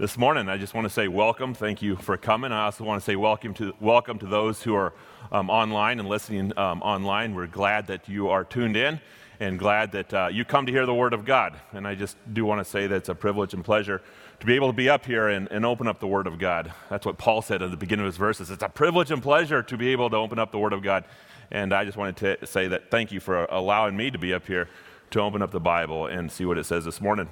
This 0.00 0.16
morning, 0.16 0.48
I 0.48 0.58
just 0.58 0.74
want 0.74 0.84
to 0.84 0.90
say 0.90 1.08
welcome. 1.08 1.54
Thank 1.54 1.82
you 1.82 1.96
for 1.96 2.16
coming. 2.16 2.52
I 2.52 2.66
also 2.66 2.84
want 2.84 3.02
to 3.02 3.04
say 3.04 3.16
welcome 3.16 3.52
to, 3.54 3.74
welcome 3.80 4.16
to 4.20 4.26
those 4.26 4.62
who 4.62 4.72
are 4.76 4.92
um, 5.32 5.50
online 5.50 5.98
and 5.98 6.08
listening 6.08 6.56
um, 6.56 6.80
online. 6.82 7.34
We're 7.34 7.48
glad 7.48 7.88
that 7.88 8.08
you 8.08 8.28
are 8.28 8.44
tuned 8.44 8.76
in 8.76 9.00
and 9.40 9.58
glad 9.58 9.90
that 9.90 10.14
uh, 10.14 10.28
you 10.30 10.44
come 10.44 10.66
to 10.66 10.70
hear 10.70 10.86
the 10.86 10.94
Word 10.94 11.14
of 11.14 11.24
God. 11.24 11.58
And 11.72 11.84
I 11.84 11.96
just 11.96 12.16
do 12.32 12.44
want 12.44 12.60
to 12.60 12.64
say 12.64 12.86
that 12.86 12.94
it's 12.94 13.08
a 13.08 13.14
privilege 13.16 13.54
and 13.54 13.64
pleasure 13.64 14.00
to 14.38 14.46
be 14.46 14.54
able 14.54 14.68
to 14.68 14.72
be 14.72 14.88
up 14.88 15.04
here 15.04 15.26
and, 15.26 15.50
and 15.50 15.66
open 15.66 15.88
up 15.88 15.98
the 15.98 16.06
Word 16.06 16.28
of 16.28 16.38
God. 16.38 16.72
That's 16.88 17.04
what 17.04 17.18
Paul 17.18 17.42
said 17.42 17.60
at 17.60 17.72
the 17.72 17.76
beginning 17.76 18.06
of 18.06 18.12
his 18.12 18.18
verses. 18.18 18.52
It's 18.52 18.62
a 18.62 18.68
privilege 18.68 19.10
and 19.10 19.20
pleasure 19.20 19.64
to 19.64 19.76
be 19.76 19.88
able 19.88 20.10
to 20.10 20.16
open 20.16 20.38
up 20.38 20.52
the 20.52 20.60
Word 20.60 20.74
of 20.74 20.80
God. 20.80 21.06
And 21.50 21.72
I 21.72 21.84
just 21.84 21.96
wanted 21.96 22.38
to 22.38 22.46
say 22.46 22.68
that 22.68 22.92
thank 22.92 23.10
you 23.10 23.18
for 23.18 23.46
allowing 23.46 23.96
me 23.96 24.12
to 24.12 24.18
be 24.18 24.32
up 24.32 24.46
here 24.46 24.68
to 25.10 25.20
open 25.20 25.42
up 25.42 25.50
the 25.50 25.58
Bible 25.58 26.06
and 26.06 26.30
see 26.30 26.44
what 26.44 26.56
it 26.56 26.66
says 26.66 26.84
this 26.84 27.00
morning. 27.00 27.28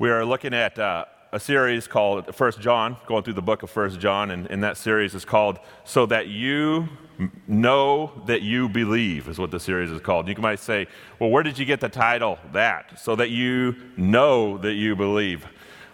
We 0.00 0.10
are 0.10 0.24
looking 0.24 0.52
at 0.52 0.76
uh, 0.76 1.04
a 1.34 1.40
series 1.40 1.88
called 1.88 2.32
First 2.32 2.60
John, 2.60 2.96
going 3.08 3.24
through 3.24 3.34
the 3.34 3.42
book 3.42 3.64
of 3.64 3.70
First 3.70 3.98
John, 3.98 4.30
and, 4.30 4.48
and 4.52 4.62
that 4.62 4.76
series 4.76 5.16
is 5.16 5.24
called 5.24 5.58
"So 5.82 6.06
That 6.06 6.28
You 6.28 6.88
Know 7.48 8.22
That 8.26 8.42
You 8.42 8.68
Believe," 8.68 9.28
is 9.28 9.36
what 9.36 9.50
the 9.50 9.58
series 9.58 9.90
is 9.90 10.00
called. 10.00 10.28
You 10.28 10.36
might 10.36 10.60
say, 10.60 10.86
"Well, 11.18 11.30
where 11.30 11.42
did 11.42 11.58
you 11.58 11.64
get 11.64 11.80
the 11.80 11.88
title? 11.88 12.38
That 12.52 13.00
so 13.00 13.16
that 13.16 13.30
you 13.30 13.74
know 13.96 14.58
that 14.58 14.74
you 14.74 14.94
believe." 14.94 15.44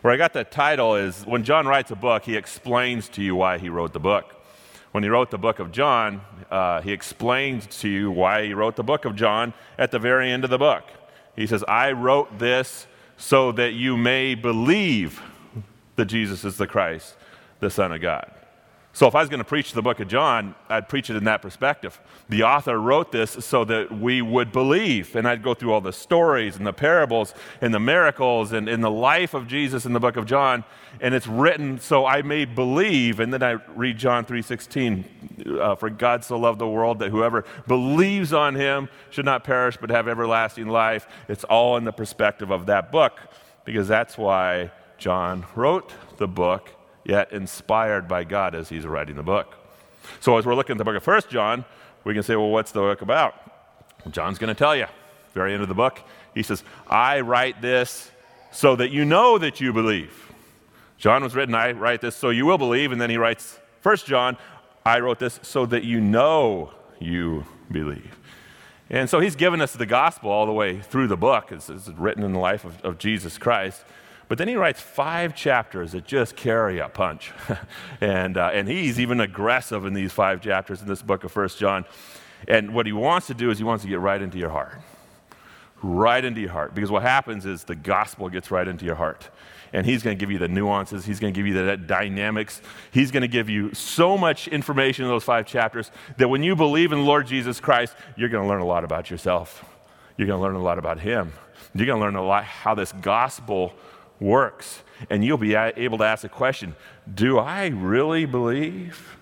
Where 0.02 0.12
I 0.12 0.19
got 0.19 0.34
the 0.34 0.45
title 0.45 0.95
is 0.95 1.24
when 1.24 1.42
John 1.42 1.66
writes 1.66 1.91
a 1.91 1.97
book, 1.97 2.25
he 2.25 2.36
explains 2.36 3.09
to 3.09 3.22
you 3.22 3.34
why 3.34 3.56
he 3.56 3.70
wrote 3.70 3.95
the 3.95 3.98
book. 3.98 4.45
When 4.92 5.02
he 5.02 5.09
wrote 5.09 5.30
the 5.30 5.38
book 5.38 5.59
of 5.59 5.72
John, 5.72 6.20
uh, 6.50 6.83
he 6.83 6.92
explains 6.92 7.66
to 7.78 7.88
you 7.88 8.11
why 8.11 8.45
he 8.45 8.52
wrote 8.52 8.77
the 8.77 8.83
book 8.83 9.06
of 9.06 9.16
John 9.16 9.55
at 9.78 9.91
the 9.91 9.98
very 9.98 10.30
end 10.30 10.45
of 10.45 10.50
the 10.50 10.59
book. 10.59 10.84
He 11.34 11.47
says, 11.47 11.64
I 11.66 11.92
wrote 11.92 12.38
this 12.38 12.86
so 13.16 13.52
that 13.52 13.72
you 13.72 13.97
may 13.97 14.34
believe 14.34 15.22
that 16.00 16.06
Jesus 16.06 16.46
is 16.46 16.56
the 16.56 16.66
Christ, 16.66 17.14
the 17.60 17.68
Son 17.68 17.92
of 17.92 18.00
God. 18.00 18.30
So, 18.92 19.06
if 19.06 19.14
I 19.14 19.20
was 19.20 19.28
going 19.28 19.38
to 19.38 19.45
preach 19.45 19.72
the 19.72 19.83
book 19.83 20.00
of 20.00 20.08
John, 20.08 20.55
I'd 20.69 20.88
preach 20.88 21.11
it 21.11 21.16
in 21.16 21.25
that 21.25 21.42
perspective. 21.42 22.00
The 22.28 22.42
author 22.42 22.80
wrote 22.80 23.12
this 23.12 23.33
so 23.33 23.64
that 23.66 23.92
we 23.92 24.20
would 24.20 24.50
believe, 24.50 25.14
and 25.14 25.28
I'd 25.28 25.44
go 25.44 25.52
through 25.55 25.72
all 25.72 25.80
the 25.80 25.92
stories 25.92 26.56
and 26.56 26.66
the 26.66 26.72
parables 26.72 27.33
and 27.60 27.72
the 27.72 27.78
miracles 27.78 28.50
and, 28.50 28.66
and 28.66 28.83
the 28.83 28.91
life 28.91 29.34
of 29.34 29.47
Jesus 29.47 29.84
in 29.84 29.92
the 29.92 30.00
book 30.00 30.16
of 30.16 30.25
John, 30.25 30.64
and 31.02 31.14
it's 31.14 31.28
written 31.28 31.78
so 31.78 32.06
I 32.06 32.22
may 32.22 32.47
believe. 32.47 33.20
And 33.20 33.32
then 33.32 33.42
I 33.42 33.58
read 33.77 33.98
John 33.98 34.25
3:16, 34.25 35.05
uh, 35.60 35.77
"For 35.77 35.91
God 35.91 36.25
so 36.25 36.36
loved 36.36 36.58
the 36.58 36.66
world 36.66 36.98
that 36.98 37.10
whoever 37.10 37.44
believes 37.69 38.32
on 38.32 38.55
Him 38.55 38.88
should 39.10 39.27
not 39.27 39.44
perish 39.44 39.77
but 39.77 39.91
have 39.91 40.08
everlasting 40.08 40.66
life." 40.66 41.06
It's 41.28 41.44
all 41.44 41.77
in 41.77 41.84
the 41.84 41.92
perspective 41.92 42.50
of 42.50 42.66
that 42.66 42.91
book, 42.91 43.20
because 43.64 43.86
that's 43.86 44.19
why 44.19 44.72
John 45.01 45.47
wrote 45.56 45.93
the 46.19 46.29
book, 46.29 46.70
yet 47.05 47.33
inspired 47.33 48.06
by 48.06 48.25
God 48.25 48.55
as 48.55 48.69
he's 48.69 48.87
writing 48.87 49.17
the 49.17 49.23
book. 49.23 49.55
So 50.20 50.37
as 50.37 50.47
we're 50.47 50.55
looking 50.55 50.75
at 50.75 50.79
the 50.79 50.84
book 50.84 50.97
of 50.97 51.03
First 51.03 51.31
John, 51.31 51.65
we 52.05 52.15
can 52.15 52.23
say, 52.23 52.37
well, 52.37 52.51
what's 52.51 52.73
the 52.73 52.81
book 52.81 53.03
about? 53.03 53.34
John's 54.11 54.39
going 54.39 54.55
to 54.55 54.59
tell 54.59 54.77
you. 54.77 54.87
Very 55.34 55.53
end 55.53 55.62
of 55.62 55.69
the 55.69 55.75
book, 55.75 56.01
he 56.34 56.43
says, 56.43 56.65
I 56.89 57.21
write 57.21 57.62
this 57.62 58.11
so 58.53 58.77
that 58.77 58.91
you 58.91 59.05
know 59.05 59.39
that 59.39 59.61
you 59.61 59.73
believe. 59.73 60.33
John 60.98 61.23
was 61.23 61.34
written, 61.34 61.55
I 61.55 61.73
write 61.73 62.01
this 62.01 62.17
so 62.17 62.31
you 62.31 62.47
will 62.47 62.59
believe. 62.59 62.93
And 62.93 63.01
then 63.01 63.11
he 63.11 63.17
writes, 63.17 63.59
First 63.81 64.06
John, 64.06 64.37
I 64.84 65.01
wrote 65.01 65.19
this 65.19 65.41
so 65.43 65.67
that 65.67 65.84
you 65.84 66.01
know 66.01 66.73
you 66.98 67.47
believe. 67.71 68.19
And 68.91 69.09
so 69.09 69.21
he's 69.21 69.37
given 69.37 69.61
us 69.61 69.73
the 69.73 69.87
gospel 69.87 70.31
all 70.31 70.47
the 70.47 70.53
way 70.53 70.81
through 70.81 71.06
the 71.06 71.17
book. 71.17 71.53
It's, 71.53 71.71
it's 71.71 71.89
written 71.89 72.25
in 72.25 72.33
the 72.33 72.41
life 72.41 72.65
of, 72.65 72.83
of 72.83 72.98
Jesus 72.98 73.39
Christ. 73.39 73.84
But 74.31 74.39
then 74.39 74.47
he 74.47 74.55
writes 74.55 74.81
five 74.81 75.34
chapters 75.34 75.91
that 75.91 76.05
just 76.06 76.36
carry 76.36 76.78
a 76.78 76.89
punch. 76.89 77.33
and, 78.00 78.37
uh, 78.37 78.50
and 78.53 78.69
he's 78.69 79.00
even 79.00 79.19
aggressive 79.19 79.84
in 79.84 79.92
these 79.92 80.12
five 80.12 80.41
chapters 80.41 80.81
in 80.81 80.87
this 80.87 81.03
book 81.03 81.25
of 81.25 81.33
First 81.33 81.59
John. 81.59 81.84
And 82.47 82.72
what 82.72 82.87
he 82.87 82.92
wants 82.92 83.27
to 83.27 83.34
do 83.34 83.50
is 83.50 83.59
he 83.59 83.65
wants 83.65 83.82
to 83.82 83.91
get 83.91 83.99
right 83.99 84.22
into 84.22 84.38
your 84.38 84.50
heart. 84.50 84.81
Right 85.82 86.25
into 86.25 86.41
your 86.41 86.53
heart. 86.53 86.77
Because 86.77 86.93
what 86.93 87.03
happens 87.03 87.44
is 87.44 87.65
the 87.65 87.75
gospel 87.75 88.28
gets 88.28 88.53
right 88.53 88.69
into 88.69 88.84
your 88.84 88.94
heart. 88.94 89.28
And 89.72 89.84
he's 89.84 90.04
going 90.04 90.16
to 90.16 90.21
give 90.21 90.31
you 90.31 90.38
the 90.38 90.47
nuances. 90.47 91.04
He's 91.04 91.19
going 91.19 91.34
to 91.34 91.37
give 91.37 91.49
you 91.49 91.54
the 91.54 91.77
dynamics. 91.77 92.62
He's 92.93 93.10
going 93.10 93.22
to 93.22 93.28
give 93.28 93.50
you 93.50 93.75
so 93.75 94.16
much 94.16 94.47
information 94.47 95.06
in 95.06 95.10
those 95.10 95.25
five 95.25 95.44
chapters 95.44 95.91
that 96.19 96.28
when 96.28 96.44
you 96.44 96.54
believe 96.54 96.93
in 96.93 96.99
the 96.99 97.04
Lord 97.04 97.27
Jesus 97.27 97.59
Christ, 97.59 97.97
you're 98.16 98.28
going 98.28 98.44
to 98.44 98.49
learn 98.49 98.60
a 98.60 98.65
lot 98.65 98.84
about 98.84 99.10
yourself. 99.10 99.65
You're 100.16 100.28
going 100.28 100.38
to 100.38 100.43
learn 100.43 100.54
a 100.54 100.62
lot 100.62 100.78
about 100.78 101.00
him. 101.00 101.33
You're 101.75 101.87
going 101.87 101.99
to 101.99 102.04
learn 102.04 102.15
a 102.15 102.25
lot 102.25 102.44
how 102.44 102.77
this 102.77 102.93
gospel 102.93 103.75
works. 104.20 104.82
And 105.08 105.25
you'll 105.25 105.38
be 105.38 105.54
able 105.54 105.98
to 105.98 106.04
ask 106.04 106.22
the 106.22 106.28
question 106.28 106.76
Do 107.12 107.38
I 107.38 107.69
really 107.69 108.26
believe? 108.26 109.16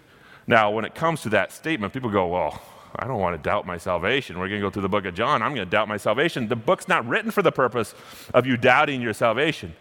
Now, 0.47 0.71
when 0.71 0.85
it 0.85 0.95
comes 0.95 1.23
to 1.23 1.29
that 1.31 1.53
statement, 1.53 1.93
people 1.93 2.11
go, 2.11 2.27
Well, 2.27 2.61
I 2.97 3.07
don't 3.07 3.21
want 3.21 3.37
to 3.37 3.43
doubt 3.43 3.67
my 3.67 3.79
salvation. 3.79 4.39
We're 4.39 4.49
going 4.49 4.61
to 4.61 4.67
go 4.67 4.71
through 4.71 4.83
the 4.83 4.89
book 4.89 5.05
of 5.05 5.15
John. 5.15 5.43
I'm 5.43 5.55
going 5.55 5.67
to 5.67 5.71
doubt 5.71 5.89
my 5.89 5.99
salvation. 5.99 6.49
The 6.49 6.57
book's 6.57 6.89
not 6.89 7.07
written 7.07 7.31
for 7.31 7.43
the 7.43 7.53
purpose 7.53 7.95
of 8.35 8.47
you 8.47 8.57
doubting 8.57 9.01
your 9.01 9.13
salvation. 9.13 9.75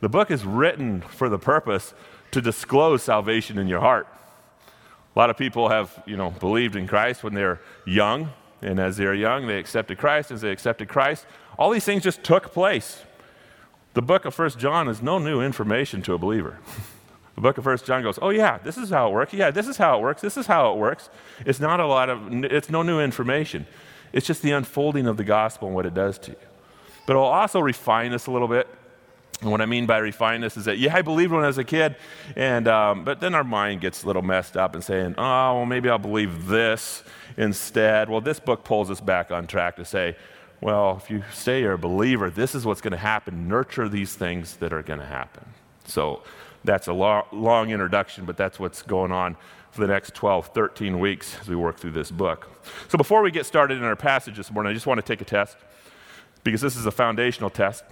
The 0.00 0.08
book 0.08 0.30
is 0.30 0.44
written 0.44 1.00
for 1.02 1.28
the 1.28 1.38
purpose 1.38 1.94
to 2.32 2.40
disclose 2.40 3.02
salvation 3.02 3.58
in 3.58 3.68
your 3.68 3.80
heart. 3.80 4.08
A 5.14 5.18
lot 5.18 5.30
of 5.30 5.36
people 5.36 5.68
have, 5.68 6.02
you 6.06 6.16
know, 6.16 6.30
believed 6.30 6.74
in 6.74 6.88
Christ 6.88 7.22
when 7.22 7.34
they're 7.34 7.60
young, 7.86 8.32
and 8.60 8.80
as 8.80 8.96
they're 8.96 9.14
young, 9.14 9.46
they 9.46 9.58
accepted 9.58 9.98
Christ. 9.98 10.32
As 10.32 10.40
they 10.40 10.50
accepted 10.50 10.88
Christ, 10.88 11.26
all 11.58 11.70
these 11.70 11.84
things 11.84 12.02
just 12.02 12.24
took 12.24 12.52
place. 12.52 13.02
The 13.94 14.02
book 14.02 14.24
of 14.24 14.34
First 14.34 14.58
John 14.58 14.88
is 14.88 15.00
no 15.00 15.18
new 15.18 15.40
information 15.40 16.02
to 16.02 16.14
a 16.14 16.18
believer. 16.18 16.58
the 17.36 17.40
book 17.40 17.58
of 17.58 17.64
First 17.64 17.86
John 17.86 18.02
goes, 18.02 18.18
"Oh 18.20 18.30
yeah, 18.30 18.58
this 18.58 18.76
is 18.76 18.90
how 18.90 19.08
it 19.08 19.12
works. 19.12 19.32
Yeah, 19.32 19.52
this 19.52 19.68
is 19.68 19.76
how 19.76 19.98
it 19.98 20.02
works. 20.02 20.20
This 20.20 20.36
is 20.36 20.46
how 20.46 20.72
it 20.72 20.78
works." 20.78 21.08
It's 21.46 21.60
not 21.60 21.78
a 21.78 21.86
lot 21.86 22.10
of 22.10 22.44
it's 22.44 22.68
no 22.68 22.82
new 22.82 23.00
information. 23.00 23.66
It's 24.12 24.26
just 24.26 24.42
the 24.42 24.50
unfolding 24.50 25.06
of 25.06 25.16
the 25.16 25.24
gospel 25.24 25.68
and 25.68 25.74
what 25.74 25.86
it 25.86 25.94
does 25.94 26.18
to 26.18 26.32
you. 26.32 26.36
But 27.06 27.14
it'll 27.14 27.24
also 27.24 27.60
refine 27.60 28.10
this 28.10 28.26
a 28.26 28.32
little 28.32 28.48
bit. 28.48 28.68
And 29.42 29.50
what 29.50 29.60
I 29.60 29.66
mean 29.66 29.86
by 29.86 29.98
refine 29.98 30.40
this 30.40 30.56
is 30.56 30.64
that, 30.64 30.78
yeah, 30.78 30.96
I 30.96 31.02
believed 31.02 31.32
when 31.32 31.42
I 31.42 31.48
was 31.48 31.58
a 31.58 31.64
kid, 31.64 31.96
and, 32.36 32.68
um, 32.68 33.04
but 33.04 33.20
then 33.20 33.34
our 33.34 33.42
mind 33.42 33.80
gets 33.80 34.04
a 34.04 34.06
little 34.06 34.22
messed 34.22 34.56
up 34.56 34.74
and 34.74 34.82
saying, 34.82 35.16
oh, 35.18 35.56
well, 35.56 35.66
maybe 35.66 35.90
I'll 35.90 35.98
believe 35.98 36.46
this 36.46 37.02
instead. 37.36 38.08
Well, 38.08 38.20
this 38.20 38.38
book 38.38 38.64
pulls 38.64 38.90
us 38.90 39.00
back 39.00 39.32
on 39.32 39.48
track 39.48 39.76
to 39.76 39.84
say, 39.84 40.16
well, 40.60 41.00
if 41.02 41.10
you 41.10 41.22
say 41.32 41.60
you're 41.60 41.74
a 41.74 41.78
believer, 41.78 42.30
this 42.30 42.54
is 42.54 42.64
what's 42.64 42.80
going 42.80 42.92
to 42.92 42.96
happen. 42.96 43.48
Nurture 43.48 43.88
these 43.88 44.14
things 44.14 44.56
that 44.56 44.72
are 44.72 44.82
going 44.82 45.00
to 45.00 45.06
happen. 45.06 45.44
So 45.86 46.22
that's 46.64 46.86
a 46.86 46.92
lo- 46.92 47.26
long 47.32 47.70
introduction, 47.70 48.24
but 48.24 48.36
that's 48.36 48.58
what's 48.58 48.82
going 48.82 49.12
on 49.12 49.36
for 49.70 49.80
the 49.80 49.86
next 49.86 50.14
12, 50.14 50.48
13 50.48 50.98
weeks 51.00 51.36
as 51.40 51.48
we 51.48 51.56
work 51.56 51.76
through 51.76 51.90
this 51.90 52.10
book. 52.10 52.48
So 52.88 52.96
before 52.96 53.22
we 53.22 53.30
get 53.30 53.44
started 53.44 53.78
in 53.78 53.84
our 53.84 53.96
passage 53.96 54.36
this 54.36 54.50
morning, 54.50 54.70
I 54.70 54.74
just 54.74 54.86
want 54.86 54.98
to 54.98 55.06
take 55.06 55.20
a 55.20 55.24
test 55.24 55.56
because 56.44 56.60
this 56.60 56.76
is 56.76 56.86
a 56.86 56.90
foundational 56.90 57.50
test, 57.50 57.84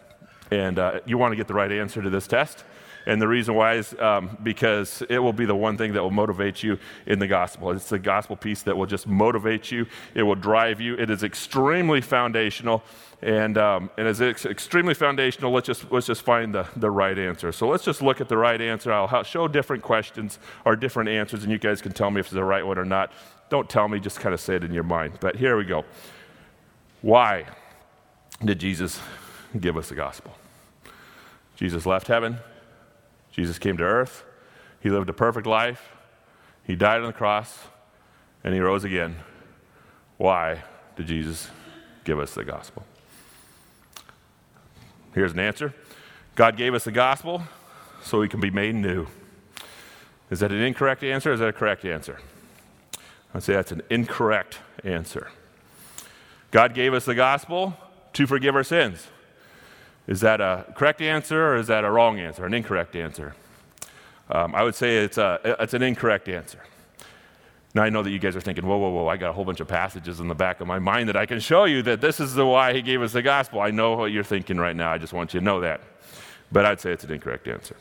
and 0.50 0.78
uh, 0.78 1.00
you 1.06 1.18
want 1.18 1.32
to 1.32 1.36
get 1.36 1.48
the 1.48 1.54
right 1.54 1.72
answer 1.72 2.00
to 2.00 2.08
this 2.08 2.26
test. 2.26 2.64
And 3.06 3.20
the 3.20 3.28
reason 3.28 3.54
why 3.54 3.74
is 3.74 3.94
um, 3.98 4.36
because 4.42 5.02
it 5.08 5.18
will 5.18 5.32
be 5.32 5.44
the 5.44 5.54
one 5.56 5.76
thing 5.76 5.92
that 5.94 6.02
will 6.02 6.10
motivate 6.10 6.62
you 6.62 6.78
in 7.06 7.18
the 7.18 7.26
gospel. 7.26 7.70
It's 7.70 7.88
the 7.88 7.98
gospel 7.98 8.36
piece 8.36 8.62
that 8.62 8.76
will 8.76 8.86
just 8.86 9.06
motivate 9.06 9.70
you, 9.70 9.86
it 10.14 10.22
will 10.22 10.34
drive 10.34 10.80
you. 10.80 10.94
It 10.94 11.10
is 11.10 11.22
extremely 11.22 12.00
foundational. 12.00 12.82
And, 13.22 13.56
um, 13.56 13.90
and 13.96 14.08
as 14.08 14.20
it's 14.20 14.44
extremely 14.44 14.94
foundational, 14.94 15.52
let's 15.52 15.66
just, 15.66 15.92
let's 15.92 16.08
just 16.08 16.22
find 16.22 16.52
the, 16.52 16.66
the 16.74 16.90
right 16.90 17.16
answer. 17.16 17.52
So 17.52 17.68
let's 17.68 17.84
just 17.84 18.02
look 18.02 18.20
at 18.20 18.28
the 18.28 18.36
right 18.36 18.60
answer. 18.60 18.92
I'll 18.92 19.22
show 19.22 19.46
different 19.46 19.84
questions 19.84 20.40
or 20.64 20.74
different 20.74 21.08
answers, 21.08 21.44
and 21.44 21.52
you 21.52 21.58
guys 21.58 21.80
can 21.80 21.92
tell 21.92 22.10
me 22.10 22.18
if 22.18 22.26
it's 22.26 22.34
the 22.34 22.42
right 22.42 22.66
one 22.66 22.78
or 22.78 22.84
not. 22.84 23.12
Don't 23.48 23.70
tell 23.70 23.86
me, 23.86 24.00
just 24.00 24.18
kind 24.18 24.34
of 24.34 24.40
say 24.40 24.56
it 24.56 24.64
in 24.64 24.72
your 24.72 24.82
mind. 24.82 25.18
But 25.20 25.36
here 25.36 25.56
we 25.56 25.64
go. 25.64 25.84
Why 27.00 27.46
did 28.44 28.58
Jesus 28.58 29.00
give 29.60 29.76
us 29.76 29.88
the 29.88 29.94
gospel? 29.94 30.36
Jesus 31.54 31.86
left 31.86 32.08
heaven, 32.08 32.38
Jesus 33.32 33.58
came 33.58 33.76
to 33.78 33.82
earth. 33.82 34.24
He 34.80 34.90
lived 34.90 35.08
a 35.08 35.12
perfect 35.12 35.46
life. 35.46 35.90
He 36.64 36.76
died 36.76 37.00
on 37.00 37.06
the 37.06 37.12
cross 37.12 37.58
and 38.44 38.54
he 38.54 38.60
rose 38.60 38.84
again. 38.84 39.16
Why 40.18 40.62
did 40.96 41.06
Jesus 41.06 41.50
give 42.04 42.20
us 42.20 42.34
the 42.34 42.44
gospel? 42.44 42.84
Here's 45.14 45.32
an 45.32 45.40
answer 45.40 45.74
God 46.34 46.56
gave 46.56 46.74
us 46.74 46.84
the 46.84 46.92
gospel 46.92 47.42
so 48.02 48.20
we 48.20 48.28
can 48.28 48.40
be 48.40 48.50
made 48.50 48.74
new. 48.74 49.06
Is 50.30 50.40
that 50.40 50.50
an 50.50 50.60
incorrect 50.60 51.02
answer 51.02 51.30
or 51.30 51.34
is 51.34 51.40
that 51.40 51.48
a 51.48 51.52
correct 51.52 51.84
answer? 51.84 52.18
I'd 53.34 53.42
say 53.42 53.54
that's 53.54 53.72
an 53.72 53.82
incorrect 53.90 54.58
answer. 54.84 55.30
God 56.50 56.74
gave 56.74 56.94
us 56.94 57.04
the 57.04 57.14
gospel 57.14 57.74
to 58.12 58.26
forgive 58.26 58.54
our 58.54 58.64
sins. 58.64 59.08
Is 60.06 60.20
that 60.20 60.40
a 60.40 60.66
correct 60.74 61.00
answer 61.00 61.52
or 61.52 61.56
is 61.56 61.68
that 61.68 61.84
a 61.84 61.90
wrong 61.90 62.18
answer, 62.18 62.44
an 62.44 62.54
incorrect 62.54 62.96
answer? 62.96 63.34
Um, 64.30 64.54
I 64.54 64.62
would 64.62 64.74
say 64.74 64.98
it's, 64.98 65.18
a, 65.18 65.56
it's 65.60 65.74
an 65.74 65.82
incorrect 65.82 66.28
answer. 66.28 66.58
Now, 67.74 67.82
I 67.82 67.88
know 67.88 68.02
that 68.02 68.10
you 68.10 68.18
guys 68.18 68.36
are 68.36 68.40
thinking, 68.40 68.66
whoa, 68.66 68.76
whoa, 68.76 68.90
whoa, 68.90 69.06
I 69.06 69.16
got 69.16 69.30
a 69.30 69.32
whole 69.32 69.44
bunch 69.44 69.60
of 69.60 69.68
passages 69.68 70.20
in 70.20 70.28
the 70.28 70.34
back 70.34 70.60
of 70.60 70.66
my 70.66 70.78
mind 70.78 71.08
that 71.08 71.16
I 71.16 71.24
can 71.24 71.40
show 71.40 71.64
you 71.64 71.82
that 71.82 72.00
this 72.02 72.20
is 72.20 72.34
the 72.34 72.44
why 72.44 72.74
he 72.74 72.82
gave 72.82 73.00
us 73.00 73.12
the 73.12 73.22
gospel. 73.22 73.60
I 73.60 73.70
know 73.70 73.96
what 73.96 74.12
you're 74.12 74.24
thinking 74.24 74.58
right 74.58 74.76
now. 74.76 74.92
I 74.92 74.98
just 74.98 75.14
want 75.14 75.32
you 75.32 75.40
to 75.40 75.44
know 75.44 75.60
that. 75.60 75.80
But 76.50 76.66
I'd 76.66 76.80
say 76.80 76.92
it's 76.92 77.04
an 77.04 77.12
incorrect 77.12 77.48
answer. 77.48 77.76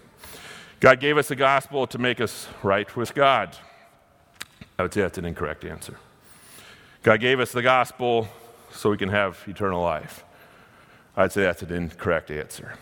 God 0.79 0.99
gave 1.01 1.17
us 1.17 1.27
the 1.27 1.35
gospel 1.35 1.85
to 1.87 1.97
make 1.97 2.21
us 2.21 2.47
right 2.63 2.95
with 2.95 3.13
God. 3.13 3.57
I 4.79 4.83
would 4.83 4.93
say 4.93 5.01
that's 5.01 5.17
an 5.17 5.25
incorrect 5.25 5.65
answer. 5.65 5.97
God 7.03 7.19
gave 7.19 7.39
us 7.39 7.51
the 7.51 7.61
gospel 7.61 8.29
so 8.71 8.89
we 8.89 8.97
can 8.97 9.09
have 9.09 9.43
eternal 9.45 9.81
life. 9.81 10.23
I'd 11.15 11.31
say 11.31 11.43
that's 11.43 11.61
an 11.61 11.73
incorrect 11.73 12.31
answer. 12.31 12.73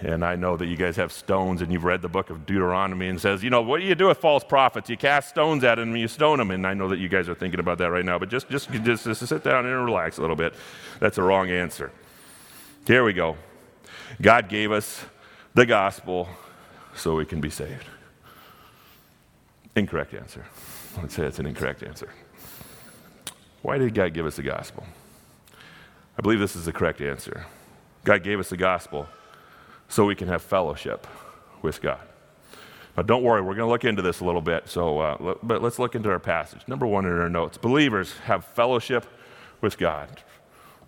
And 0.00 0.24
I 0.24 0.36
know 0.36 0.56
that 0.56 0.66
you 0.66 0.76
guys 0.76 0.96
have 0.96 1.12
stones 1.12 1.62
and 1.62 1.72
you've 1.72 1.84
read 1.84 2.02
the 2.02 2.08
book 2.08 2.28
of 2.28 2.46
Deuteronomy 2.46 3.08
and 3.08 3.20
says, 3.20 3.42
you 3.42 3.50
know, 3.50 3.62
what 3.62 3.80
do 3.80 3.86
you 3.86 3.94
do 3.94 4.08
with 4.08 4.18
false 4.18 4.42
prophets? 4.42 4.90
You 4.90 4.96
cast 4.96 5.30
stones 5.30 5.64
at 5.64 5.76
them 5.76 5.90
and 5.90 5.98
you 5.98 6.08
stone 6.08 6.38
them. 6.38 6.50
And 6.50 6.66
I 6.66 6.74
know 6.74 6.88
that 6.88 6.98
you 6.98 7.08
guys 7.08 7.28
are 7.28 7.34
thinking 7.34 7.60
about 7.60 7.78
that 7.78 7.90
right 7.90 8.04
now, 8.04 8.18
but 8.18 8.28
just, 8.28 8.50
just, 8.50 8.70
just, 8.70 9.04
just 9.04 9.26
sit 9.26 9.44
down 9.44 9.66
and 9.66 9.84
relax 9.84 10.18
a 10.18 10.20
little 10.20 10.36
bit. 10.36 10.54
That's 11.00 11.16
a 11.16 11.22
wrong 11.22 11.50
answer. 11.50 11.92
Here 12.86 13.04
we 13.04 13.12
go. 13.12 13.36
God 14.20 14.48
gave 14.48 14.72
us 14.72 15.04
the 15.54 15.64
gospel 15.64 16.28
so 16.94 17.14
we 17.14 17.24
can 17.24 17.40
be 17.40 17.50
saved. 17.50 17.86
Incorrect 19.76 20.12
answer. 20.14 20.44
I'd 21.00 21.12
say 21.12 21.24
it's 21.24 21.38
an 21.38 21.46
incorrect 21.46 21.82
answer. 21.82 22.10
Why 23.62 23.78
did 23.78 23.94
God 23.94 24.12
give 24.12 24.26
us 24.26 24.36
the 24.36 24.42
gospel? 24.42 24.84
I 26.18 26.22
believe 26.22 26.38
this 26.38 26.54
is 26.54 26.66
the 26.66 26.72
correct 26.72 27.00
answer. 27.00 27.46
God 28.04 28.22
gave 28.22 28.38
us 28.38 28.50
the 28.50 28.56
gospel 28.56 29.08
so 29.88 30.04
we 30.04 30.14
can 30.14 30.28
have 30.28 30.42
fellowship 30.42 31.06
with 31.62 31.80
God. 31.80 32.00
But 32.94 33.06
don't 33.06 33.22
worry, 33.22 33.40
we're 33.40 33.54
going 33.54 33.66
to 33.66 33.72
look 33.72 33.84
into 33.84 34.02
this 34.02 34.20
a 34.20 34.24
little 34.24 34.40
bit. 34.40 34.68
So, 34.68 35.00
uh, 35.00 35.34
but 35.42 35.62
let's 35.62 35.78
look 35.78 35.94
into 35.94 36.10
our 36.10 36.20
passage. 36.20 36.60
Number 36.68 36.86
one 36.86 37.06
in 37.06 37.12
our 37.12 37.28
notes: 37.28 37.58
believers 37.58 38.12
have 38.24 38.44
fellowship 38.44 39.06
with 39.60 39.78
God. 39.78 40.22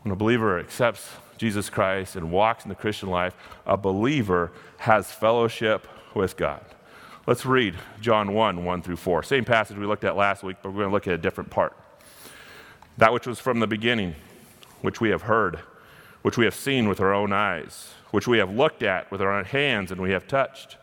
When 0.02 0.12
a 0.12 0.16
believer 0.16 0.58
accepts 0.58 1.08
Jesus 1.36 1.68
Christ 1.68 2.14
and 2.14 2.30
walks 2.30 2.64
in 2.64 2.68
the 2.68 2.74
Christian 2.76 3.10
life, 3.10 3.34
a 3.66 3.76
believer 3.76 4.52
has 4.78 5.10
fellowship 5.10 5.88
with 6.14 6.36
God. 6.36 6.64
Let's 7.26 7.44
read 7.44 7.74
John 8.00 8.34
1 8.34 8.64
1 8.64 8.82
through 8.82 8.96
4. 8.96 9.24
Same 9.24 9.44
passage 9.44 9.76
we 9.76 9.86
looked 9.86 10.04
at 10.04 10.16
last 10.16 10.44
week, 10.44 10.58
but 10.62 10.70
we're 10.70 10.82
going 10.82 10.90
to 10.90 10.94
look 10.94 11.08
at 11.08 11.14
a 11.14 11.18
different 11.18 11.50
part. 11.50 11.76
That 12.98 13.12
which 13.12 13.26
was 13.26 13.40
from 13.40 13.58
the 13.58 13.66
beginning, 13.66 14.14
which 14.80 15.00
we 15.00 15.10
have 15.10 15.22
heard, 15.22 15.58
which 16.26 16.36
we 16.36 16.44
have 16.44 16.56
seen 16.56 16.88
with 16.88 17.00
our 17.00 17.14
own 17.14 17.32
eyes, 17.32 17.94
which 18.10 18.26
we 18.26 18.38
have 18.38 18.50
looked 18.50 18.82
at 18.82 19.08
with 19.12 19.22
our 19.22 19.32
own 19.32 19.44
hands 19.44 19.92
and 19.92 20.00
we 20.00 20.10
have 20.10 20.26
touched. 20.26 20.76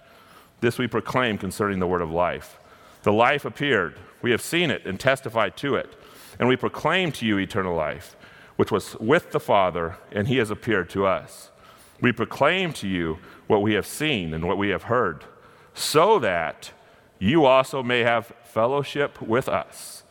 This 0.62 0.78
we 0.78 0.88
proclaim 0.88 1.38
concerning 1.38 1.80
the 1.80 1.86
word 1.86 2.00
of 2.00 2.10
life. 2.10 2.57
The 3.01 3.12
life 3.12 3.44
appeared. 3.44 4.00
We 4.22 4.31
have 4.31 4.40
seen 4.42 4.72
it 4.72 4.86
and 4.86 4.98
testified 4.98 5.57
to 5.57 5.75
it. 5.75 6.00
And 6.40 6.48
we 6.48 6.56
proclaim 6.56 7.12
to 7.12 7.25
you 7.25 7.38
eternal 7.40 7.75
life, 7.75 8.16
which 8.56 8.72
was 8.72 8.95
with 9.01 9.31
the 9.31 9.40
Father, 9.42 9.98
and 10.13 10.30
he 10.30 10.38
has 10.38 10.50
appeared 10.50 10.90
to 10.92 11.06
us. 11.06 11.51
We 12.00 12.13
proclaim 12.13 12.72
to 12.75 12.88
you 12.88 13.19
what 13.48 13.62
we 13.62 13.74
have 13.74 13.86
seen 13.86 14.34
and 14.34 14.48
what 14.48 14.57
we 14.57 14.69
have 14.69 14.84
heard, 14.84 15.25
so 15.74 16.19
that 16.19 16.72
you 17.19 17.44
also 17.44 17.84
may 17.84 18.00
have 18.00 18.31
fellowship 18.45 19.22
with 19.22 19.50
us. 19.50 20.04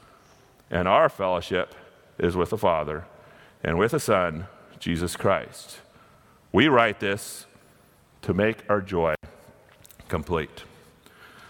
And 0.70 0.86
our 0.86 1.08
fellowship 1.08 1.74
is 2.18 2.36
with 2.36 2.50
the 2.50 2.58
Father 2.58 3.06
and 3.64 3.78
with 3.78 3.92
the 3.92 3.98
Son, 4.00 4.46
Jesus 4.82 5.14
Christ. 5.14 5.78
We 6.50 6.66
write 6.66 6.98
this 6.98 7.46
to 8.22 8.34
make 8.34 8.68
our 8.68 8.80
joy 8.80 9.14
complete. 10.08 10.64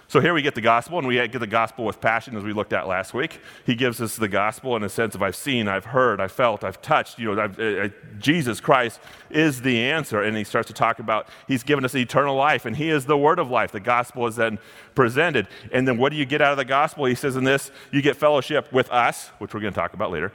So 0.06 0.20
here 0.20 0.34
we 0.34 0.43
get 0.43 0.55
the 0.55 0.61
gospel, 0.61 0.99
and 0.99 1.08
we 1.08 1.14
get 1.14 1.40
the 1.40 1.46
gospel 1.46 1.87
with 1.87 1.99
passion 1.99 2.37
as 2.37 2.44
we 2.44 2.52
looked 2.52 2.75
at 2.75 2.87
last 2.87 3.14
week. 3.14 3.40
He 3.64 3.75
gives 3.75 4.02
us 4.02 4.17
the 4.17 4.29
gospel 4.29 4.76
in 4.76 4.82
a 4.82 4.88
sense 4.90 5.14
of 5.14 5.23
I've 5.23 5.34
seen, 5.34 5.67
I've 5.67 5.87
heard, 5.87 6.20
I've 6.20 6.31
felt, 6.31 6.62
I've 6.62 6.82
touched. 6.82 7.19
You 7.19 7.34
know, 7.34 7.40
uh, 7.40 7.62
uh, 7.62 7.88
Jesus 8.19 8.61
Christ 8.61 9.00
is 9.31 9.62
the 9.62 9.81
answer. 9.81 10.20
And 10.20 10.37
he 10.37 10.44
starts 10.44 10.67
to 10.67 10.75
talk 10.75 10.99
about 10.99 11.26
He's 11.49 11.62
given 11.62 11.87
us 11.87 11.94
eternal 11.94 12.37
life, 12.37 12.67
and 12.67 12.76
He 12.76 12.90
is 12.90 13.06
the 13.06 13.17
word 13.17 13.38
of 13.38 13.50
life. 13.50 13.73
The 13.73 13.81
gospel 13.81 14.26
is 14.26 14.37
then 14.37 14.58
presented. 14.94 15.49
And 15.73 15.88
then 15.88 15.96
what 15.96 16.12
do 16.12 16.19
you 16.19 16.26
get 16.26 16.43
out 16.43 16.52
of 16.52 16.58
the 16.58 16.67
gospel? 16.67 17.06
He 17.06 17.14
says 17.14 17.34
in 17.34 17.44
this, 17.44 17.70
you 17.90 18.02
get 18.02 18.19
fellowship 18.19 18.70
with 18.75 18.90
us, 18.90 19.29
which 19.38 19.55
we're 19.55 19.61
going 19.61 19.73
to 19.73 19.81
talk 19.81 19.94
about 19.94 20.11
later, 20.11 20.32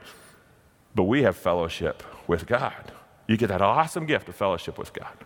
but 0.98 1.04
we 1.04 1.22
have 1.22 1.36
fellowship 1.36 2.02
with 2.26 2.46
God. 2.46 2.92
You 3.26 3.38
get 3.38 3.48
that 3.48 3.62
awesome 3.62 4.04
gift 4.04 4.28
of 4.28 4.34
fellowship 4.34 4.76
with 4.76 4.92
God. 4.92 5.16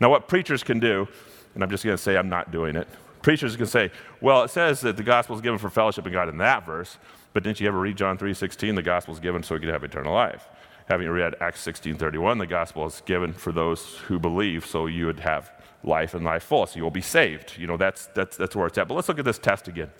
Now, 0.00 0.10
what 0.10 0.28
preachers 0.28 0.62
can 0.62 0.78
do, 0.80 1.08
and 1.54 1.62
I'm 1.62 1.70
just 1.70 1.84
going 1.84 1.96
to 1.96 2.02
say 2.02 2.16
I'm 2.16 2.28
not 2.28 2.50
doing 2.50 2.76
it 2.76 2.88
preachers 3.24 3.56
can 3.56 3.66
say, 3.66 3.90
well, 4.20 4.42
it 4.42 4.50
says 4.50 4.82
that 4.82 4.98
the 4.98 5.02
gospel 5.02 5.34
is 5.34 5.40
given 5.40 5.58
for 5.58 5.70
fellowship 5.70 6.04
with 6.04 6.12
God 6.12 6.28
in 6.28 6.36
that 6.38 6.64
verse, 6.64 6.98
but 7.32 7.42
didn't 7.42 7.58
you 7.58 7.66
ever 7.66 7.80
read 7.80 7.96
John 7.96 8.18
3.16? 8.18 8.76
The 8.76 8.82
gospel 8.82 9.14
is 9.14 9.18
given 9.18 9.42
so 9.42 9.54
we 9.54 9.60
could 9.60 9.70
have 9.70 9.82
eternal 9.82 10.12
life. 10.12 10.46
Having 10.90 11.08
read 11.08 11.34
Acts 11.40 11.66
16.31, 11.66 12.38
the 12.38 12.46
gospel 12.46 12.86
is 12.86 13.02
given 13.06 13.32
for 13.32 13.50
those 13.50 13.96
who 14.06 14.18
believe 14.18 14.66
so 14.66 14.86
you 14.86 15.06
would 15.06 15.20
have 15.20 15.50
life 15.82 16.12
and 16.12 16.22
life 16.22 16.44
full, 16.44 16.66
so 16.66 16.76
you'll 16.76 16.90
be 16.90 17.00
saved. 17.00 17.56
You 17.56 17.66
know, 17.66 17.78
that's, 17.78 18.06
that's, 18.08 18.36
that's 18.36 18.54
where 18.54 18.66
it's 18.66 18.76
at. 18.76 18.88
But 18.88 18.94
let's 18.94 19.08
look 19.08 19.18
at 19.18 19.24
this 19.24 19.38
test 19.38 19.68
again. 19.68 19.90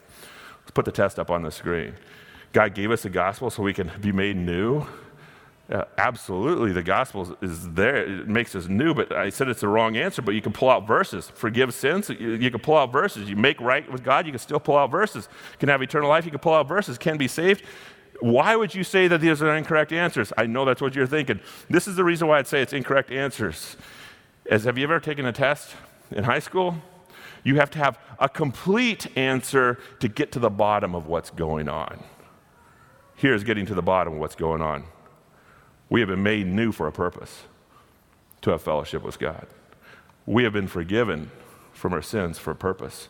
Let's 0.61 0.73
put 0.73 0.85
the 0.85 0.93
test 0.93 1.19
up 1.19 1.31
on 1.31 1.43
the 1.43 1.51
screen. 1.51 1.95
God 2.53 2.75
gave 2.75 2.91
us 2.91 3.05
the 3.05 3.11
gospel 3.11 3.49
so 3.49 3.63
we 3.63 3.73
can 3.73 3.91
be 4.03 4.13
made 4.13 4.37
new 4.37 4.87
uh, 5.73 5.85
absolutely, 5.97 6.73
the 6.73 6.83
gospel 6.83 7.37
is 7.41 7.71
there. 7.71 8.21
It 8.21 8.29
makes 8.29 8.55
us 8.55 8.69
new, 8.69 8.93
but 8.93 9.13
I 9.13 9.31
said 9.31 9.49
it's 9.49 9.63
the 9.63 9.69
wrong 9.69 9.97
answer. 9.97 10.21
But 10.21 10.35
you 10.35 10.43
can 10.43 10.53
pull 10.53 10.69
out 10.69 10.87
verses. 10.87 11.31
Forgive 11.35 11.73
sins, 11.73 12.11
you, 12.11 12.33
you, 12.33 12.51
can 12.51 12.61
pull 12.61 12.77
out 12.77 12.93
verses. 12.93 13.31
You 13.31 13.37
make 13.37 13.61
right 13.61 13.91
with 13.91 14.05
God, 14.05 14.27
you 14.27 14.33
can 14.33 14.39
still 14.39 14.61
pull 14.61 14.77
out 14.77 14.91
verses. 14.91 15.29
Can 15.59 15.71
have 15.71 15.81
eternal 15.81 16.11
life, 16.11 16.27
you 16.27 16.31
can 16.31 16.41
pull 16.41 16.53
out 16.53 16.69
verses. 16.69 16.99
Can 16.99 17.17
be 17.17 17.29
saved. 17.29 17.63
Why 18.21 18.57
would 18.57 18.75
you 18.75 18.85
say 18.85 19.09
that 19.09 19.21
these 19.21 19.43
are 19.43 19.57
incorrect 19.57 19.93
answers? 19.93 20.33
I 20.37 20.47
know 20.47 20.65
that's 20.65 20.83
what 20.83 20.95
you're 20.95 21.07
thinking. 21.07 21.41
This 21.71 21.89
is 21.89 21.97
the 21.97 22.05
reason 22.05 22.29
why 22.29 22.39
I'd 22.39 22.47
say 22.47 22.61
it's 22.61 22.73
incorrect 22.73 23.11
answers. 23.11 23.77
As 24.51 24.65
have 24.65 24.77
you 24.77 24.85
ever 24.85 25.01
taken 25.01 25.25
a 25.25 25.33
test 25.33 25.75
in 26.11 26.25
high 26.25 26.39
school? 26.39 26.77
You 27.43 27.57
have 27.57 27.71
to 27.73 27.79
have 27.79 27.99
a 28.19 28.29
complete 28.29 29.07
answer 29.17 29.79
to 30.01 30.09
get 30.09 30.31
to 30.33 30.39
the 30.39 30.51
bottom 30.51 30.95
of 30.95 31.07
what's 31.07 31.31
going 31.31 31.69
on. 31.69 32.05
Here's 33.17 33.45
getting 33.45 33.67
to 33.67 33.75
the 33.75 33.83
bottom 33.83 34.15
of 34.15 34.19
what's 34.19 34.35
going 34.35 34.61
on. 34.61 34.85
We 35.95 36.01
have 36.01 36.09
been 36.09 36.25
made 36.25 36.49
new 36.49 36.73
for 36.73 36.89
a 36.89 36.93
purpose 36.93 37.45
to 38.41 38.51
have 38.51 38.63
fellowship 38.63 39.05
with 39.05 39.21
God. 39.21 39.47
We 40.27 40.43
have 40.43 40.53
been 40.53 40.67
forgiven 40.67 41.31
from 41.73 41.93
our 41.93 42.03
sins 42.03 42.37
for 42.37 42.51
a 42.51 42.57
purpose, 42.57 43.07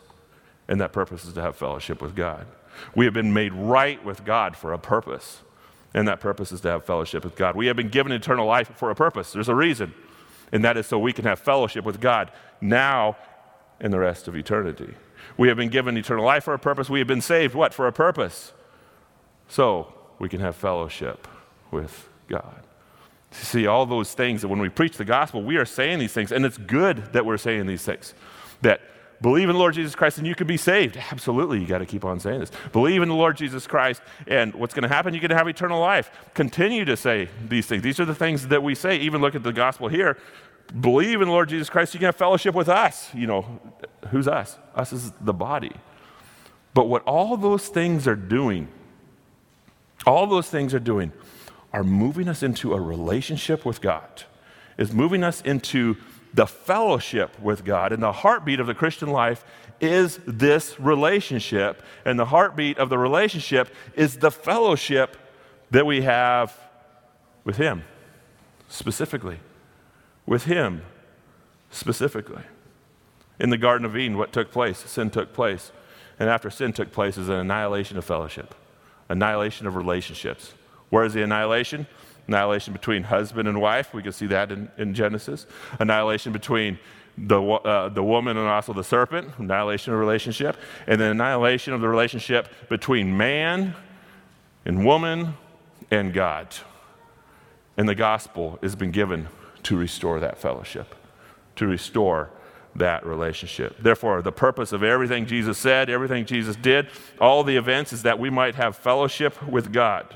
and 0.67 0.79
that 0.79 0.93
purpose 0.93 1.25
is 1.25 1.33
to 1.33 1.41
have 1.41 1.55
fellowship 1.55 1.99
with 1.99 2.15
God. 2.15 2.45
We 2.93 3.05
have 3.05 3.13
been 3.15 3.33
made 3.33 3.53
right 3.53 4.05
with 4.05 4.23
God 4.23 4.55
for 4.55 4.71
a 4.71 4.77
purpose, 4.77 5.41
and 5.95 6.07
that 6.07 6.19
purpose 6.19 6.51
is 6.51 6.61
to 6.61 6.69
have 6.69 6.85
fellowship 6.85 7.23
with 7.23 7.35
God. 7.35 7.55
We 7.55 7.65
have 7.65 7.75
been 7.75 7.89
given 7.89 8.11
eternal 8.11 8.45
life 8.45 8.69
for 8.75 8.91
a 8.91 8.95
purpose. 8.95 9.33
There's 9.33 9.49
a 9.49 9.55
reason, 9.55 9.91
and 10.51 10.63
that 10.63 10.77
is 10.77 10.85
so 10.85 10.99
we 10.99 11.11
can 11.11 11.25
have 11.25 11.39
fellowship 11.39 11.85
with 11.85 11.99
God 11.99 12.31
now 12.61 13.17
and 13.79 13.91
the 13.91 13.97
rest 13.97 14.27
of 14.27 14.35
eternity. 14.35 14.93
We 15.37 15.47
have 15.47 15.57
been 15.57 15.69
given 15.69 15.97
eternal 15.97 16.23
life 16.23 16.43
for 16.43 16.53
a 16.53 16.59
purpose. 16.59 16.87
We 16.87 16.99
have 16.99 17.07
been 17.07 17.21
saved, 17.21 17.55
what? 17.55 17.73
For 17.73 17.87
a 17.87 17.91
purpose. 17.91 18.53
So 19.47 19.91
we 20.19 20.29
can 20.29 20.39
have 20.39 20.55
fellowship 20.55 21.27
with 21.71 22.07
God. 22.27 22.64
See, 23.41 23.67
all 23.67 23.85
those 23.85 24.13
things 24.13 24.41
that 24.41 24.47
when 24.47 24.59
we 24.59 24.69
preach 24.69 24.97
the 24.97 25.05
gospel, 25.05 25.43
we 25.43 25.57
are 25.57 25.65
saying 25.65 25.99
these 25.99 26.13
things, 26.13 26.31
and 26.31 26.45
it's 26.45 26.57
good 26.57 27.13
that 27.13 27.25
we're 27.25 27.37
saying 27.37 27.67
these 27.67 27.83
things. 27.83 28.13
That 28.61 28.81
believe 29.21 29.49
in 29.49 29.53
the 29.53 29.59
Lord 29.59 29.73
Jesus 29.73 29.95
Christ 29.95 30.17
and 30.17 30.25
you 30.25 30.35
can 30.35 30.47
be 30.47 30.57
saved. 30.57 30.97
Absolutely, 30.97 31.59
you 31.59 31.67
got 31.67 31.79
to 31.79 31.85
keep 31.85 32.05
on 32.05 32.19
saying 32.19 32.39
this. 32.39 32.51
Believe 32.71 33.01
in 33.01 33.09
the 33.09 33.15
Lord 33.15 33.37
Jesus 33.37 33.67
Christ, 33.67 34.01
and 34.27 34.53
what's 34.55 34.73
going 34.73 34.87
to 34.87 34.93
happen? 34.93 35.13
You're 35.13 35.21
going 35.21 35.29
to 35.29 35.37
have 35.37 35.47
eternal 35.47 35.79
life. 35.79 36.11
Continue 36.33 36.85
to 36.85 36.97
say 36.97 37.29
these 37.47 37.65
things. 37.65 37.83
These 37.83 37.99
are 37.99 38.05
the 38.05 38.15
things 38.15 38.47
that 38.47 38.63
we 38.63 38.73
say. 38.73 38.97
Even 38.97 39.21
look 39.21 39.35
at 39.35 39.43
the 39.43 39.53
gospel 39.53 39.87
here. 39.87 40.17
Believe 40.79 41.21
in 41.21 41.27
the 41.27 41.33
Lord 41.33 41.49
Jesus 41.49 41.69
Christ, 41.69 41.93
you 41.93 41.99
can 41.99 42.07
have 42.07 42.15
fellowship 42.15 42.55
with 42.55 42.69
us. 42.69 43.13
You 43.13 43.27
know, 43.27 43.59
who's 44.09 44.27
us? 44.27 44.57
Us 44.73 44.93
is 44.93 45.11
the 45.21 45.33
body. 45.33 45.71
But 46.73 46.87
what 46.87 47.03
all 47.03 47.37
those 47.37 47.67
things 47.67 48.07
are 48.07 48.15
doing, 48.15 48.67
all 50.05 50.25
those 50.25 50.49
things 50.49 50.73
are 50.73 50.79
doing, 50.79 51.11
are 51.75 51.83
moving 51.83 52.29
us 52.29 52.41
into 52.41 52.73
a 52.73 52.79
relationship 52.79 53.65
with 53.65 53.81
God, 53.81 54.23
is 54.77 54.93
moving 54.93 55.25
us 55.25 55.41
into 55.41 55.97
the 56.33 56.47
fellowship 56.47 57.37
with 57.37 57.65
God. 57.65 57.91
And 57.91 58.01
the 58.01 58.13
heartbeat 58.13 58.61
of 58.61 58.67
the 58.67 58.73
Christian 58.73 59.09
life 59.09 59.43
is 59.81 60.21
this 60.25 60.79
relationship. 60.79 61.83
And 62.05 62.17
the 62.17 62.27
heartbeat 62.27 62.77
of 62.77 62.87
the 62.87 62.97
relationship 62.97 63.67
is 63.93 64.19
the 64.19 64.31
fellowship 64.31 65.17
that 65.71 65.85
we 65.85 66.03
have 66.03 66.57
with 67.43 67.57
Him, 67.57 67.83
specifically. 68.69 69.39
With 70.25 70.45
Him, 70.45 70.81
specifically. 71.71 72.43
In 73.37 73.49
the 73.49 73.57
Garden 73.57 73.83
of 73.83 73.97
Eden, 73.97 74.17
what 74.17 74.31
took 74.31 74.49
place? 74.49 74.77
Sin 74.77 75.09
took 75.09 75.33
place. 75.33 75.73
And 76.21 76.29
after 76.29 76.49
sin 76.49 76.71
took 76.71 76.93
place 76.93 77.17
is 77.17 77.27
an 77.27 77.35
annihilation 77.35 77.97
of 77.97 78.05
fellowship, 78.05 78.55
annihilation 79.09 79.67
of 79.67 79.75
relationships. 79.75 80.53
Where 80.95 81.03
is 81.03 81.13
the 81.13 81.23
annihilation? 81.23 81.87
Annihilation 82.29 82.71
between 82.71 83.03
husband 83.03 83.49
and 83.49 83.59
wife. 83.59 83.93
We 83.93 84.01
can 84.01 84.13
see 84.13 84.27
that 84.27 84.49
in, 84.49 84.71
in 84.77 84.93
Genesis. 84.93 85.45
Annihilation 85.77 86.31
between 86.31 86.79
the, 87.17 87.41
uh, 87.41 87.89
the 87.89 88.01
woman 88.01 88.37
and 88.37 88.47
also 88.47 88.71
the 88.71 88.81
serpent. 88.81 89.27
Annihilation 89.37 89.91
of 89.91 89.99
relationship. 89.99 90.55
And 90.87 91.01
then 91.01 91.11
annihilation 91.11 91.73
of 91.73 91.81
the 91.81 91.89
relationship 91.89 92.47
between 92.69 93.17
man 93.17 93.75
and 94.63 94.85
woman 94.85 95.33
and 95.91 96.13
God. 96.13 96.55
And 97.75 97.89
the 97.89 97.95
gospel 97.95 98.57
has 98.63 98.77
been 98.77 98.91
given 98.91 99.27
to 99.63 99.75
restore 99.75 100.21
that 100.21 100.37
fellowship, 100.37 100.95
to 101.57 101.67
restore 101.67 102.29
that 102.73 103.05
relationship. 103.05 103.75
Therefore, 103.81 104.21
the 104.21 104.31
purpose 104.31 104.71
of 104.71 104.81
everything 104.81 105.25
Jesus 105.25 105.57
said, 105.57 105.89
everything 105.89 106.25
Jesus 106.25 106.55
did, 106.55 106.87
all 107.19 107.43
the 107.43 107.57
events 107.57 107.91
is 107.91 108.03
that 108.03 108.17
we 108.17 108.29
might 108.29 108.55
have 108.55 108.77
fellowship 108.77 109.43
with 109.43 109.73
God. 109.73 110.15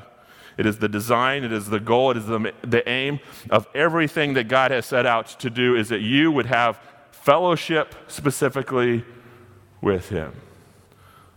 It 0.59 0.65
is 0.65 0.79
the 0.79 0.89
design, 0.89 1.45
it 1.45 1.53
is 1.53 1.69
the 1.69 1.79
goal, 1.79 2.11
it 2.11 2.17
is 2.17 2.25
the, 2.25 2.53
the 2.63 2.87
aim 2.89 3.21
of 3.49 3.65
everything 3.73 4.33
that 4.33 4.49
God 4.49 4.71
has 4.71 4.85
set 4.85 5.05
out 5.05 5.27
to 5.39 5.49
do 5.49 5.73
is 5.73 5.87
that 5.87 6.01
you 6.01 6.33
would 6.33 6.47
have 6.47 6.77
fellowship 7.11 7.95
specifically 8.09 9.05
with 9.79 10.09
Him. 10.09 10.33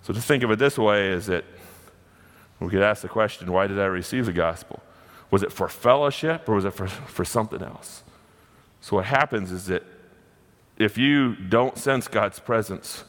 So 0.02 0.12
to 0.12 0.21
think 0.21 0.43
of 0.43 0.50
it 0.50 0.59
this 0.59 0.76
way 0.76 1.11
is 1.11 1.26
that 1.26 1.45
we 2.59 2.69
could 2.69 2.83
ask 2.83 3.02
the 3.02 3.09
question 3.09 3.52
why 3.52 3.69
did 3.69 3.79
I 3.79 3.85
receive 3.85 4.26
the 4.26 4.33
gospel? 4.33 4.83
Was 5.31 5.45
it 5.45 5.52
for 5.52 5.69
fellowship 5.69 6.49
or 6.49 6.57
was 6.57 6.64
it 6.64 6.73
for, 6.73 6.88
for 6.88 7.25
something 7.25 7.62
else? 7.62 8.02
So 8.81 8.97
what 8.97 9.05
happens 9.05 9.52
is 9.52 9.67
that 9.67 9.85
if 10.79 10.99
you 10.99 11.37
don't 11.37 11.79
sense 11.79 12.09
God's 12.09 12.41
presence 12.41 13.05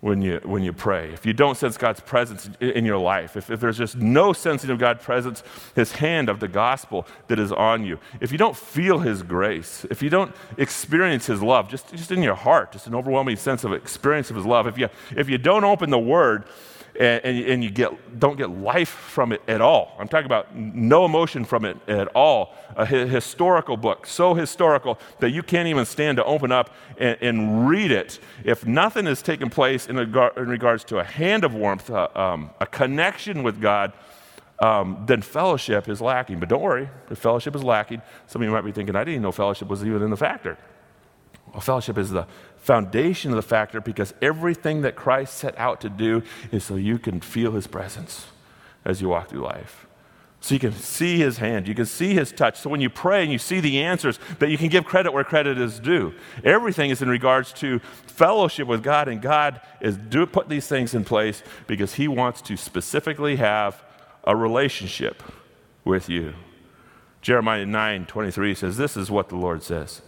when 0.00 0.22
you, 0.22 0.40
when 0.44 0.62
you 0.62 0.72
pray, 0.72 1.12
if 1.12 1.26
you 1.26 1.32
don't 1.32 1.56
sense 1.56 1.76
God's 1.76 2.00
presence 2.00 2.48
in, 2.60 2.84
your 2.84 2.98
life, 2.98 3.36
if, 3.36 3.50
if 3.50 3.58
there's 3.58 3.78
just 3.78 3.96
no 3.96 4.32
sensing 4.32 4.70
of 4.70 4.78
God's 4.78 5.02
presence, 5.02 5.42
His 5.74 5.92
hand 5.92 6.28
of 6.28 6.38
the 6.38 6.46
gospel 6.46 7.06
that 7.26 7.38
is 7.40 7.50
on 7.50 7.84
you, 7.84 7.98
if 8.20 8.30
you 8.30 8.38
don't 8.38 8.56
feel 8.56 9.00
His 9.00 9.22
grace, 9.22 9.84
if 9.90 10.00
you 10.00 10.08
don't 10.08 10.32
experience 10.56 11.26
His 11.26 11.42
love, 11.42 11.68
just, 11.68 11.90
just 11.92 12.12
in 12.12 12.22
your 12.22 12.36
heart, 12.36 12.72
just 12.72 12.86
an 12.86 12.94
overwhelming 12.94 13.36
sense 13.36 13.64
of 13.64 13.72
experience 13.72 14.30
of 14.30 14.36
His 14.36 14.46
love, 14.46 14.68
if 14.68 14.78
you, 14.78 14.88
if 15.16 15.28
you 15.28 15.36
don't 15.36 15.64
open 15.64 15.90
the 15.90 15.98
Word, 15.98 16.44
and, 16.98 17.24
and, 17.24 17.44
and, 17.46 17.64
you 17.64 17.70
get, 17.70 18.18
don't 18.18 18.36
get 18.36 18.50
life 18.50 18.88
from 18.88 19.32
it 19.32 19.40
at 19.46 19.60
all. 19.60 19.94
I'm 20.00 20.08
talking 20.08 20.26
about 20.26 20.56
no 20.56 21.04
emotion 21.04 21.44
from 21.44 21.64
it 21.64 21.76
at 21.86 22.08
all. 22.08 22.54
A 22.76 22.84
historical 22.84 23.76
book, 23.76 24.04
so 24.04 24.34
historical 24.34 24.98
that 25.20 25.30
you 25.30 25.44
can't 25.44 25.68
even 25.68 25.86
stand 25.86 26.16
to 26.16 26.24
open 26.24 26.50
up 26.50 26.74
and, 26.98 27.16
and 27.20 27.68
read 27.68 27.92
it. 27.92 28.18
If 28.44 28.66
nothing 28.66 29.06
has 29.06 29.22
taken 29.22 29.48
place 29.48 29.86
in, 29.86 29.96
in 29.96 30.48
regards 30.48 30.82
to 30.84 30.98
a 30.98 31.04
hand 31.04 31.44
of 31.44 31.54
warmth, 31.54 31.88
uh, 31.88 32.08
um, 32.16 32.50
a 32.60 32.66
connection 32.66 33.44
with 33.44 33.60
God, 33.60 33.92
um, 34.58 35.04
then 35.06 35.22
fellowship 35.22 35.88
is 35.88 36.00
lacking. 36.00 36.40
But 36.40 36.48
don't 36.48 36.62
worry, 36.62 36.88
if 37.10 37.18
fellowship 37.18 37.54
is 37.54 37.62
lacking, 37.62 38.02
some 38.26 38.42
of 38.42 38.46
you 38.46 38.52
might 38.52 38.64
be 38.64 38.72
thinking, 38.72 38.96
I 38.96 39.00
didn't 39.00 39.14
even 39.14 39.22
know 39.22 39.32
fellowship 39.32 39.68
was 39.68 39.84
even 39.84 40.02
in 40.02 40.10
the 40.10 40.16
factor. 40.16 40.58
Well, 41.52 41.60
fellowship 41.60 41.96
is 41.96 42.10
the 42.10 42.26
foundation 42.60 43.30
of 43.30 43.36
the 43.36 43.42
factor 43.42 43.80
because 43.80 44.14
everything 44.20 44.82
that 44.82 44.96
Christ 44.96 45.34
set 45.34 45.58
out 45.58 45.80
to 45.80 45.88
do 45.88 46.22
is 46.52 46.64
so 46.64 46.76
you 46.76 46.98
can 46.98 47.20
feel 47.20 47.52
his 47.52 47.66
presence 47.66 48.26
as 48.84 49.00
you 49.00 49.08
walk 49.08 49.28
through 49.28 49.42
life. 49.42 49.86
So 50.40 50.54
you 50.54 50.60
can 50.60 50.72
see 50.72 51.18
his 51.18 51.38
hand, 51.38 51.66
you 51.66 51.74
can 51.74 51.86
see 51.86 52.14
his 52.14 52.30
touch. 52.30 52.60
So 52.60 52.70
when 52.70 52.80
you 52.80 52.88
pray 52.88 53.22
and 53.22 53.32
you 53.32 53.38
see 53.38 53.58
the 53.58 53.82
answers, 53.82 54.20
that 54.38 54.50
you 54.50 54.58
can 54.58 54.68
give 54.68 54.84
credit 54.84 55.12
where 55.12 55.24
credit 55.24 55.58
is 55.58 55.80
due. 55.80 56.14
Everything 56.44 56.90
is 56.90 57.02
in 57.02 57.08
regards 57.08 57.52
to 57.54 57.80
fellowship 58.06 58.68
with 58.68 58.82
God, 58.82 59.08
and 59.08 59.20
God 59.20 59.60
is 59.80 59.96
do 59.96 60.26
put 60.26 60.48
these 60.48 60.68
things 60.68 60.94
in 60.94 61.04
place 61.04 61.42
because 61.66 61.94
he 61.94 62.06
wants 62.06 62.40
to 62.42 62.56
specifically 62.56 63.36
have 63.36 63.82
a 64.24 64.36
relationship 64.36 65.22
with 65.84 66.08
you. 66.08 66.34
Jeremiah 67.20 67.66
9 67.66 68.06
23 68.06 68.54
says, 68.54 68.76
This 68.76 68.96
is 68.96 69.10
what 69.10 69.28
the 69.30 69.36
Lord 69.36 69.64
says. 69.64 70.02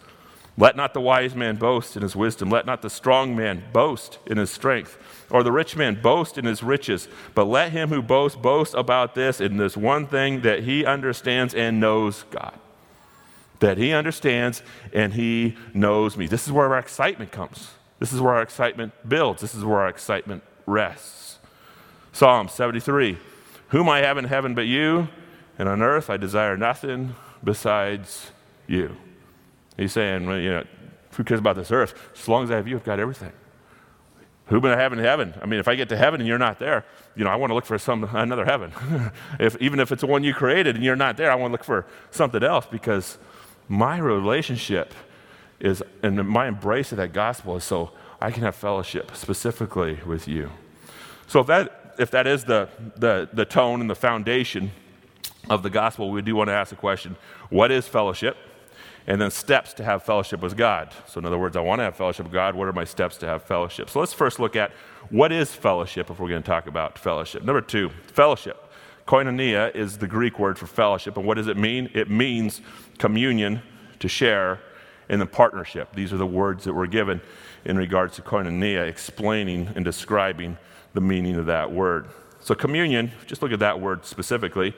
Let 0.60 0.76
not 0.76 0.92
the 0.92 1.00
wise 1.00 1.34
man 1.34 1.56
boast 1.56 1.96
in 1.96 2.02
his 2.02 2.14
wisdom. 2.14 2.50
Let 2.50 2.66
not 2.66 2.82
the 2.82 2.90
strong 2.90 3.34
man 3.34 3.64
boast 3.72 4.18
in 4.26 4.36
his 4.36 4.50
strength, 4.50 4.98
or 5.30 5.42
the 5.42 5.50
rich 5.50 5.74
man 5.74 6.02
boast 6.02 6.36
in 6.36 6.44
his 6.44 6.62
riches. 6.62 7.08
But 7.34 7.46
let 7.46 7.72
him 7.72 7.88
who 7.88 8.02
boasts 8.02 8.36
boast 8.36 8.74
about 8.74 9.14
this 9.14 9.40
in 9.40 9.56
this 9.56 9.74
one 9.74 10.06
thing 10.06 10.42
that 10.42 10.64
he 10.64 10.84
understands 10.84 11.54
and 11.54 11.80
knows 11.80 12.24
God. 12.30 12.58
That 13.60 13.78
he 13.78 13.94
understands 13.94 14.62
and 14.92 15.14
he 15.14 15.56
knows 15.72 16.18
me. 16.18 16.26
This 16.26 16.46
is 16.46 16.52
where 16.52 16.66
our 16.74 16.78
excitement 16.78 17.32
comes. 17.32 17.70
This 17.98 18.12
is 18.12 18.20
where 18.20 18.34
our 18.34 18.42
excitement 18.42 18.92
builds. 19.08 19.40
This 19.40 19.54
is 19.54 19.64
where 19.64 19.80
our 19.80 19.88
excitement 19.88 20.42
rests. 20.66 21.38
Psalm 22.12 22.48
73 22.48 23.16
Whom 23.68 23.88
I 23.88 24.00
have 24.00 24.18
in 24.18 24.26
heaven 24.26 24.54
but 24.54 24.66
you, 24.66 25.08
and 25.58 25.70
on 25.70 25.80
earth 25.80 26.10
I 26.10 26.18
desire 26.18 26.58
nothing 26.58 27.14
besides 27.42 28.30
you. 28.66 28.98
He's 29.76 29.92
saying, 29.92 30.26
well, 30.26 30.38
you 30.38 30.50
know, 30.50 30.64
who 31.12 31.24
cares 31.24 31.40
about 31.40 31.56
this 31.56 31.70
earth? 31.70 31.94
As 32.14 32.28
long 32.28 32.44
as 32.44 32.50
I 32.50 32.56
have 32.56 32.68
you, 32.68 32.76
I've 32.76 32.84
got 32.84 33.00
everything. 33.00 33.32
Who 34.46 34.58
would 34.58 34.72
I 34.72 34.80
have 34.80 34.92
in 34.92 34.98
heaven? 34.98 35.34
I 35.40 35.46
mean, 35.46 35.60
if 35.60 35.68
I 35.68 35.76
get 35.76 35.88
to 35.90 35.96
heaven 35.96 36.20
and 36.20 36.26
you're 36.26 36.38
not 36.38 36.58
there, 36.58 36.84
you 37.14 37.22
know, 37.22 37.30
I 37.30 37.36
want 37.36 37.50
to 37.50 37.54
look 37.54 37.64
for 37.64 37.78
some 37.78 38.04
another 38.04 38.44
heaven. 38.44 38.72
if, 39.40 39.56
even 39.60 39.78
if 39.78 39.92
it's 39.92 40.00
the 40.00 40.08
one 40.08 40.24
you 40.24 40.34
created 40.34 40.74
and 40.74 40.84
you're 40.84 40.96
not 40.96 41.16
there, 41.16 41.30
I 41.30 41.36
want 41.36 41.50
to 41.50 41.52
look 41.52 41.64
for 41.64 41.86
something 42.10 42.42
else 42.42 42.66
because 42.66 43.16
my 43.68 43.98
relationship 43.98 44.92
is, 45.60 45.84
and 46.02 46.28
my 46.28 46.48
embrace 46.48 46.90
of 46.90 46.98
that 46.98 47.12
gospel 47.12 47.56
is 47.56 47.64
so 47.64 47.92
I 48.20 48.32
can 48.32 48.42
have 48.42 48.56
fellowship 48.56 49.12
specifically 49.14 50.00
with 50.04 50.26
you. 50.26 50.50
So 51.28 51.38
if 51.38 51.46
that, 51.46 51.94
if 52.00 52.10
that 52.10 52.26
is 52.26 52.44
the, 52.44 52.68
the, 52.96 53.28
the 53.32 53.44
tone 53.44 53.80
and 53.80 53.88
the 53.88 53.94
foundation 53.94 54.72
of 55.48 55.62
the 55.62 55.70
gospel, 55.70 56.10
we 56.10 56.22
do 56.22 56.34
want 56.34 56.48
to 56.48 56.54
ask 56.54 56.70
the 56.70 56.76
question 56.76 57.16
what 57.50 57.70
is 57.70 57.86
fellowship? 57.86 58.36
And 59.10 59.20
then 59.20 59.32
steps 59.32 59.72
to 59.72 59.82
have 59.82 60.04
fellowship 60.04 60.40
with 60.40 60.56
God. 60.56 60.92
So, 61.08 61.18
in 61.18 61.24
other 61.24 61.36
words, 61.36 61.56
I 61.56 61.60
want 61.60 61.80
to 61.80 61.82
have 61.82 61.96
fellowship 61.96 62.26
with 62.26 62.32
God. 62.32 62.54
What 62.54 62.68
are 62.68 62.72
my 62.72 62.84
steps 62.84 63.16
to 63.16 63.26
have 63.26 63.42
fellowship? 63.42 63.90
So, 63.90 63.98
let's 63.98 64.12
first 64.12 64.38
look 64.38 64.54
at 64.54 64.70
what 65.08 65.32
is 65.32 65.52
fellowship 65.52 66.10
if 66.10 66.20
we're 66.20 66.28
going 66.28 66.44
to 66.44 66.46
talk 66.46 66.68
about 66.68 66.96
fellowship. 66.96 67.42
Number 67.42 67.60
two, 67.60 67.90
fellowship. 68.12 68.72
Koinonia 69.08 69.74
is 69.74 69.98
the 69.98 70.06
Greek 70.06 70.38
word 70.38 70.56
for 70.60 70.68
fellowship. 70.68 71.16
And 71.16 71.26
what 71.26 71.38
does 71.38 71.48
it 71.48 71.56
mean? 71.56 71.90
It 71.92 72.08
means 72.08 72.60
communion, 72.98 73.62
to 73.98 74.06
share, 74.06 74.60
and 75.08 75.20
then 75.20 75.26
partnership. 75.26 75.92
These 75.92 76.12
are 76.12 76.16
the 76.16 76.24
words 76.24 76.62
that 76.62 76.74
were 76.74 76.86
given 76.86 77.20
in 77.64 77.76
regards 77.76 78.14
to 78.14 78.22
koinonia, 78.22 78.86
explaining 78.86 79.72
and 79.74 79.84
describing 79.84 80.56
the 80.94 81.00
meaning 81.00 81.34
of 81.34 81.46
that 81.46 81.72
word. 81.72 82.06
So, 82.38 82.54
communion, 82.54 83.10
just 83.26 83.42
look 83.42 83.50
at 83.50 83.58
that 83.58 83.80
word 83.80 84.06
specifically. 84.06 84.72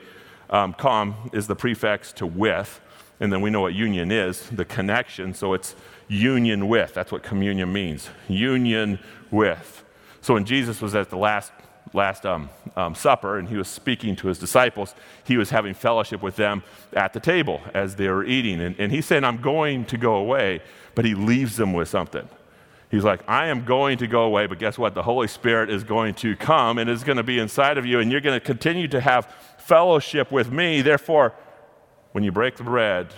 Um, 0.49 0.73
com 0.73 1.29
is 1.33 1.45
the 1.45 1.55
prefix 1.55 2.11
to 2.13 2.25
with. 2.25 2.81
And 3.23 3.31
then 3.31 3.39
we 3.39 3.49
know 3.49 3.61
what 3.61 3.73
union 3.73 4.11
is 4.11 4.49
the 4.49 4.65
connection. 4.65 5.33
So 5.33 5.53
it's 5.53 5.77
union 6.09 6.67
with. 6.67 6.93
That's 6.93 7.09
what 7.09 7.23
communion 7.23 7.71
means. 7.71 8.09
Union 8.27 8.99
with. 9.31 9.85
So 10.19 10.33
when 10.33 10.43
Jesus 10.43 10.81
was 10.81 10.93
at 10.93 11.09
the 11.09 11.15
last, 11.15 11.53
last 11.93 12.25
um, 12.25 12.49
um, 12.75 12.93
supper 12.93 13.39
and 13.39 13.47
he 13.47 13.55
was 13.55 13.69
speaking 13.69 14.17
to 14.17 14.27
his 14.27 14.39
disciples, 14.39 14.93
he 15.23 15.37
was 15.37 15.51
having 15.51 15.73
fellowship 15.73 16.21
with 16.21 16.35
them 16.35 16.63
at 16.91 17.13
the 17.13 17.21
table 17.21 17.61
as 17.73 17.95
they 17.95 18.09
were 18.09 18.25
eating. 18.25 18.59
And, 18.59 18.77
and 18.77 18.91
he's 18.91 19.05
saying, 19.05 19.23
I'm 19.23 19.41
going 19.41 19.85
to 19.85 19.97
go 19.97 20.15
away, 20.15 20.61
but 20.93 21.05
he 21.05 21.15
leaves 21.15 21.55
them 21.55 21.71
with 21.71 21.87
something. 21.87 22.27
He's 22.91 23.05
like, 23.05 23.21
I 23.25 23.47
am 23.47 23.63
going 23.63 23.99
to 23.99 24.07
go 24.07 24.23
away, 24.23 24.47
but 24.47 24.59
guess 24.59 24.77
what? 24.77 24.95
The 24.95 25.03
Holy 25.03 25.29
Spirit 25.29 25.69
is 25.69 25.85
going 25.85 26.15
to 26.15 26.35
come 26.35 26.77
and 26.77 26.89
is 26.89 27.05
going 27.05 27.15
to 27.15 27.23
be 27.23 27.39
inside 27.39 27.77
of 27.77 27.85
you, 27.85 28.01
and 28.01 28.11
you're 28.11 28.19
going 28.19 28.37
to 28.37 28.45
continue 28.45 28.89
to 28.89 28.99
have 28.99 29.33
fellowship 29.57 30.29
with 30.29 30.51
me. 30.51 30.81
Therefore, 30.81 31.33
when 32.13 32.23
you 32.23 32.31
break 32.31 32.55
the 32.55 32.63
bread 32.63 33.13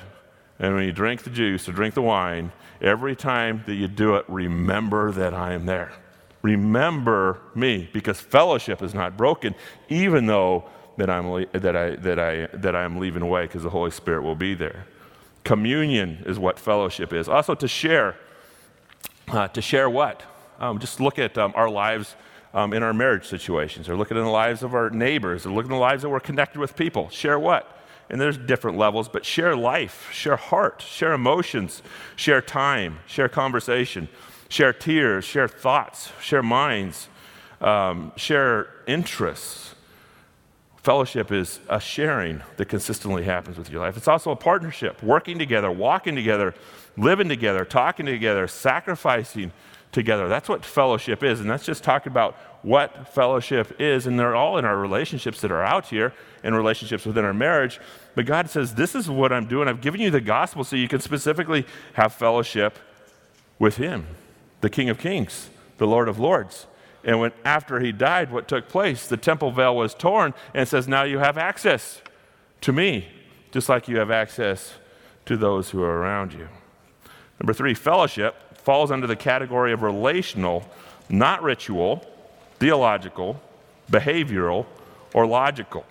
and 0.58 0.74
when 0.74 0.84
you 0.84 0.92
drink 0.92 1.24
the 1.24 1.30
juice 1.30 1.70
or 1.70 1.74
drink 1.74 1.94
the 1.94 2.02
wine, 2.02 2.52
every 2.82 3.16
time 3.16 3.64
that 3.68 3.76
you 3.76 3.88
do 3.88 4.16
it, 4.16 4.26
remember 4.28 5.12
that 5.12 5.34
I 5.34 5.54
am 5.54 5.66
there. 5.66 5.92
Remember 6.42 7.40
me, 7.54 7.90
because 7.92 8.20
fellowship 8.20 8.82
is 8.82 8.94
not 8.94 9.18
broken, 9.18 9.56
even 9.90 10.26
though 10.26 10.66
that, 10.98 11.10
I'm, 11.10 11.46
that, 11.54 11.76
I, 11.76 11.96
that, 11.98 12.20
I, 12.20 12.48
that 12.54 12.76
I 12.76 12.84
am 12.84 12.98
leaving 12.98 13.22
away, 13.22 13.44
because 13.44 13.64
the 13.64 13.70
Holy 13.70 13.92
Spirit 13.92 14.22
will 14.22 14.36
be 14.36 14.54
there. 14.54 14.86
Communion 15.44 16.24
is 16.26 16.40
what 16.40 16.58
fellowship 16.58 17.14
is. 17.14 17.28
Also, 17.28 17.54
to 17.56 17.68
share. 17.68 18.16
Uh, 19.28 19.48
to 19.50 19.62
share 19.62 19.90
what? 19.90 20.24
Um, 20.60 20.80
just 20.80 21.00
look 21.00 21.20
at 21.20 21.38
um, 21.38 21.52
our 21.56 21.70
lives 21.70 22.16
um, 22.54 22.74
in 22.74 22.84
our 22.84 22.94
marriage 22.94 23.26
situations, 23.26 23.90
or 23.90 23.98
look 23.98 24.12
at 24.12 24.16
the 24.16 24.24
lives 24.24 24.64
of 24.64 24.74
our 24.74 24.90
neighbors, 24.90 25.46
or 25.46 25.52
look 25.52 25.66
at 25.66 25.70
the 25.70 25.76
lives 25.76 26.04
that 26.04 26.10
we're 26.10 26.20
connected 26.20 26.60
with 26.60 26.76
people. 26.76 27.10
Share 27.10 27.38
what? 27.38 27.75
And 28.10 28.22
there's 28.22 28.38
different 28.38 28.78
levels, 28.78 29.10
but 29.10 29.26
share 29.26 29.56
life, 29.56 30.10
share 30.12 30.36
heart, 30.36 30.82
share 30.82 31.14
emotions, 31.14 31.82
share 32.16 32.42
time, 32.42 33.00
share 33.08 33.30
conversation, 33.30 34.08
share 34.50 34.74
tears, 34.74 35.26
share 35.26 35.48
thoughts, 35.48 36.12
share 36.22 36.44
minds, 36.44 37.10
um, 37.62 38.12
share 38.16 38.68
interests. 38.88 39.76
Fellowship 40.78 41.32
is 41.32 41.60
a 41.68 41.80
sharing 41.80 42.44
that 42.58 42.70
consistently 42.70 43.24
happens 43.24 43.58
with 43.58 43.72
your 43.72 43.82
life. 43.82 43.98
It's 43.98 44.08
also 44.08 44.30
a 44.30 44.36
partnership, 44.36 45.02
working 45.02 45.40
together, 45.40 45.72
walking 45.72 46.14
together, 46.16 46.54
living 46.96 47.28
together, 47.28 47.66
talking 47.66 48.06
together, 48.06 48.48
sacrificing 48.48 49.52
together. 49.96 50.28
That's 50.28 50.48
what 50.48 50.64
fellowship 50.64 51.24
is. 51.24 51.40
And 51.40 51.50
that's 51.50 51.66
just 51.66 51.84
talking 51.84 52.12
about 52.12 52.36
what 52.62 53.08
fellowship 53.14 53.80
is. 53.80 54.06
And 54.06 54.20
they're 54.20 54.36
all 54.36 54.60
in 54.60 54.66
our 54.66 54.78
relationships 54.78 55.42
that 55.42 55.52
are 55.52 55.64
out 55.64 55.88
here, 55.88 56.14
in 56.44 56.54
relationships 56.54 57.06
within 57.06 57.26
our 57.26 57.34
marriage. 57.34 57.80
But 58.14 58.28
God 58.28 58.50
says, 58.50 58.76
This 58.76 58.94
is 58.94 59.10
what 59.10 59.34
I'm 59.34 59.48
doing. 59.48 59.68
I've 59.68 59.82
given 59.82 60.02
you 60.02 60.12
the 60.12 60.22
gospel 60.22 60.64
so 60.64 60.76
you 60.76 60.88
can 60.88 61.00
specifically 61.00 61.66
have 61.94 62.14
fellowship 62.14 62.78
with 63.58 63.78
Him, 63.78 64.06
the 64.62 64.70
King 64.70 64.90
of 64.90 65.00
Kings, 65.00 65.50
the 65.78 65.88
Lord 65.88 66.08
of 66.08 66.20
Lords. 66.20 66.68
And 67.04 67.20
when 67.20 67.32
after 67.46 67.80
he 67.80 67.92
died, 67.92 68.32
what 68.32 68.48
took 68.48 68.68
place? 68.68 69.08
The 69.08 69.18
temple 69.18 69.52
veil 69.52 69.76
was 69.76 69.94
torn 69.94 70.34
and 70.54 70.68
says, 70.68 70.88
Now 70.88 71.04
you 71.04 71.20
have 71.20 71.38
access 71.38 72.02
to 72.62 72.74
me, 72.74 73.08
just 73.52 73.70
like 73.70 73.88
you 73.88 73.98
have 73.98 74.12
access 74.12 74.74
to 75.26 75.38
those 75.38 75.70
who 75.70 75.82
are 75.82 75.98
around 75.98 76.34
you. 76.34 76.50
Number 77.40 77.54
three, 77.54 77.74
fellowship 77.74 78.36
falls 78.66 78.92
under 78.92 79.06
the 79.06 79.16
category 79.16 79.72
of 79.72 79.84
relational, 79.84 80.68
not 81.08 81.44
ritual, 81.44 82.04
theological, 82.58 83.40
behavioral, 83.92 84.66
or 85.14 85.28
logical. 85.28 85.86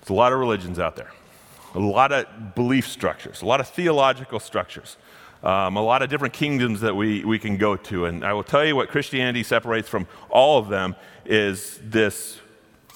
There's 0.00 0.10
a 0.10 0.12
lot 0.12 0.34
of 0.34 0.38
religions 0.38 0.78
out 0.78 0.94
there, 0.96 1.10
a 1.74 1.78
lot 1.78 2.12
of 2.12 2.54
belief 2.54 2.86
structures, 2.86 3.40
a 3.40 3.46
lot 3.46 3.60
of 3.60 3.68
theological 3.68 4.38
structures, 4.38 4.98
um, 5.42 5.78
a 5.78 5.82
lot 5.82 6.02
of 6.02 6.10
different 6.10 6.34
kingdoms 6.34 6.82
that 6.82 6.94
we, 6.94 7.24
we 7.24 7.38
can 7.38 7.56
go 7.56 7.76
to. 7.76 8.04
And 8.04 8.22
I 8.22 8.34
will 8.34 8.44
tell 8.44 8.64
you 8.64 8.76
what 8.76 8.90
Christianity 8.90 9.42
separates 9.42 9.88
from 9.88 10.06
all 10.28 10.58
of 10.58 10.68
them 10.68 10.94
is 11.24 11.80
this. 11.82 12.38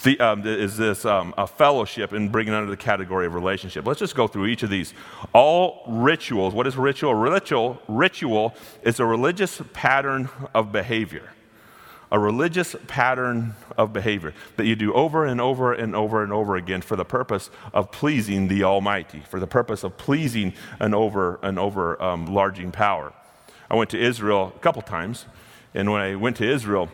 The, 0.04 0.20
um, 0.20 0.46
is 0.46 0.76
this 0.76 1.04
um, 1.04 1.34
a 1.36 1.46
fellowship 1.46 2.12
and 2.12 2.30
bringing 2.30 2.54
under 2.54 2.70
the 2.70 2.76
category 2.76 3.26
of 3.26 3.34
relationship? 3.34 3.84
Let's 3.84 3.98
just 3.98 4.14
go 4.14 4.28
through 4.28 4.46
each 4.46 4.62
of 4.62 4.70
these. 4.70 4.94
All 5.32 5.82
rituals. 5.88 6.54
What 6.54 6.66
is 6.68 6.76
ritual? 6.76 7.14
Ritual, 7.14 7.82
ritual 7.88 8.54
is 8.82 9.00
a 9.00 9.04
religious 9.04 9.60
pattern 9.72 10.28
of 10.54 10.70
behavior 10.72 11.30
a 12.10 12.18
religious 12.18 12.74
pattern 12.86 13.54
of 13.76 13.92
behavior 13.92 14.32
that 14.56 14.66
you 14.66 14.74
do 14.74 14.92
over 14.94 15.24
and 15.26 15.40
over 15.40 15.72
and 15.72 15.94
over 15.94 16.22
and 16.22 16.32
over 16.32 16.56
again 16.56 16.80
for 16.80 16.96
the 16.96 17.04
purpose 17.04 17.50
of 17.74 17.92
pleasing 17.92 18.48
the 18.48 18.64
Almighty, 18.64 19.22
for 19.28 19.38
the 19.38 19.46
purpose 19.46 19.84
of 19.84 19.96
pleasing 19.98 20.54
an 20.80 20.94
over 20.94 21.38
an 21.42 21.56
overlarging 21.56 22.66
um, 22.66 22.72
power. 22.72 23.12
I 23.70 23.76
went 23.76 23.90
to 23.90 24.00
Israel 24.00 24.52
a 24.56 24.58
couple 24.60 24.82
times, 24.82 25.26
and 25.74 25.90
when 25.92 26.00
I 26.00 26.14
went 26.14 26.36
to 26.36 26.50
Israel, 26.50 26.88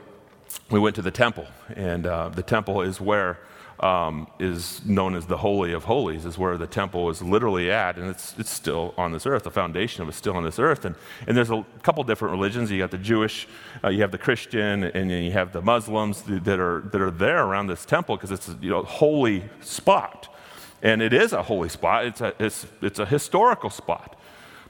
we 0.70 0.78
went 0.78 0.96
to 0.96 1.02
the 1.02 1.10
temple, 1.10 1.46
and 1.74 2.06
uh, 2.06 2.28
the 2.28 2.42
temple 2.42 2.82
is 2.82 3.00
where 3.00 3.38
um, 3.80 4.28
is 4.38 4.84
known 4.84 5.14
as 5.14 5.26
the 5.26 5.36
Holy 5.36 5.72
of 5.72 5.84
Holies, 5.84 6.24
is 6.24 6.38
where 6.38 6.56
the 6.56 6.66
temple 6.66 7.10
is 7.10 7.20
literally 7.20 7.70
at, 7.70 7.96
and 7.96 8.08
it's, 8.08 8.34
it's 8.38 8.50
still 8.50 8.94
on 8.96 9.12
this 9.12 9.26
earth. 9.26 9.42
The 9.42 9.50
foundation 9.50 10.02
of 10.02 10.08
it 10.08 10.12
is 10.12 10.16
still 10.16 10.36
on 10.36 10.44
this 10.44 10.58
earth. 10.58 10.84
And, 10.84 10.94
and 11.26 11.36
there's 11.36 11.50
a 11.50 11.64
couple 11.82 12.04
different 12.04 12.32
religions. 12.32 12.70
You 12.70 12.78
got 12.78 12.92
the 12.92 12.98
Jewish, 12.98 13.48
uh, 13.82 13.88
you 13.88 14.00
have 14.02 14.12
the 14.12 14.18
Christian, 14.18 14.84
and 14.84 15.10
then 15.10 15.24
you 15.24 15.32
have 15.32 15.52
the 15.52 15.62
Muslims 15.62 16.22
that 16.22 16.60
are, 16.60 16.82
that 16.92 17.00
are 17.00 17.10
there 17.10 17.44
around 17.44 17.66
this 17.66 17.84
temple 17.84 18.16
because 18.16 18.30
it's 18.30 18.48
a 18.48 18.56
you 18.60 18.70
know, 18.70 18.82
holy 18.84 19.44
spot. 19.60 20.34
And 20.82 21.02
it 21.02 21.12
is 21.12 21.32
a 21.32 21.42
holy 21.42 21.68
spot, 21.68 22.04
it's 22.06 22.20
a, 22.20 22.34
it's, 22.38 22.66
it's 22.80 22.98
a 22.98 23.06
historical 23.06 23.70
spot. 23.70 24.18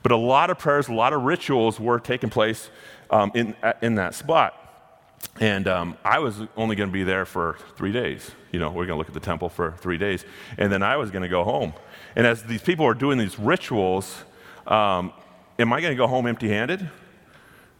But 0.02 0.12
a 0.12 0.16
lot 0.16 0.50
of 0.50 0.58
prayers, 0.58 0.88
a 0.88 0.92
lot 0.92 1.12
of 1.12 1.22
rituals 1.22 1.80
were 1.80 1.98
taking 1.98 2.30
place 2.30 2.70
um, 3.10 3.32
in, 3.34 3.54
in 3.82 3.94
that 3.96 4.14
spot. 4.14 4.63
And 5.40 5.66
um, 5.66 5.96
I 6.04 6.20
was 6.20 6.36
only 6.56 6.76
going 6.76 6.88
to 6.88 6.92
be 6.92 7.02
there 7.02 7.24
for 7.24 7.58
three 7.76 7.92
days. 7.92 8.30
You 8.52 8.60
know, 8.60 8.68
we're 8.68 8.86
going 8.86 8.96
to 8.96 8.98
look 8.98 9.08
at 9.08 9.14
the 9.14 9.20
temple 9.20 9.48
for 9.48 9.72
three 9.78 9.98
days. 9.98 10.24
And 10.58 10.70
then 10.72 10.82
I 10.82 10.96
was 10.96 11.10
going 11.10 11.22
to 11.22 11.28
go 11.28 11.42
home. 11.42 11.74
And 12.14 12.26
as 12.26 12.44
these 12.44 12.62
people 12.62 12.86
are 12.86 12.94
doing 12.94 13.18
these 13.18 13.38
rituals, 13.38 14.22
um, 14.66 15.12
am 15.58 15.72
I 15.72 15.80
going 15.80 15.90
to 15.90 15.96
go 15.96 16.06
home 16.06 16.26
empty 16.26 16.48
handed? 16.48 16.88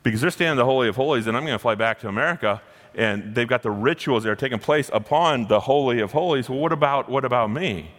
Because 0.03 0.21
they're 0.21 0.31
standing 0.31 0.53
in 0.53 0.57
the 0.59 0.65
Holy 0.65 0.89
of 0.89 0.97
Holies, 0.97 1.27
and 1.27 1.37
I'm 1.37 1.45
going 1.45 1.55
to 1.55 1.61
fly 1.61 1.77
back 1.77 2.01
to 2.01 2.09
America, 2.09 2.61
and 2.95 3.35
they've 3.35 3.49
got 3.49 3.63
the 3.63 3.71
rituals 3.71 4.25
that 4.25 4.31
are 4.31 4.37
taking 4.37 4.59
place 4.59 4.91
upon 4.93 5.47
the 5.47 5.61
Holy 5.61 6.01
of 6.01 6.13
Holies. 6.13 6.51
Well, 6.51 6.59
what 6.59 6.73
about, 6.73 7.09
what 7.09 7.25
about 7.25 7.51
me? 7.51 7.91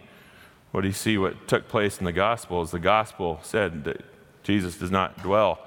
What 0.70 0.82
do 0.82 0.88
you 0.88 0.94
see 0.94 1.16
what 1.16 1.48
took 1.48 1.68
place 1.68 1.98
in 1.98 2.04
the 2.04 2.12
Gospels? 2.12 2.70
The 2.70 2.78
Gospel 2.78 3.40
said 3.42 3.84
that 3.84 4.02
Jesus 4.42 4.76
does 4.76 4.90
not 4.90 5.22
dwell 5.22 5.65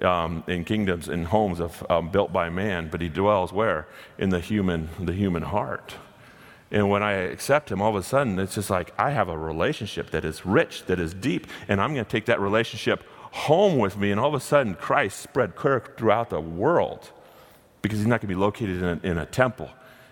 um, 0.00 0.42
in 0.46 0.64
kingdoms 0.64 1.08
and 1.08 1.26
homes 1.26 1.60
of, 1.60 1.84
um, 1.90 2.10
built 2.10 2.32
by 2.32 2.48
man, 2.48 2.88
but 2.90 3.00
he 3.00 3.08
dwells 3.08 3.52
where? 3.52 3.86
In 4.18 4.30
the 4.30 4.40
human, 4.40 4.88
the 4.98 5.12
human 5.12 5.42
heart. 5.42 5.94
And 6.70 6.88
when 6.88 7.02
I 7.02 7.12
accept 7.12 7.70
him, 7.70 7.82
all 7.82 7.90
of 7.90 7.96
a 7.96 8.02
sudden, 8.02 8.38
it's 8.38 8.54
just 8.54 8.70
like 8.70 8.94
I 8.98 9.10
have 9.10 9.28
a 9.28 9.36
relationship 9.36 10.10
that 10.12 10.24
is 10.24 10.46
rich, 10.46 10.86
that 10.86 10.98
is 10.98 11.12
deep, 11.12 11.46
and 11.68 11.80
I'm 11.80 11.92
going 11.92 12.04
to 12.04 12.10
take 12.10 12.26
that 12.26 12.40
relationship 12.40 13.04
home 13.32 13.78
with 13.78 13.98
me. 13.98 14.10
And 14.10 14.18
all 14.18 14.28
of 14.28 14.34
a 14.34 14.40
sudden, 14.40 14.74
Christ 14.74 15.20
spread 15.20 15.54
clear 15.54 15.80
throughout 15.98 16.30
the 16.30 16.40
world 16.40 17.10
because 17.82 17.98
he's 17.98 18.06
not 18.06 18.20
going 18.22 18.28
to 18.28 18.34
be 18.34 18.40
located 18.40 18.82
in 18.82 18.84
a, 18.84 19.00
in 19.02 19.18
a 19.18 19.26
temple. 19.26 19.68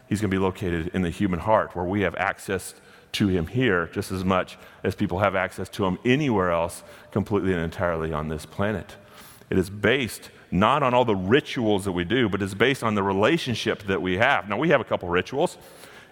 He's 0.09 0.21
going 0.21 0.31
to 0.31 0.35
be 0.35 0.43
located 0.43 0.89
in 0.89 1.03
the 1.03 1.11
human 1.11 1.41
heart 1.41 1.75
where 1.75 1.85
we 1.85 2.03
have 2.03 2.15
access 2.17 2.75
to 3.13 3.29
him 3.29 3.47
here 3.47 3.87
just 3.87 4.13
as 4.13 4.25
much 4.25 4.59
as 4.85 4.95
people 4.95 5.21
have 5.21 5.35
access 5.35 5.69
to 5.71 5.85
him 5.87 5.99
anywhere 6.05 6.51
else, 6.51 6.83
completely 7.11 7.53
and 7.53 7.63
entirely 7.63 8.13
on 8.13 8.29
this 8.29 8.45
planet. 8.45 8.97
It 9.51 9.59
is 9.59 9.69
based 9.69 10.31
not 10.51 10.83
on 10.83 10.95
all 10.95 11.05
the 11.05 11.15
rituals 11.15 11.85
that 11.85 11.93
we 11.93 12.05
do, 12.05 12.29
but 12.29 12.41
it's 12.43 12.55
based 12.55 12.83
on 12.83 12.95
the 12.95 13.03
relationship 13.03 13.83
that 13.85 14.01
we 14.01 14.17
have. 14.17 14.49
Now, 14.49 14.59
we 14.59 14.71
have 14.71 14.81
a 14.81 14.85
couple 14.85 15.09
rituals, 15.09 15.59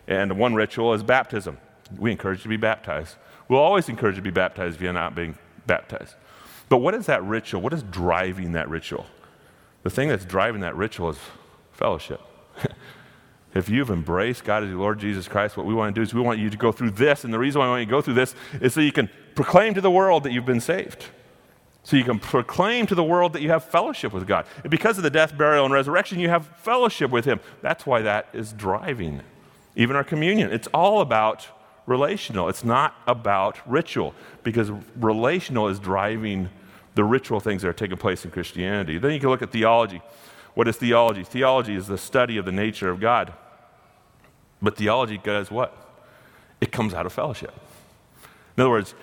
and 0.06 0.38
one 0.38 0.54
ritual 0.54 0.92
is 0.92 1.02
baptism. 1.02 1.58
We 1.96 2.10
encourage 2.12 2.40
you 2.40 2.44
to 2.44 2.48
be 2.48 2.56
baptized. 2.56 3.16
We'll 3.48 3.60
always 3.60 3.88
encourage 3.88 4.16
you 4.16 4.20
to 4.20 4.24
be 4.24 4.30
baptized 4.30 4.76
if 4.76 4.82
you're 4.82 4.92
not 4.92 5.14
being 5.14 5.38
baptized. 5.66 6.14
But 6.68 6.78
what 6.78 6.94
is 6.94 7.06
that 7.06 7.24
ritual? 7.24 7.62
What 7.62 7.72
is 7.72 7.82
driving 7.84 8.52
that 8.52 8.68
ritual? 8.68 9.06
The 9.84 9.90
thing 9.90 10.08
that's 10.08 10.24
driving 10.24 10.60
that 10.60 10.76
ritual 10.76 11.10
is 11.10 11.18
fellowship. 11.72 12.20
if 13.54 13.68
you've 13.68 13.90
embraced 13.90 14.44
God 14.44 14.64
as 14.64 14.68
your 14.68 14.78
Lord 14.78 14.98
Jesus 14.98 15.28
Christ, 15.28 15.56
what 15.56 15.64
we 15.64 15.72
want 15.72 15.94
to 15.94 15.98
do 15.98 16.02
is 16.02 16.12
we 16.12 16.20
want 16.20 16.38
you 16.38 16.50
to 16.50 16.56
go 16.56 16.72
through 16.72 16.90
this. 16.90 17.24
And 17.24 17.32
the 17.32 17.38
reason 17.38 17.60
why 17.60 17.66
we 17.66 17.70
want 17.70 17.80
you 17.80 17.86
to 17.86 17.90
go 17.90 18.02
through 18.02 18.14
this 18.14 18.34
is 18.60 18.74
so 18.74 18.80
you 18.80 18.92
can 18.92 19.08
proclaim 19.34 19.74
to 19.74 19.80
the 19.80 19.90
world 19.90 20.24
that 20.24 20.32
you've 20.32 20.44
been 20.44 20.60
saved. 20.60 21.06
So 21.88 21.96
you 21.96 22.04
can 22.04 22.18
proclaim 22.18 22.86
to 22.88 22.94
the 22.94 23.02
world 23.02 23.32
that 23.32 23.40
you 23.40 23.48
have 23.48 23.64
fellowship 23.64 24.12
with 24.12 24.26
God. 24.26 24.44
And 24.62 24.70
because 24.70 24.98
of 24.98 25.04
the 25.04 25.08
death, 25.08 25.38
burial, 25.38 25.64
and 25.64 25.72
resurrection, 25.72 26.20
you 26.20 26.28
have 26.28 26.46
fellowship 26.58 27.10
with 27.10 27.24
Him. 27.24 27.40
That's 27.62 27.86
why 27.86 28.02
that 28.02 28.28
is 28.34 28.52
driving 28.52 29.22
even 29.74 29.96
our 29.96 30.04
communion. 30.04 30.52
It's 30.52 30.68
all 30.74 31.00
about 31.00 31.48
relational, 31.86 32.50
it's 32.50 32.62
not 32.62 32.94
about 33.06 33.66
ritual, 33.66 34.14
because 34.42 34.70
relational 34.96 35.68
is 35.68 35.78
driving 35.78 36.50
the 36.94 37.04
ritual 37.04 37.40
things 37.40 37.62
that 37.62 37.68
are 37.68 37.72
taking 37.72 37.96
place 37.96 38.22
in 38.22 38.32
Christianity. 38.32 38.98
Then 38.98 39.12
you 39.12 39.18
can 39.20 39.30
look 39.30 39.40
at 39.40 39.50
theology. 39.50 40.02
What 40.52 40.68
is 40.68 40.76
theology? 40.76 41.24
Theology 41.24 41.74
is 41.74 41.86
the 41.86 41.96
study 41.96 42.36
of 42.36 42.44
the 42.44 42.52
nature 42.52 42.90
of 42.90 43.00
God. 43.00 43.32
But 44.60 44.76
theology 44.76 45.16
does 45.16 45.50
what? 45.50 45.74
It 46.60 46.70
comes 46.70 46.92
out 46.92 47.06
of 47.06 47.14
fellowship. 47.14 47.54
In 48.58 48.60
other 48.60 48.70
words, 48.70 48.94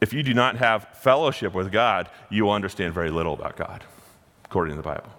if 0.00 0.12
you 0.12 0.22
do 0.22 0.34
not 0.34 0.56
have 0.56 0.88
fellowship 0.94 1.54
with 1.54 1.70
God, 1.70 2.08
you 2.30 2.44
will 2.44 2.52
understand 2.52 2.94
very 2.94 3.10
little 3.10 3.34
about 3.34 3.56
God, 3.56 3.84
according 4.44 4.76
to 4.76 4.76
the 4.76 4.88
Bible. 4.88 5.10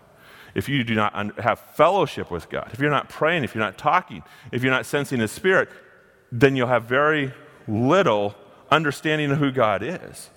If 0.54 0.68
you 0.68 0.84
do 0.84 0.96
not 0.96 1.16
un- 1.16 1.34
have 1.38 1.60
fellowship 1.60 2.30
with 2.30 2.50
God, 2.50 2.70
if 2.74 2.80
you're 2.80 2.90
not 2.90 3.10
praying, 3.10 3.44
if 3.44 3.56
you're 3.56 3.64
not 3.64 3.78
talking, 3.78 4.24
if 4.52 4.64
you're 4.64 4.72
not 4.72 4.86
sensing 4.86 5.20
His 5.20 5.32
Spirit, 5.32 5.70
then 6.32 6.56
you'll 6.56 6.68
have 6.68 6.84
very 6.84 7.34
little 7.68 8.36
understanding 8.70 9.32
of 9.32 9.38
who 9.38 9.52
God 9.52 9.84
is. 9.84 10.30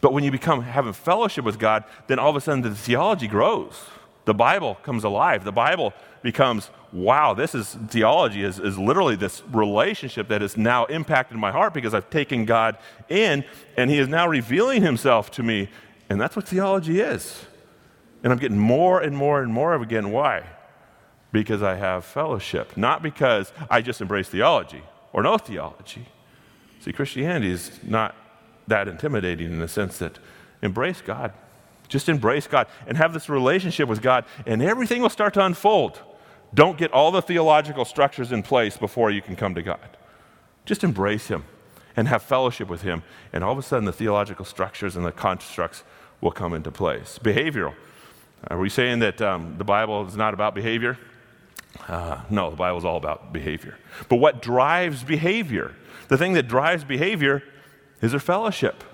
But 0.00 0.12
when 0.12 0.24
you 0.24 0.30
become 0.30 0.62
having 0.62 0.92
fellowship 0.92 1.44
with 1.44 1.58
God, 1.58 1.84
then 2.08 2.18
all 2.18 2.30
of 2.30 2.36
a 2.36 2.40
sudden 2.40 2.62
the 2.62 2.74
theology 2.74 3.28
grows. 3.28 3.84
The 4.24 4.34
Bible 4.34 4.76
comes 4.82 5.04
alive. 5.04 5.44
The 5.44 5.52
Bible 5.52 5.92
becomes, 6.22 6.70
wow, 6.92 7.32
this 7.32 7.54
is 7.54 7.76
theology 7.88 8.42
is, 8.42 8.58
is 8.58 8.78
literally 8.78 9.16
this 9.16 9.42
relationship 9.50 10.28
that 10.28 10.42
has 10.42 10.56
now 10.56 10.84
impacted 10.86 11.38
my 11.38 11.50
heart 11.50 11.72
because 11.72 11.94
I've 11.94 12.10
taken 12.10 12.44
God 12.44 12.76
in 13.08 13.44
and 13.76 13.90
He 13.90 13.98
is 13.98 14.08
now 14.08 14.28
revealing 14.28 14.82
Himself 14.82 15.30
to 15.32 15.42
me. 15.42 15.68
And 16.10 16.20
that's 16.20 16.36
what 16.36 16.46
theology 16.46 17.00
is. 17.00 17.46
And 18.22 18.32
I'm 18.32 18.38
getting 18.38 18.58
more 18.58 19.00
and 19.00 19.16
more 19.16 19.42
and 19.42 19.52
more 19.52 19.72
of 19.74 19.82
again. 19.82 20.10
Why? 20.10 20.44
Because 21.32 21.62
I 21.62 21.76
have 21.76 22.04
fellowship, 22.04 22.76
not 22.76 23.02
because 23.02 23.52
I 23.70 23.80
just 23.80 24.00
embrace 24.00 24.28
theology 24.28 24.82
or 25.12 25.22
no 25.22 25.38
theology. 25.38 26.06
See, 26.80 26.92
Christianity 26.92 27.50
is 27.50 27.80
not 27.82 28.14
that 28.66 28.86
intimidating 28.86 29.50
in 29.52 29.58
the 29.58 29.68
sense 29.68 29.98
that 29.98 30.18
embrace 30.60 31.00
God. 31.00 31.32
Just 31.88 32.08
embrace 32.08 32.46
God 32.46 32.66
and 32.86 32.96
have 32.96 33.12
this 33.12 33.28
relationship 33.28 33.88
with 33.88 34.02
God, 34.02 34.24
and 34.46 34.62
everything 34.62 35.02
will 35.02 35.10
start 35.10 35.34
to 35.34 35.44
unfold. 35.44 36.00
Don't 36.54 36.76
get 36.76 36.92
all 36.92 37.10
the 37.10 37.22
theological 37.22 37.84
structures 37.84 38.32
in 38.32 38.42
place 38.42 38.76
before 38.76 39.10
you 39.10 39.22
can 39.22 39.36
come 39.36 39.54
to 39.54 39.62
God. 39.62 39.96
Just 40.64 40.84
embrace 40.84 41.28
Him 41.28 41.44
and 41.96 42.08
have 42.08 42.22
fellowship 42.22 42.68
with 42.68 42.82
Him, 42.82 43.02
and 43.32 43.42
all 43.42 43.52
of 43.52 43.58
a 43.58 43.62
sudden 43.62 43.84
the 43.84 43.92
theological 43.92 44.44
structures 44.44 44.96
and 44.96 45.04
the 45.04 45.12
constructs 45.12 45.82
will 46.20 46.30
come 46.30 46.54
into 46.54 46.70
place. 46.70 47.18
Behavioral. 47.22 47.74
Are 48.48 48.58
we 48.58 48.68
saying 48.68 48.98
that 49.00 49.20
um, 49.22 49.56
the 49.58 49.64
Bible 49.64 50.06
is 50.06 50.16
not 50.16 50.34
about 50.34 50.54
behavior? 50.54 50.98
Uh, 51.88 52.20
no, 52.28 52.50
the 52.50 52.56
Bible 52.56 52.78
is 52.78 52.84
all 52.84 52.96
about 52.96 53.32
behavior. 53.32 53.78
But 54.08 54.16
what 54.16 54.42
drives 54.42 55.04
behavior? 55.04 55.74
The 56.08 56.18
thing 56.18 56.34
that 56.34 56.48
drives 56.48 56.84
behavior 56.84 57.42
is 58.00 58.12
our 58.12 58.20
fellowship. 58.20 58.84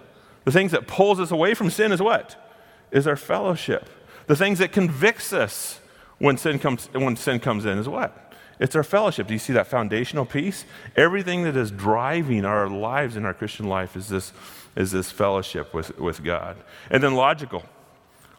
The 0.44 0.52
things 0.52 0.72
that 0.72 0.86
pulls 0.86 1.18
us 1.18 1.30
away 1.30 1.54
from 1.54 1.70
sin 1.70 1.92
is 1.92 2.00
what? 2.00 2.36
is 2.90 3.06
our 3.06 3.16
fellowship. 3.16 3.88
The 4.26 4.36
things 4.36 4.58
that 4.58 4.72
convicts 4.72 5.32
us 5.32 5.80
when 6.18 6.36
sin 6.36 6.58
comes, 6.58 6.88
when 6.92 7.16
sin 7.16 7.40
comes 7.40 7.64
in 7.64 7.78
is 7.78 7.88
what? 7.88 8.34
It's 8.60 8.74
our 8.74 8.82
fellowship. 8.82 9.28
Do 9.28 9.34
you 9.34 9.38
see 9.38 9.52
that 9.52 9.68
foundational 9.68 10.26
piece? 10.26 10.64
Everything 10.96 11.44
that 11.44 11.56
is 11.56 11.70
driving 11.70 12.44
our 12.44 12.68
lives 12.68 13.16
in 13.16 13.24
our 13.24 13.34
Christian 13.34 13.68
life 13.68 13.96
is 13.96 14.08
this, 14.08 14.32
is 14.74 14.90
this 14.90 15.10
fellowship 15.12 15.72
with, 15.72 15.96
with 15.98 16.24
God. 16.24 16.56
And 16.90 17.02
then 17.02 17.14
logical. 17.14 17.64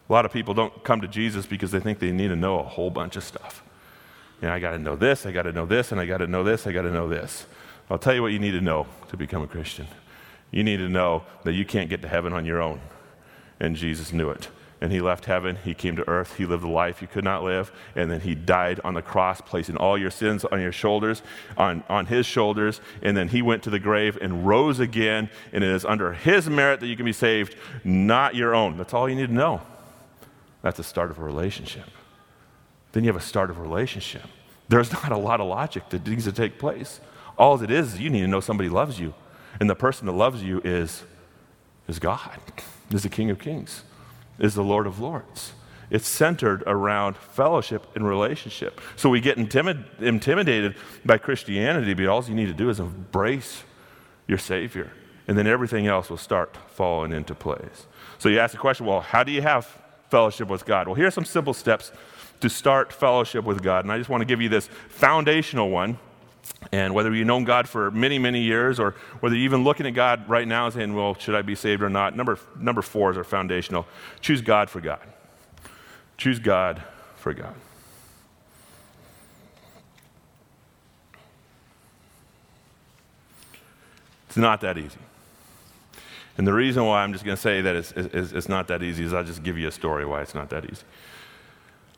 A 0.10 0.12
lot 0.12 0.26
of 0.26 0.34
people 0.34 0.54
don't 0.54 0.84
come 0.84 1.02
to 1.02 1.08
Jesus 1.08 1.46
because 1.46 1.72
they 1.72 1.80
think 1.80 2.00
they 2.00 2.12
need 2.12 2.30
to 2.30 2.36
know 2.36 2.60
a 2.60 2.64
whole 2.64 2.90
bunch 2.90 3.16
of 3.16 3.24
stuff. 3.24 3.64
You 4.42 4.48
know, 4.48 4.54
I 4.54 4.60
got 4.60 4.72
to 4.72 4.80
know 4.80 4.96
this, 4.96 5.26
I 5.26 5.32
got 5.32 5.44
to 5.44 5.54
know 5.54 5.66
this, 5.66 5.92
and 5.92 6.02
I 6.02 6.06
got 6.06 6.18
to 6.18 6.28
know 6.28 6.44
this, 6.44 6.66
I 6.66 6.72
got 6.72 6.82
to 6.82 6.92
know 6.92 7.08
this. 7.08 7.46
I'll 7.90 8.00
tell 8.00 8.14
you 8.14 8.22
what 8.22 8.32
you 8.32 8.40
need 8.40 8.52
to 8.52 8.62
know 8.62 8.88
to 9.10 9.18
become 9.18 9.44
a 9.44 9.48
Christian. 9.48 9.88
You 10.52 10.64
need 10.64 10.78
to 10.78 10.90
know 10.90 11.24
that 11.44 11.54
you 11.54 11.66
can't 11.66 11.90
get 11.90 12.02
to 12.02 12.08
heaven 12.08 12.34
on 12.34 12.46
your 12.46 12.62
own. 12.62 12.82
And 13.60 13.76
Jesus 13.76 14.12
knew 14.12 14.30
it. 14.30 14.50
And 14.82 14.94
he 14.94 15.02
left 15.02 15.26
heaven, 15.26 15.58
he 15.58 15.74
came 15.74 15.98
to 15.98 16.08
earth, 16.08 16.38
he 16.38 16.46
lived 16.46 16.64
a 16.64 16.70
life 16.70 17.02
you 17.02 17.08
could 17.08 17.26
not 17.26 17.44
live, 17.44 17.70
and 17.96 18.10
then 18.10 18.22
he 18.22 18.34
died 18.34 18.80
on 18.86 18.94
the 18.94 19.02
cross, 19.02 19.42
placing 19.42 19.76
all 19.76 19.98
your 19.98 20.10
sins 20.10 20.46
on 20.46 20.62
your 20.62 20.72
shoulders, 20.72 21.22
on, 21.58 21.84
on 21.90 22.06
his 22.06 22.26
shoulders, 22.26 22.80
and 23.02 23.18
then 23.18 23.28
he 23.28 23.42
went 23.42 23.62
to 23.64 23.70
the 23.70 23.80
grave 23.80 24.18
and 24.22 24.48
rose 24.48 24.80
again, 24.80 25.30
and 25.52 25.66
it 25.66 25.70
is 25.70 25.84
under 25.84 26.14
his 26.14 26.50
merit 26.50 26.80
that 26.80 26.88
you 26.88 26.96
can 26.96 27.06
be 27.06 27.12
saved, 27.12 27.56
not 27.84 28.36
your 28.36 28.56
own. 28.56 28.78
That's 28.78 28.94
all 28.94 29.10
you 29.10 29.16
need 29.16 29.28
to 29.28 29.34
know. 29.34 29.62
That's 30.62 30.78
the 30.78 30.84
start 30.84 31.12
of 31.12 31.20
a 31.20 31.24
relationship. 31.24 31.90
Then 32.94 33.04
you 33.04 33.10
have 33.10 33.22
a 33.22 33.26
start 33.26 33.50
of 33.50 33.58
a 33.58 33.62
relationship. 33.62 34.24
There's 34.70 34.94
not 34.94 35.12
a 35.12 35.18
lot 35.18 35.42
of 35.42 35.48
logic 35.48 35.90
that 35.90 36.08
needs 36.08 36.24
to 36.26 36.32
take 36.32 36.58
place. 36.58 37.02
All 37.38 37.62
it 37.62 37.72
is 37.72 37.96
is 37.96 38.00
you 38.00 38.10
need 38.10 38.22
to 38.22 38.28
know 38.28 38.40
somebody 38.40 38.70
loves 38.70 39.00
you. 39.00 39.14
And 39.60 39.70
the 39.70 39.76
person 39.76 40.06
that 40.06 40.14
loves 40.14 40.44
you 40.44 40.62
is, 40.64 41.04
is 41.88 42.00
God, 42.00 42.40
is 42.92 43.04
the 43.04 43.10
King 43.10 43.30
of 43.30 43.40
Kings, 43.40 43.84
is 44.40 44.56
the 44.56 44.64
Lord 44.64 44.88
of 44.88 45.00
Lords. 45.00 45.54
It's 45.90 46.08
centered 46.08 46.64
around 46.68 47.18
fellowship 47.18 47.86
and 47.96 48.08
relationship. 48.08 48.80
So 48.96 49.10
we 49.10 49.22
get 49.22 49.38
intimid- 49.38 50.02
intimidated 50.02 50.76
by 51.06 51.18
Christianity, 51.18 51.94
but 51.94 52.06
all 52.06 52.24
you 52.24 52.36
need 52.36 52.48
to 52.48 52.54
do 52.54 52.70
is 52.70 52.80
embrace 52.80 53.64
your 54.28 54.38
Savior. 54.38 54.92
And 55.28 55.38
then 55.38 55.48
everything 55.48 55.88
else 55.88 56.10
will 56.10 56.18
start 56.18 56.58
falling 56.68 57.12
into 57.12 57.34
place. 57.36 57.88
So 58.20 58.30
you 58.30 58.40
ask 58.40 58.52
the 58.52 58.60
question 58.60 58.86
well, 58.86 59.02
how 59.02 59.24
do 59.24 59.32
you 59.32 59.42
have 59.42 59.66
fellowship 60.10 60.48
with 60.48 60.66
God? 60.66 60.88
Well, 60.88 60.96
here 60.96 61.08
are 61.08 61.12
some 61.12 61.26
simple 61.26 61.54
steps 61.54 61.92
to 62.40 62.50
start 62.50 62.94
fellowship 62.94 63.46
with 63.46 63.62
God. 63.62 63.86
And 63.86 63.92
I 63.92 63.98
just 63.98 64.10
want 64.10 64.22
to 64.22 64.26
give 64.26 64.42
you 64.42 64.50
this 64.50 64.68
foundational 64.90 65.70
one 65.70 66.00
and 66.72 66.94
whether 66.94 67.14
you've 67.14 67.28
known 67.28 67.46
God 67.46 67.68
for 67.68 67.90
many, 67.92 68.20
many 68.20 68.42
years, 68.42 68.80
or 68.80 68.92
whether 69.22 69.36
you're 69.36 69.46
even 69.46 69.64
looking 69.64 69.86
at 69.86 69.94
God 69.94 70.28
right 70.30 70.48
now 70.48 70.70
saying, 70.70 70.94
well, 70.94 71.16
should 71.16 71.36
I 71.36 71.42
be 71.42 71.56
saved 71.56 71.82
or 71.82 71.90
not? 71.90 72.16
Number, 72.16 72.38
number 72.60 72.82
four 72.82 73.12
is 73.12 73.18
our 73.18 73.24
foundational. 73.24 73.88
Choose 74.22 74.42
God 74.42 74.70
for 74.70 74.82
God. 74.82 75.02
Choose 76.18 76.40
God 76.40 76.84
for 77.16 77.34
God. 77.34 77.56
It's 84.28 84.38
not 84.38 84.62
that 84.62 84.78
easy. 84.78 85.00
And 86.38 86.46
the 86.46 86.54
reason 86.54 86.86
why 86.86 87.04
I'm 87.04 87.12
just 87.12 87.26
going 87.26 87.36
to 87.36 87.42
say 87.42 87.62
that 87.62 87.76
it's, 87.76 87.92
it's, 87.94 88.32
it's, 88.32 88.48
not 88.48 88.68
that 88.68 88.84
easy 88.84 89.04
is 89.04 89.14
I'll 89.14 89.24
just 89.24 89.44
give 89.44 89.58
you 89.58 89.68
a 89.68 89.72
story 89.72 90.06
why 90.06 90.22
it's 90.22 90.36
not 90.36 90.50
that 90.52 90.66
easy. 90.66 90.84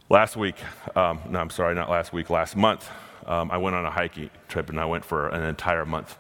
Last 0.10 0.36
week, 0.38 0.56
um, 0.96 1.20
no, 1.30 1.40
I'm 1.40 1.50
sorry, 1.50 1.76
not 1.76 1.90
last 1.90 2.14
week, 2.14 2.30
last 2.30 2.56
month, 2.56 2.90
um, 3.26 3.52
I 3.52 3.58
went 3.58 3.76
on 3.76 3.86
a 3.86 3.92
hiking 3.92 4.30
trip 4.48 4.70
and 4.70 4.80
I 4.80 4.86
went 4.86 5.06
for 5.06 5.30
an 5.30 5.44
entire 5.44 5.86
month. 5.86 6.18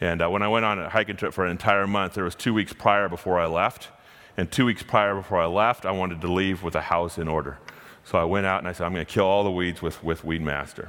And 0.00 0.22
uh, 0.22 0.28
when 0.28 0.42
I 0.42 0.48
went 0.48 0.64
on 0.64 0.78
a 0.78 0.88
hiking 0.88 1.16
trip 1.16 1.32
for 1.32 1.44
an 1.44 1.50
entire 1.50 1.86
month, 1.86 2.14
there 2.14 2.24
was 2.24 2.34
two 2.34 2.52
weeks 2.52 2.72
prior 2.72 3.08
before 3.08 3.38
I 3.38 3.46
left. 3.46 3.88
And 4.36 4.50
two 4.50 4.66
weeks 4.66 4.82
prior 4.82 5.14
before 5.14 5.40
I 5.40 5.46
left, 5.46 5.86
I 5.86 5.92
wanted 5.92 6.20
to 6.22 6.32
leave 6.32 6.62
with 6.62 6.74
a 6.74 6.80
house 6.80 7.18
in 7.18 7.28
order. 7.28 7.58
So 8.04 8.18
I 8.18 8.24
went 8.24 8.46
out 8.46 8.58
and 8.58 8.68
I 8.68 8.72
said, 8.72 8.84
I'm 8.84 8.92
going 8.92 9.06
to 9.06 9.12
kill 9.12 9.24
all 9.24 9.44
the 9.44 9.50
weeds 9.50 9.80
with, 9.80 10.02
with 10.02 10.22
Weedmaster. 10.22 10.88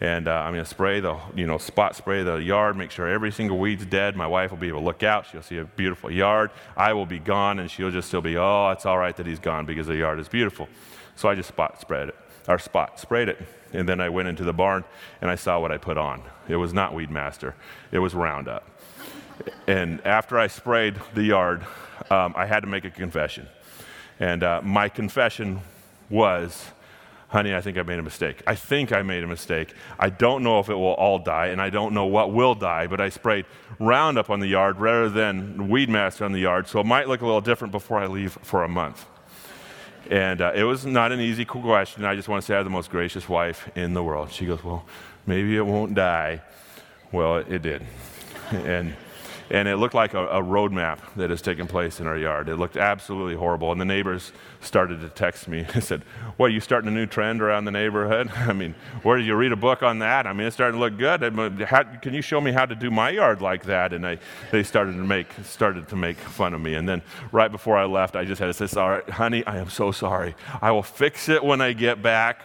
And 0.00 0.28
uh, 0.28 0.32
I'm 0.32 0.52
going 0.52 0.64
to 0.64 0.70
spray 0.70 1.00
the, 1.00 1.18
you 1.34 1.44
know, 1.44 1.58
spot 1.58 1.96
spray 1.96 2.22
the 2.22 2.36
yard, 2.36 2.76
make 2.76 2.92
sure 2.92 3.08
every 3.08 3.32
single 3.32 3.58
weed's 3.58 3.84
dead. 3.84 4.14
My 4.14 4.28
wife 4.28 4.52
will 4.52 4.58
be 4.58 4.68
able 4.68 4.78
to 4.78 4.86
look 4.86 5.02
out. 5.02 5.26
She'll 5.26 5.42
see 5.42 5.58
a 5.58 5.64
beautiful 5.64 6.08
yard. 6.08 6.52
I 6.76 6.92
will 6.92 7.04
be 7.04 7.18
gone, 7.18 7.58
and 7.58 7.68
she'll 7.68 7.90
just 7.90 8.06
still 8.06 8.20
be, 8.20 8.36
oh, 8.36 8.70
it's 8.70 8.86
all 8.86 8.96
right 8.96 9.16
that 9.16 9.26
he's 9.26 9.40
gone 9.40 9.66
because 9.66 9.88
the 9.88 9.96
yard 9.96 10.20
is 10.20 10.28
beautiful. 10.28 10.68
So 11.16 11.28
I 11.28 11.34
just 11.34 11.48
spot 11.48 11.80
sprayed 11.80 12.10
it, 12.10 12.16
or 12.46 12.60
spot 12.60 13.00
sprayed 13.00 13.28
it. 13.28 13.44
And 13.72 13.88
then 13.88 14.00
I 14.00 14.08
went 14.08 14.28
into 14.28 14.44
the 14.44 14.52
barn 14.52 14.84
and 15.20 15.30
I 15.30 15.34
saw 15.34 15.60
what 15.60 15.72
I 15.72 15.78
put 15.78 15.98
on. 15.98 16.22
It 16.48 16.56
was 16.56 16.72
not 16.72 16.92
Weedmaster, 16.92 17.54
it 17.92 17.98
was 17.98 18.14
Roundup. 18.14 18.66
and 19.66 20.04
after 20.06 20.38
I 20.38 20.46
sprayed 20.46 20.96
the 21.14 21.22
yard, 21.22 21.66
um, 22.10 22.34
I 22.36 22.46
had 22.46 22.60
to 22.60 22.66
make 22.66 22.84
a 22.84 22.90
confession. 22.90 23.48
And 24.20 24.42
uh, 24.42 24.60
my 24.62 24.88
confession 24.88 25.60
was, 26.10 26.66
honey, 27.28 27.54
I 27.54 27.60
think 27.60 27.78
I 27.78 27.82
made 27.82 27.98
a 27.98 28.02
mistake. 28.02 28.42
I 28.46 28.54
think 28.54 28.92
I 28.92 29.02
made 29.02 29.22
a 29.22 29.26
mistake. 29.26 29.74
I 29.98 30.10
don't 30.10 30.42
know 30.42 30.58
if 30.58 30.68
it 30.68 30.74
will 30.74 30.94
all 30.94 31.18
die, 31.18 31.48
and 31.48 31.60
I 31.60 31.70
don't 31.70 31.94
know 31.94 32.06
what 32.06 32.32
will 32.32 32.54
die, 32.54 32.86
but 32.86 33.00
I 33.00 33.10
sprayed 33.10 33.46
Roundup 33.78 34.30
on 34.30 34.40
the 34.40 34.48
yard 34.48 34.80
rather 34.80 35.08
than 35.08 35.68
Weedmaster 35.68 36.24
on 36.24 36.32
the 36.32 36.40
yard, 36.40 36.66
so 36.66 36.80
it 36.80 36.86
might 36.86 37.06
look 37.06 37.20
a 37.20 37.26
little 37.26 37.40
different 37.40 37.70
before 37.70 37.98
I 37.98 38.06
leave 38.06 38.38
for 38.42 38.64
a 38.64 38.68
month. 38.68 39.06
And 40.10 40.40
uh, 40.40 40.52
it 40.54 40.64
was 40.64 40.86
not 40.86 41.12
an 41.12 41.20
easy 41.20 41.44
question. 41.44 42.04
I 42.04 42.14
just 42.14 42.28
want 42.28 42.42
to 42.42 42.46
say 42.46 42.54
I 42.54 42.58
have 42.58 42.66
the 42.66 42.70
most 42.70 42.90
gracious 42.90 43.28
wife 43.28 43.68
in 43.76 43.92
the 43.92 44.02
world. 44.02 44.32
She 44.32 44.46
goes, 44.46 44.64
Well, 44.64 44.84
maybe 45.26 45.56
it 45.56 45.66
won't 45.66 45.94
die. 45.94 46.40
Well, 47.12 47.36
it 47.36 47.62
did. 47.62 47.82
and 48.50 48.94
and 49.50 49.66
it 49.66 49.76
looked 49.76 49.94
like 49.94 50.14
a, 50.14 50.26
a 50.28 50.42
road 50.42 50.72
map 50.72 51.00
that 51.16 51.30
has 51.30 51.40
taken 51.40 51.66
place 51.66 52.00
in 52.00 52.06
our 52.06 52.16
yard. 52.16 52.48
It 52.48 52.56
looked 52.56 52.76
absolutely 52.76 53.34
horrible. 53.34 53.72
And 53.72 53.80
the 53.80 53.84
neighbors 53.84 54.32
started 54.60 55.00
to 55.00 55.08
text 55.08 55.48
me 55.48 55.66
and 55.74 55.82
said, 55.82 56.02
What, 56.36 56.46
are 56.46 56.54
you 56.54 56.60
starting 56.60 56.88
a 56.88 56.92
new 56.92 57.06
trend 57.06 57.40
around 57.40 57.64
the 57.64 57.70
neighborhood? 57.70 58.30
I 58.36 58.52
mean, 58.52 58.74
where 59.02 59.16
did 59.16 59.26
you 59.26 59.34
read 59.36 59.52
a 59.52 59.56
book 59.56 59.82
on 59.82 60.00
that? 60.00 60.26
I 60.26 60.32
mean, 60.32 60.46
it's 60.46 60.54
starting 60.54 60.78
to 60.78 60.84
look 60.84 60.98
good. 60.98 61.22
How, 61.62 61.82
can 61.82 62.14
you 62.14 62.22
show 62.22 62.40
me 62.40 62.52
how 62.52 62.66
to 62.66 62.74
do 62.74 62.90
my 62.90 63.10
yard 63.10 63.40
like 63.40 63.64
that? 63.64 63.92
And 63.92 64.06
I, 64.06 64.18
they 64.50 64.62
started 64.62 64.92
to, 64.92 65.04
make, 65.04 65.28
started 65.42 65.88
to 65.88 65.96
make 65.96 66.18
fun 66.18 66.54
of 66.54 66.60
me. 66.60 66.74
And 66.74 66.88
then 66.88 67.02
right 67.32 67.50
before 67.50 67.76
I 67.76 67.86
left, 67.86 68.16
I 68.16 68.24
just 68.24 68.40
had 68.40 68.46
to 68.46 68.54
say, 68.54 68.66
Sorry, 68.66 69.02
honey, 69.10 69.46
I 69.46 69.58
am 69.58 69.70
so 69.70 69.92
sorry. 69.92 70.34
I 70.60 70.72
will 70.72 70.82
fix 70.82 71.28
it 71.28 71.42
when 71.42 71.60
I 71.60 71.72
get 71.72 72.02
back. 72.02 72.42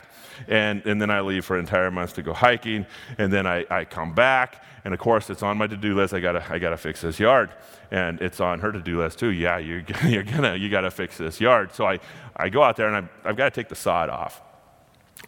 And, 0.47 0.83
and 0.87 0.99
then 0.99 1.11
I 1.11 1.21
leave 1.21 1.45
for 1.45 1.59
entire 1.59 1.91
month 1.91 2.15
to 2.15 2.23
go 2.23 2.33
hiking. 2.33 2.87
And 3.19 3.31
then 3.31 3.45
I, 3.45 3.65
I 3.69 3.85
come 3.85 4.13
back 4.15 4.63
and 4.85 4.93
of 4.93 4.99
course, 4.99 5.29
it's 5.29 5.43
on 5.43 5.57
my 5.57 5.67
to-do 5.67 5.95
list. 5.95 6.13
I 6.13 6.19
gotta, 6.19 6.43
I 6.49 6.59
gotta 6.59 6.77
fix 6.77 7.01
this 7.01 7.19
yard, 7.19 7.51
and 7.91 8.21
it's 8.21 8.39
on 8.39 8.59
her 8.59 8.71
to-do 8.71 8.99
list 8.99 9.19
too. 9.19 9.31
Yeah, 9.31 9.57
you're, 9.57 9.83
you're 10.05 10.23
gonna, 10.23 10.55
you 10.55 10.69
gotta 10.69 10.91
fix 10.91 11.17
this 11.17 11.39
yard. 11.39 11.73
So 11.73 11.85
I, 11.87 11.99
I 12.35 12.49
go 12.49 12.63
out 12.63 12.75
there 12.75 12.93
and 12.93 13.05
I, 13.05 13.29
I've 13.29 13.35
got 13.35 13.45
to 13.45 13.61
take 13.61 13.69
the 13.69 13.75
sod 13.75 14.09
off, 14.09 14.41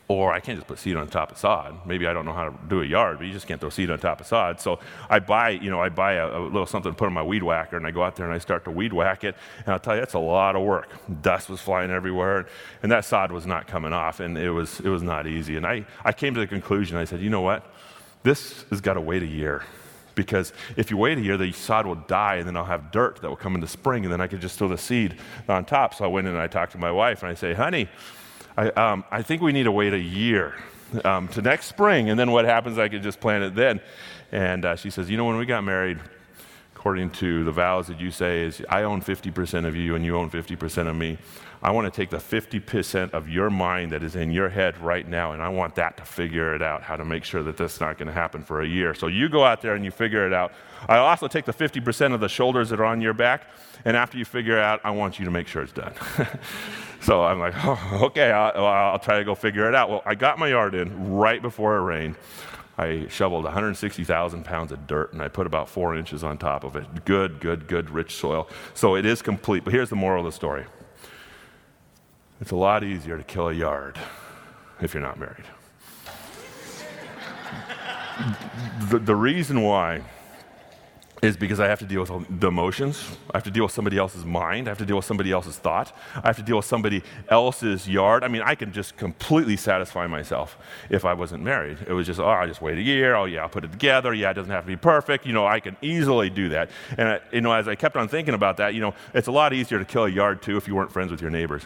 or 0.08 0.34
I 0.34 0.40
can't 0.40 0.58
just 0.58 0.68
put 0.68 0.80
seed 0.80 0.96
on 0.96 1.08
top 1.08 1.32
of 1.32 1.38
sod. 1.38 1.86
Maybe 1.86 2.08
I 2.08 2.14
don't 2.14 2.26
know 2.26 2.34
how 2.34 2.50
to 2.50 2.56
do 2.68 2.82
a 2.82 2.86
yard, 2.86 3.18
but 3.18 3.28
you 3.28 3.34
just 3.34 3.48
can't 3.48 3.62
throw 3.62 3.70
seed 3.70 3.90
on 3.90 4.00
top 4.00 4.22
of 4.22 4.28
sod. 4.28 4.60
So 4.60 4.80
I 5.10 5.20
buy, 5.20 5.52
you 5.52 5.70
know, 5.70 5.82
I 5.82 5.90
buy 5.90 6.14
a, 6.14 6.38
a 6.38 6.42
little 6.42 6.66
something 6.66 6.92
to 6.92 6.98
put 6.98 7.06
on 7.06 7.14
my 7.14 7.24
weed 7.24 7.44
whacker, 7.44 7.78
and 7.78 7.86
I 7.86 7.92
go 7.92 8.04
out 8.04 8.16
there 8.16 8.26
and 8.26 8.34
I 8.34 8.40
start 8.40 8.66
to 8.66 8.72
weed 8.72 8.94
whack 8.94 9.24
it. 9.24 9.36
And 9.60 9.70
I'll 9.70 9.80
tell 9.80 9.96
you, 9.96 10.02
that's 10.02 10.14
a 10.14 10.20
lot 10.20 10.56
of 10.56 10.64
work. 10.64 10.90
Dust 11.22 11.50
was 11.50 11.62
flying 11.62 11.92
everywhere, 11.92 12.48
and 12.84 12.92
that 12.92 13.06
sod 13.06 13.32
was 13.32 13.46
not 13.46 13.68
coming 13.68 13.94
off, 13.94 14.20
and 14.20 14.38
it 14.38 14.52
was, 14.52 14.80
it 14.80 14.90
was 14.90 15.04
not 15.04 15.28
easy. 15.28 15.58
And 15.58 15.66
I, 15.66 15.86
I 16.04 16.12
came 16.12 16.34
to 16.34 16.40
the 16.40 16.48
conclusion. 16.48 16.98
I 16.98 17.06
said, 17.06 17.22
you 17.22 17.30
know 17.30 17.42
what? 17.42 17.66
This 18.26 18.66
has 18.72 18.82
got 18.82 18.96
to 18.96 19.02
wait 19.02 19.22
a 19.22 19.28
year 19.28 19.64
because 20.16 20.52
if 20.78 20.90
you 20.90 20.98
wait 20.98 21.20
a 21.20 21.22
year, 21.22 21.38
the 21.38 21.52
sod 21.52 21.86
will 21.86 21.94
die, 21.94 22.38
and 22.38 22.48
then 22.48 22.58
I'll 22.58 22.66
have 22.66 22.92
dirt 22.92 23.22
that 23.22 23.30
will 23.30 23.36
come 23.36 23.54
in 23.54 23.62
the 23.62 23.68
spring, 23.68 24.04
and 24.04 24.12
then 24.12 24.20
I 24.20 24.26
could 24.26 24.42
just 24.42 24.58
throw 24.58 24.68
the 24.68 24.80
seed 24.80 25.20
on 25.48 25.64
top. 25.64 25.94
So 25.94 26.06
I 26.06 26.08
went 26.08 26.26
in 26.26 26.34
and 26.34 26.42
I 26.42 26.48
talked 26.48 26.72
to 26.72 26.80
my 26.80 26.92
wife, 26.92 27.22
and 27.22 27.30
I 27.30 27.36
say, 27.36 27.54
honey, 27.54 27.88
I, 28.58 28.70
um, 28.70 29.04
I 29.12 29.22
think 29.22 29.44
we 29.44 29.52
need 29.52 29.66
to 29.66 29.72
wait 29.72 29.94
a 29.94 30.00
year 30.00 30.56
um, 31.04 31.28
to 31.30 31.42
next 31.44 31.68
spring, 31.68 32.10
and 32.10 32.20
then 32.20 32.32
what 32.32 32.46
happens, 32.46 32.80
I 32.80 32.90
could 32.90 33.04
just 33.04 33.20
plant 33.20 33.44
it 33.44 33.54
then. 33.54 33.80
And 34.32 34.66
uh, 34.66 34.76
she 34.76 34.90
says, 34.90 35.08
you 35.08 35.18
know, 35.18 35.26
when 35.26 35.38
we 35.38 35.46
got 35.46 35.64
married, 35.64 36.00
according 36.76 37.12
to 37.12 37.44
the 37.44 37.52
vows 37.52 37.86
that 37.90 38.00
you 38.00 38.10
say 38.10 38.42
is 38.42 38.60
I 38.70 38.84
own 38.84 39.02
50% 39.02 39.68
of 39.68 39.76
you 39.76 39.94
and 39.94 40.04
you 40.04 40.18
own 40.18 40.32
50% 40.32 40.88
of 40.88 40.96
me. 40.96 41.20
I 41.62 41.72
want 41.72 41.92
to 41.92 41.96
take 41.96 42.10
the 42.10 42.18
50% 42.18 43.12
of 43.12 43.30
your 43.30 43.50
mind 43.50 43.92
that 43.92 44.04
is 44.04 44.16
in 44.16 44.32
your 44.32 44.50
head 44.50 44.78
right 44.80 45.08
now, 45.08 45.32
and 45.32 45.42
I 45.42 45.50
want 45.50 45.76
that 45.76 45.98
to 45.98 46.04
figure 46.04 46.56
it 46.56 46.62
out, 46.62 46.84
how 46.84 46.96
to 46.96 47.06
make 47.06 47.24
sure 47.24 47.44
that 47.44 47.58
that's 47.58 47.80
not 47.80 47.98
going 47.98 48.08
to 48.08 48.14
happen 48.14 48.44
for 48.44 48.62
a 48.62 48.68
year. 48.68 48.94
So 48.94 49.08
you 49.08 49.30
go 49.30 49.44
out 49.44 49.62
there 49.62 49.76
and 49.76 49.84
you 49.84 49.92
figure 49.92 50.26
it 50.28 50.34
out. 50.34 50.54
I 50.88 50.98
also 50.98 51.28
take 51.28 51.46
the 51.46 51.54
50% 51.54 52.14
of 52.14 52.20
the 52.20 52.30
shoulders 52.30 52.70
that 52.70 52.80
are 52.80 52.86
on 52.86 53.02
your 53.02 53.14
back, 53.14 53.48
and 53.84 53.98
after 53.98 54.18
you 54.18 54.26
figure 54.26 54.58
it 54.58 54.64
out, 54.64 54.82
I 54.84 54.92
want 54.92 55.20
you 55.20 55.26
to 55.26 55.32
make 55.32 55.48
sure 55.48 55.64
it's 55.64 55.72
done. 55.72 55.94
so 57.02 57.24
I'm 57.24 57.40
like, 57.40 57.54
oh, 57.58 58.00
okay, 58.04 58.32
I'll, 58.32 58.66
I'll 58.66 59.00
try 59.00 59.18
to 59.18 59.24
go 59.24 59.36
figure 59.36 59.68
it 59.68 59.76
out. 59.76 59.90
Well, 59.90 60.04
I 60.06 60.16
got 60.16 60.40
my 60.40 60.50
yard 60.50 60.76
in 60.76 61.14
right 61.14 61.42
before 61.42 61.78
it 61.78 61.82
rained. 61.82 62.16
I 62.78 63.08
shoveled 63.08 63.46
160,000 63.46 64.44
pounds 64.44 64.72
of 64.72 64.86
dirt 64.86 65.14
and 65.14 65.22
I 65.22 65.30
put 65.30 65.48
about 65.48 65.70
four 65.70 65.96
inches 65.96 66.24
on 66.24 66.38
top 66.38 66.64
of 66.64 66.76
it. 66.76 67.06
Good, 67.06 67.40
good, 67.40 67.68
good, 67.68 67.90
rich 67.90 68.16
soil. 68.16 68.50
So 68.74 68.96
it 68.96 69.06
is 69.06 69.22
complete. 69.22 69.64
But 69.64 69.74
here's 69.74 69.90
the 69.90 69.96
moral 69.96 70.26
of 70.26 70.32
the 70.32 70.36
story 70.36 70.66
it's 72.42 72.52
a 72.52 72.56
lot 72.56 72.84
easier 72.84 73.18
to 73.18 73.24
kill 73.24 73.50
a 73.50 73.54
yard 73.54 73.98
if 74.82 74.94
you're 74.94 75.04
not 75.04 75.20
married. 75.20 75.46
the, 78.90 79.00
the 79.00 79.16
reason 79.16 79.62
why 79.62 80.02
is 81.22 81.38
because 81.38 81.60
I 81.60 81.68
have 81.68 81.80
to 81.80 81.86
deal 81.86 82.02
with 82.02 82.40
the 82.40 82.48
emotions. 82.48 83.18
I 83.34 83.38
have 83.38 83.44
to 83.44 83.52
deal 83.52 83.64
with 83.64 83.72
somebody 83.72 83.98
else's 83.98 84.26
mind. 84.26 84.68
I 84.68 84.72
have 84.72 84.78
to 84.78 84.86
deal 84.86 84.98
with 84.98 85.06
somebody 85.06 85.32
else's 85.32 85.58
thought. 85.58 85.96
I 86.16 86.28
have 86.28 86.36
to 86.38 86.44
deal 86.44 86.58
with 86.58 86.66
somebody 86.66 87.04
else's 87.30 87.88
yard. 87.88 88.24
I 88.24 88.28
mean, 88.28 88.42
I 88.44 88.54
can 88.56 88.72
just 88.72 88.98
completely 88.98 89.58
satisfy 89.58 90.08
myself 90.08 90.58
if 90.90 91.04
I 91.06 91.14
wasn't 91.14 91.44
married. 91.44 91.80
It 91.88 91.94
was 91.94 92.06
just, 92.06 92.20
oh, 92.20 92.28
I 92.28 92.46
just 92.46 92.62
wait 92.62 92.78
a 92.78 92.82
year. 92.82 93.16
Oh, 93.16 93.26
yeah, 93.26 93.42
I'll 93.42 93.50
put 93.50 93.64
it 93.64 93.72
together. 93.72 94.14
Yeah, 94.14 94.32
it 94.32 94.36
doesn't 94.36 94.52
have 94.52 94.66
to 94.66 94.68
be 94.68 94.76
perfect. 94.76 95.26
You 95.26 95.34
know, 95.34 95.48
I 95.48 95.60
can 95.60 95.78
easily 95.82 96.30
do 96.30 96.50
that. 96.50 96.70
And, 96.98 97.08
I, 97.08 97.20
you 97.32 97.42
know, 97.42 97.54
as 97.54 97.68
I 97.68 97.76
kept 97.76 97.96
on 97.96 98.08
thinking 98.08 98.34
about 98.34 98.58
that, 98.58 98.74
you 98.74 98.82
know, 98.82 98.94
it's 99.14 99.28
a 99.28 99.32
lot 99.32 99.54
easier 99.54 99.80
to 99.80 99.86
kill 99.86 100.06
a 100.06 100.10
yard 100.10 100.42
too 100.42 100.58
if 100.58 100.68
you 100.68 100.76
weren't 100.76 100.92
friends 100.92 101.12
with 101.12 101.22
your 101.22 101.32
neighbors. 101.32 101.64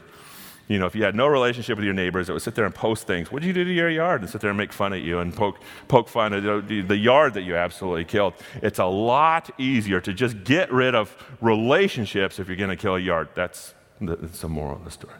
You 0.69 0.77
know, 0.77 0.85
if 0.85 0.93
you 0.93 1.03
had 1.03 1.15
no 1.15 1.25
relationship 1.25 1.77
with 1.77 1.83
your 1.83 1.95
neighbors 1.95 2.27
that 2.27 2.33
would 2.33 2.43
sit 2.43 2.53
there 2.53 2.63
and 2.63 2.73
post 2.73 3.07
things, 3.07 3.31
what 3.31 3.41
did 3.41 3.47
you 3.47 3.53
do 3.53 3.63
to 3.63 3.73
your 3.73 3.89
yard? 3.89 4.21
And 4.21 4.29
sit 4.29 4.39
there 4.39 4.51
and 4.51 4.57
make 4.57 4.71
fun 4.71 4.93
at 4.93 5.01
you 5.01 5.17
and 5.17 5.35
poke, 5.35 5.57
poke 5.87 6.07
fun 6.07 6.31
at 6.31 6.67
the 6.67 6.95
yard 6.95 7.33
that 7.33 7.41
you 7.41 7.55
absolutely 7.55 8.05
killed. 8.05 8.35
It's 8.61 8.77
a 8.77 8.85
lot 8.85 9.49
easier 9.57 9.99
to 9.99 10.13
just 10.13 10.43
get 10.43 10.71
rid 10.71 10.93
of 10.93 11.11
relationships 11.41 12.37
if 12.37 12.47
you're 12.47 12.55
going 12.55 12.69
to 12.69 12.75
kill 12.75 12.95
a 12.95 12.99
yard. 12.99 13.29
That's, 13.33 13.73
that's 13.99 14.41
the 14.41 14.47
moral 14.47 14.75
of 14.75 14.85
the 14.85 14.91
story. 14.91 15.15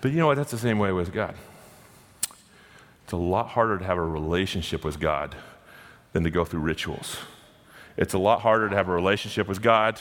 But 0.00 0.10
you 0.10 0.18
know 0.18 0.26
what? 0.26 0.36
That's 0.36 0.50
the 0.50 0.58
same 0.58 0.80
way 0.80 0.90
with 0.90 1.12
God. 1.12 1.36
It's 3.04 3.12
a 3.12 3.16
lot 3.16 3.50
harder 3.50 3.78
to 3.78 3.84
have 3.84 3.96
a 3.96 4.02
relationship 4.02 4.84
with 4.84 4.98
God 4.98 5.36
than 6.12 6.24
to 6.24 6.30
go 6.30 6.44
through 6.44 6.60
rituals. 6.60 7.16
It's 7.96 8.12
a 8.12 8.18
lot 8.18 8.40
harder 8.40 8.68
to 8.68 8.74
have 8.74 8.88
a 8.88 8.92
relationship 8.92 9.46
with 9.46 9.62
God 9.62 10.00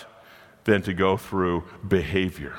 than 0.63 0.81
to 0.81 0.95
go 0.95 1.15
through 1.15 1.63
behavior. 1.87 2.55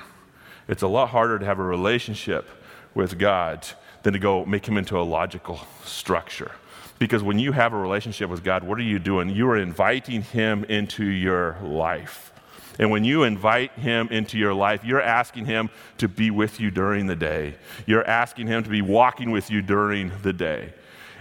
It's 0.68 0.82
a 0.82 0.88
lot 0.88 1.08
harder 1.08 1.38
to 1.38 1.44
have 1.44 1.58
a 1.58 1.64
relationship 1.64 2.48
with 2.94 3.18
God 3.18 3.66
than 4.02 4.12
to 4.12 4.18
go 4.18 4.44
make 4.44 4.66
him 4.66 4.76
into 4.76 4.98
a 4.98 5.02
logical 5.02 5.60
structure. 5.84 6.52
Because 6.98 7.22
when 7.22 7.38
you 7.38 7.52
have 7.52 7.72
a 7.72 7.76
relationship 7.76 8.28
with 8.28 8.44
God, 8.44 8.64
what 8.64 8.78
are 8.78 8.82
you 8.82 8.98
doing? 8.98 9.30
You 9.30 9.48
are 9.50 9.56
inviting 9.56 10.22
him 10.22 10.64
into 10.64 11.04
your 11.04 11.56
life. 11.62 12.32
And 12.78 12.90
when 12.90 13.04
you 13.04 13.24
invite 13.24 13.72
him 13.72 14.08
into 14.10 14.38
your 14.38 14.54
life, 14.54 14.84
you're 14.84 15.02
asking 15.02 15.46
him 15.46 15.70
to 15.98 16.08
be 16.08 16.30
with 16.30 16.60
you 16.60 16.70
during 16.70 17.06
the 17.06 17.16
day. 17.16 17.56
You're 17.86 18.06
asking 18.06 18.46
him 18.46 18.62
to 18.62 18.70
be 18.70 18.82
walking 18.82 19.30
with 19.30 19.50
you 19.50 19.62
during 19.62 20.12
the 20.22 20.32
day. 20.32 20.72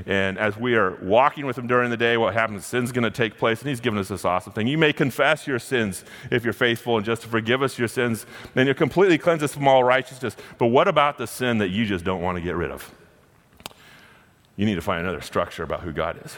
And 0.05 0.37
as 0.37 0.57
we 0.57 0.75
are 0.75 0.97
walking 1.01 1.45
with 1.45 1.57
Him 1.57 1.67
during 1.67 1.89
the 1.89 1.97
day, 1.97 2.17
what 2.17 2.33
happens? 2.33 2.65
Sin's 2.65 2.91
going 2.91 3.03
to 3.03 3.11
take 3.11 3.37
place, 3.37 3.61
and 3.61 3.69
He's 3.69 3.79
given 3.79 3.99
us 3.99 4.09
this 4.09 4.25
awesome 4.25 4.53
thing. 4.53 4.67
You 4.67 4.77
may 4.77 4.93
confess 4.93 5.47
your 5.47 5.59
sins 5.59 6.05
if 6.29 6.43
you're 6.43 6.53
faithful 6.53 6.97
and 6.97 7.05
just 7.05 7.23
to 7.23 7.27
forgive 7.27 7.63
us 7.63 7.79
your 7.79 7.87
sins, 7.87 8.25
and 8.55 8.67
you'll 8.67 8.75
completely 8.75 9.17
cleanse 9.17 9.43
us 9.43 9.53
from 9.53 9.67
all 9.67 9.83
righteousness. 9.83 10.35
But 10.57 10.67
what 10.67 10.87
about 10.87 11.17
the 11.17 11.27
sin 11.27 11.57
that 11.57 11.69
you 11.69 11.85
just 11.85 12.05
don't 12.05 12.21
want 12.21 12.37
to 12.37 12.41
get 12.41 12.55
rid 12.55 12.71
of? 12.71 12.93
You 14.55 14.65
need 14.65 14.75
to 14.75 14.81
find 14.81 15.01
another 15.01 15.21
structure 15.21 15.63
about 15.63 15.81
who 15.81 15.91
God 15.91 16.19
is. 16.25 16.37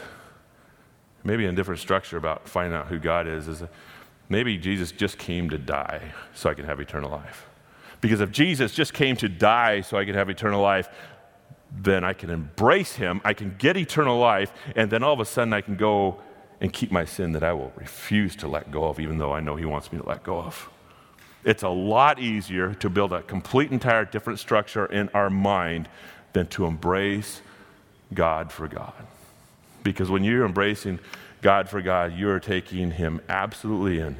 Maybe 1.24 1.44
a 1.46 1.52
different 1.52 1.80
structure 1.80 2.16
about 2.16 2.48
finding 2.48 2.74
out 2.74 2.86
who 2.86 2.98
God 2.98 3.26
is 3.26 3.48
is 3.48 3.62
maybe 4.28 4.56
Jesus 4.56 4.92
just 4.92 5.18
came 5.18 5.50
to 5.50 5.58
die 5.58 6.12
so 6.34 6.48
I 6.48 6.54
can 6.54 6.64
have 6.64 6.80
eternal 6.80 7.10
life. 7.10 7.46
Because 8.00 8.20
if 8.20 8.30
Jesus 8.30 8.72
just 8.72 8.94
came 8.94 9.16
to 9.16 9.28
die 9.28 9.82
so 9.82 9.98
I 9.98 10.04
can 10.04 10.14
have 10.14 10.30
eternal 10.30 10.62
life, 10.62 10.88
then 11.72 12.04
I 12.04 12.12
can 12.12 12.30
embrace 12.30 12.94
him, 12.96 13.20
I 13.24 13.32
can 13.32 13.54
get 13.58 13.76
eternal 13.76 14.18
life, 14.18 14.52
and 14.74 14.90
then 14.90 15.02
all 15.02 15.12
of 15.12 15.20
a 15.20 15.24
sudden 15.24 15.52
I 15.52 15.60
can 15.60 15.76
go 15.76 16.20
and 16.60 16.72
keep 16.72 16.90
my 16.90 17.04
sin 17.04 17.32
that 17.32 17.42
I 17.42 17.52
will 17.52 17.72
refuse 17.76 18.36
to 18.36 18.48
let 18.48 18.70
go 18.70 18.84
of, 18.84 19.00
even 19.00 19.18
though 19.18 19.32
I 19.32 19.40
know 19.40 19.56
he 19.56 19.64
wants 19.64 19.92
me 19.92 19.98
to 19.98 20.06
let 20.06 20.22
go 20.22 20.38
of. 20.38 20.68
It's 21.44 21.62
a 21.62 21.68
lot 21.68 22.18
easier 22.18 22.74
to 22.74 22.90
build 22.90 23.12
a 23.12 23.22
complete, 23.22 23.72
entire 23.72 24.04
different 24.04 24.38
structure 24.38 24.84
in 24.86 25.08
our 25.10 25.30
mind 25.30 25.88
than 26.32 26.46
to 26.48 26.66
embrace 26.66 27.40
God 28.12 28.52
for 28.52 28.68
God. 28.68 28.92
Because 29.82 30.10
when 30.10 30.22
you're 30.22 30.44
embracing 30.44 30.98
God 31.40 31.68
for 31.68 31.80
God, 31.80 32.14
you're 32.14 32.40
taking 32.40 32.90
him 32.90 33.22
absolutely 33.28 34.00
in. 34.00 34.16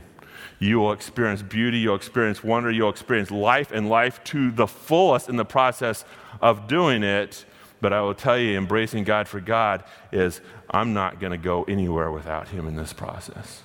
You 0.59 0.79
will 0.81 0.93
experience 0.93 1.43
beauty, 1.43 1.79
you'll 1.79 1.97
experience 1.97 2.43
wonder, 2.45 2.71
you'll 2.71 2.91
experience 2.91 3.31
life 3.31 3.73
and 3.73 3.89
life 3.89 4.23
to 4.25 4.51
the 4.51 4.67
fullest 4.67 5.29
in 5.29 5.37
the 5.37 5.45
process 5.45 6.05
of 6.41 6.67
doing 6.69 7.03
it. 7.03 7.45
But 7.81 7.93
I 7.93 8.03
will 8.03 8.15
tell 8.15 8.39
you, 8.39 8.59
embracing 8.59 9.05
God 9.05 9.27
for 9.27 9.41
God 9.41 9.85
is 10.13 10.41
I'm 10.69 10.93
not 10.93 11.19
going 11.19 11.33
to 11.33 11.39
go 11.39 11.65
anywhere 11.65 12.11
without 12.11 12.49
Him 12.49 12.69
in 12.69 12.77
this 12.77 12.93
process. 12.93 13.63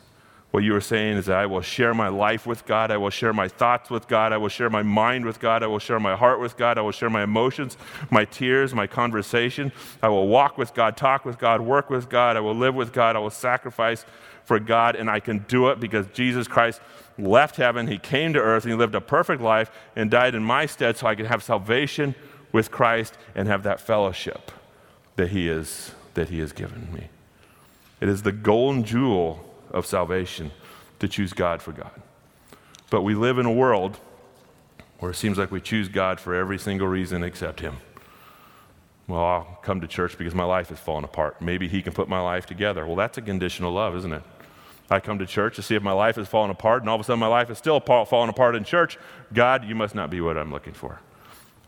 What 0.55 0.63
you 0.63 0.73
are 0.73 0.79
saying 0.79 1.17
is 1.17 1.25
that 1.25 1.37
I 1.37 1.47
will 1.47 1.59
share 1.59 1.93
my 1.93 2.07
life 2.07 2.47
with 2.47 2.65
God. 2.65 2.89
I 2.89 2.95
will 2.95 3.09
share 3.09 3.33
my 3.33 3.49
thoughts 3.49 3.89
with 3.89 4.07
God. 4.07 4.31
I 4.31 4.37
will 4.37 4.47
share 4.47 4.69
my 4.69 4.83
mind 4.83 5.25
with 5.25 5.41
God. 5.41 5.63
I 5.63 5.67
will 5.67 5.79
share 5.79 5.99
my 5.99 6.15
heart 6.15 6.39
with 6.39 6.55
God. 6.55 6.77
I 6.77 6.81
will 6.81 6.93
share 6.93 7.09
my 7.09 7.23
emotions, 7.23 7.75
my 8.09 8.23
tears, 8.23 8.73
my 8.73 8.87
conversation. 8.87 9.73
I 10.01 10.07
will 10.07 10.29
walk 10.29 10.57
with 10.57 10.73
God, 10.73 10.95
talk 10.95 11.25
with 11.25 11.37
God, 11.37 11.59
work 11.59 11.89
with 11.89 12.07
God. 12.07 12.37
I 12.37 12.39
will 12.39 12.55
live 12.55 12.73
with 12.73 12.93
God. 12.93 13.17
I 13.17 13.19
will 13.19 13.31
sacrifice 13.31 14.05
for 14.45 14.59
God, 14.59 14.95
and 14.95 15.09
I 15.09 15.19
can 15.19 15.39
do 15.47 15.69
it 15.69 15.79
because 15.79 16.07
Jesus 16.13 16.47
Christ 16.47 16.79
left 17.17 17.57
heaven. 17.57 17.87
He 17.87 17.97
came 17.97 18.33
to 18.33 18.39
earth 18.39 18.63
and 18.63 18.71
he 18.71 18.77
lived 18.77 18.95
a 18.95 19.01
perfect 19.01 19.41
life 19.41 19.71
and 19.95 20.09
died 20.09 20.35
in 20.35 20.43
my 20.43 20.65
stead 20.65 20.97
so 20.97 21.07
I 21.07 21.15
could 21.15 21.25
have 21.25 21.43
salvation 21.43 22.15
with 22.51 22.71
Christ 22.71 23.17
and 23.33 23.47
have 23.47 23.63
that 23.63 23.81
fellowship 23.81 24.51
that 25.15 25.29
he 25.29 25.49
is 25.49 25.91
that 26.13 26.29
he 26.29 26.39
has 26.39 26.53
given 26.53 26.87
me. 26.93 27.09
It 27.99 28.09
is 28.09 28.23
the 28.23 28.31
golden 28.31 28.83
jewel 28.83 29.43
of 29.71 29.85
salvation 29.85 30.51
to 30.99 31.07
choose 31.07 31.33
God 31.33 31.61
for 31.61 31.71
God. 31.71 31.91
But 32.89 33.01
we 33.01 33.15
live 33.15 33.37
in 33.37 33.45
a 33.45 33.51
world 33.51 33.99
where 34.99 35.11
it 35.11 35.15
seems 35.15 35.37
like 35.37 35.51
we 35.51 35.59
choose 35.59 35.89
God 35.89 36.19
for 36.19 36.33
every 36.33 36.57
single 36.57 36.87
reason 36.87 37.23
except 37.23 37.59
him. 37.59 37.77
Well, 39.07 39.23
I'll 39.23 39.59
come 39.61 39.81
to 39.81 39.87
church 39.87 40.17
because 40.17 40.33
my 40.33 40.43
life 40.43 40.71
is 40.71 40.79
falling 40.79 41.03
apart. 41.03 41.41
Maybe 41.41 41.67
he 41.67 41.81
can 41.81 41.93
put 41.93 42.07
my 42.07 42.19
life 42.19 42.45
together. 42.45 42.85
Well, 42.85 42.95
that's 42.95 43.17
a 43.17 43.21
conditional 43.21 43.73
love, 43.73 43.95
isn't 43.97 44.13
it? 44.13 44.23
I 44.89 44.99
come 44.99 45.19
to 45.19 45.25
church 45.25 45.55
to 45.55 45.61
see 45.61 45.75
if 45.75 45.81
my 45.81 45.91
life 45.91 46.17
is 46.17 46.27
falling 46.27 46.51
apart, 46.51 46.83
and 46.83 46.89
all 46.89 46.95
of 46.95 47.01
a 47.01 47.03
sudden 47.03 47.19
my 47.19 47.27
life 47.27 47.49
is 47.49 47.57
still 47.57 47.79
falling 47.79 48.29
apart 48.29 48.55
in 48.55 48.63
church. 48.63 48.97
God, 49.33 49.65
you 49.65 49.75
must 49.75 49.95
not 49.95 50.09
be 50.09 50.21
what 50.21 50.37
I'm 50.37 50.51
looking 50.51 50.73
for 50.73 50.99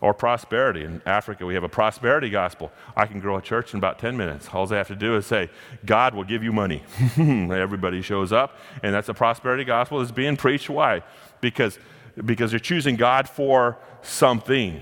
or 0.01 0.13
prosperity. 0.13 0.83
In 0.83 1.01
Africa, 1.05 1.45
we 1.45 1.53
have 1.55 1.63
a 1.63 1.69
prosperity 1.69 2.29
gospel. 2.29 2.71
I 2.95 3.05
can 3.05 3.19
grow 3.19 3.37
a 3.37 3.41
church 3.41 3.73
in 3.73 3.77
about 3.77 3.99
10 3.99 4.15
minutes. 4.15 4.47
All 4.53 4.71
I 4.71 4.77
have 4.77 4.87
to 4.87 4.95
do 4.95 5.15
is 5.15 5.25
say, 5.25 5.49
God 5.85 6.13
will 6.13 6.23
give 6.23 6.43
you 6.43 6.51
money. 6.51 6.83
Everybody 7.17 8.01
shows 8.01 8.31
up, 8.31 8.57
and 8.83 8.93
that's 8.93 9.09
a 9.09 9.13
prosperity 9.13 9.63
gospel 9.63 9.99
that's 9.99 10.11
being 10.11 10.37
preached. 10.37 10.69
Why? 10.69 11.03
Because, 11.41 11.79
because 12.23 12.51
you're 12.51 12.59
choosing 12.59 12.95
God 12.95 13.27
for 13.27 13.77
something. 14.01 14.81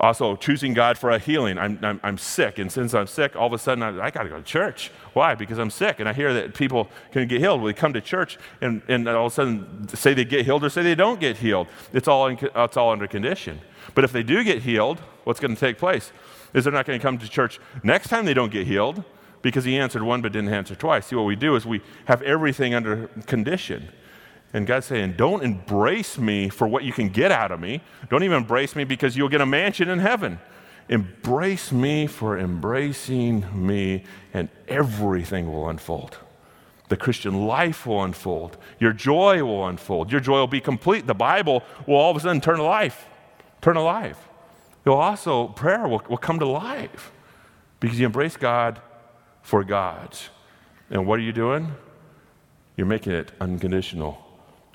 Also, 0.00 0.36
choosing 0.36 0.74
God 0.74 0.96
for 0.96 1.10
a 1.10 1.18
healing. 1.18 1.58
I'm, 1.58 1.78
I'm, 1.82 2.00
I'm, 2.04 2.18
sick, 2.18 2.58
and 2.58 2.70
since 2.70 2.94
I'm 2.94 3.08
sick, 3.08 3.34
all 3.34 3.48
of 3.48 3.52
a 3.52 3.58
sudden 3.58 3.82
I, 3.82 4.06
I 4.06 4.10
got 4.10 4.22
to 4.22 4.28
go 4.28 4.36
to 4.36 4.42
church. 4.44 4.92
Why? 5.12 5.34
Because 5.34 5.58
I'm 5.58 5.70
sick, 5.70 5.98
and 5.98 6.08
I 6.08 6.12
hear 6.12 6.32
that 6.34 6.54
people 6.54 6.88
can 7.10 7.26
get 7.26 7.40
healed. 7.40 7.60
Well, 7.60 7.66
they 7.66 7.72
come 7.72 7.92
to 7.94 8.00
church, 8.00 8.38
and, 8.60 8.80
and 8.86 9.08
all 9.08 9.26
of 9.26 9.32
a 9.32 9.34
sudden 9.34 9.88
say 9.88 10.14
they 10.14 10.24
get 10.24 10.44
healed 10.44 10.62
or 10.62 10.70
say 10.70 10.82
they 10.82 10.94
don't 10.94 11.18
get 11.18 11.38
healed. 11.38 11.66
It's 11.92 12.06
all, 12.06 12.28
in, 12.28 12.38
it's 12.38 12.76
all 12.76 12.92
under 12.92 13.08
condition. 13.08 13.60
But 13.94 14.04
if 14.04 14.12
they 14.12 14.22
do 14.22 14.44
get 14.44 14.62
healed, 14.62 15.00
what's 15.24 15.40
going 15.40 15.54
to 15.54 15.60
take 15.60 15.78
place? 15.78 16.12
Is 16.54 16.64
they're 16.64 16.72
not 16.72 16.86
going 16.86 16.98
to 16.98 17.02
come 17.02 17.18
to 17.18 17.28
church 17.28 17.58
next 17.82 18.08
time 18.08 18.24
they 18.24 18.34
don't 18.34 18.52
get 18.52 18.66
healed 18.66 19.02
because 19.42 19.64
he 19.64 19.78
answered 19.78 20.02
one 20.02 20.22
but 20.22 20.32
didn't 20.32 20.52
answer 20.52 20.74
twice. 20.74 21.06
See, 21.06 21.16
what 21.16 21.24
we 21.24 21.36
do 21.36 21.56
is 21.56 21.66
we 21.66 21.82
have 22.04 22.22
everything 22.22 22.74
under 22.74 23.08
condition. 23.26 23.88
And 24.52 24.66
God's 24.66 24.86
saying, 24.86 25.14
Don't 25.16 25.44
embrace 25.44 26.18
me 26.18 26.48
for 26.48 26.66
what 26.66 26.84
you 26.84 26.92
can 26.92 27.08
get 27.08 27.30
out 27.30 27.50
of 27.50 27.60
me. 27.60 27.82
Don't 28.10 28.22
even 28.22 28.38
embrace 28.38 28.74
me 28.74 28.84
because 28.84 29.16
you'll 29.16 29.28
get 29.28 29.40
a 29.40 29.46
mansion 29.46 29.88
in 29.88 29.98
heaven. 29.98 30.38
Embrace 30.88 31.70
me 31.70 32.06
for 32.06 32.38
embracing 32.38 33.44
me, 33.52 34.04
and 34.32 34.48
everything 34.66 35.52
will 35.52 35.68
unfold. 35.68 36.16
The 36.88 36.96
Christian 36.96 37.46
life 37.46 37.86
will 37.86 38.02
unfold. 38.02 38.56
Your 38.78 38.94
joy 38.94 39.44
will 39.44 39.66
unfold. 39.66 40.10
Your 40.10 40.22
joy 40.22 40.38
will 40.38 40.46
be 40.46 40.62
complete. 40.62 41.06
The 41.06 41.14
Bible 41.14 41.62
will 41.86 41.96
all 41.96 42.10
of 42.10 42.16
a 42.16 42.20
sudden 42.20 42.40
turn 42.40 42.56
to 42.56 42.62
life. 42.62 43.06
Turn 43.60 43.74
to 43.74 43.82
life. 43.82 44.28
You'll 44.86 44.94
also, 44.94 45.48
prayer 45.48 45.86
will, 45.86 46.02
will 46.08 46.16
come 46.16 46.38
to 46.38 46.46
life 46.46 47.12
because 47.80 48.00
you 48.00 48.06
embrace 48.06 48.38
God 48.38 48.80
for 49.42 49.62
God. 49.64 50.16
And 50.88 51.06
what 51.06 51.18
are 51.18 51.22
you 51.22 51.32
doing? 51.32 51.74
You're 52.78 52.86
making 52.86 53.12
it 53.12 53.32
unconditional 53.38 54.27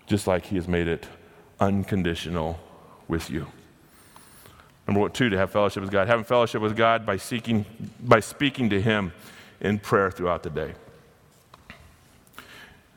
just 0.07 0.27
like 0.27 0.45
He 0.45 0.55
has 0.55 0.67
made 0.67 0.87
it 0.87 1.07
unconditional 1.59 2.59
with 3.07 3.29
you. 3.29 3.47
Number 4.87 5.07
two, 5.09 5.29
to 5.29 5.37
have 5.37 5.51
fellowship 5.51 5.81
with 5.81 5.91
God. 5.91 6.07
Having 6.07 6.25
fellowship 6.25 6.61
with 6.61 6.75
God 6.75 7.05
by 7.05 7.17
seeking, 7.17 7.65
by 7.99 8.19
speaking 8.19 8.69
to 8.69 8.81
Him 8.81 9.13
in 9.61 9.79
prayer 9.79 10.11
throughout 10.11 10.43
the 10.43 10.49
day. 10.49 10.73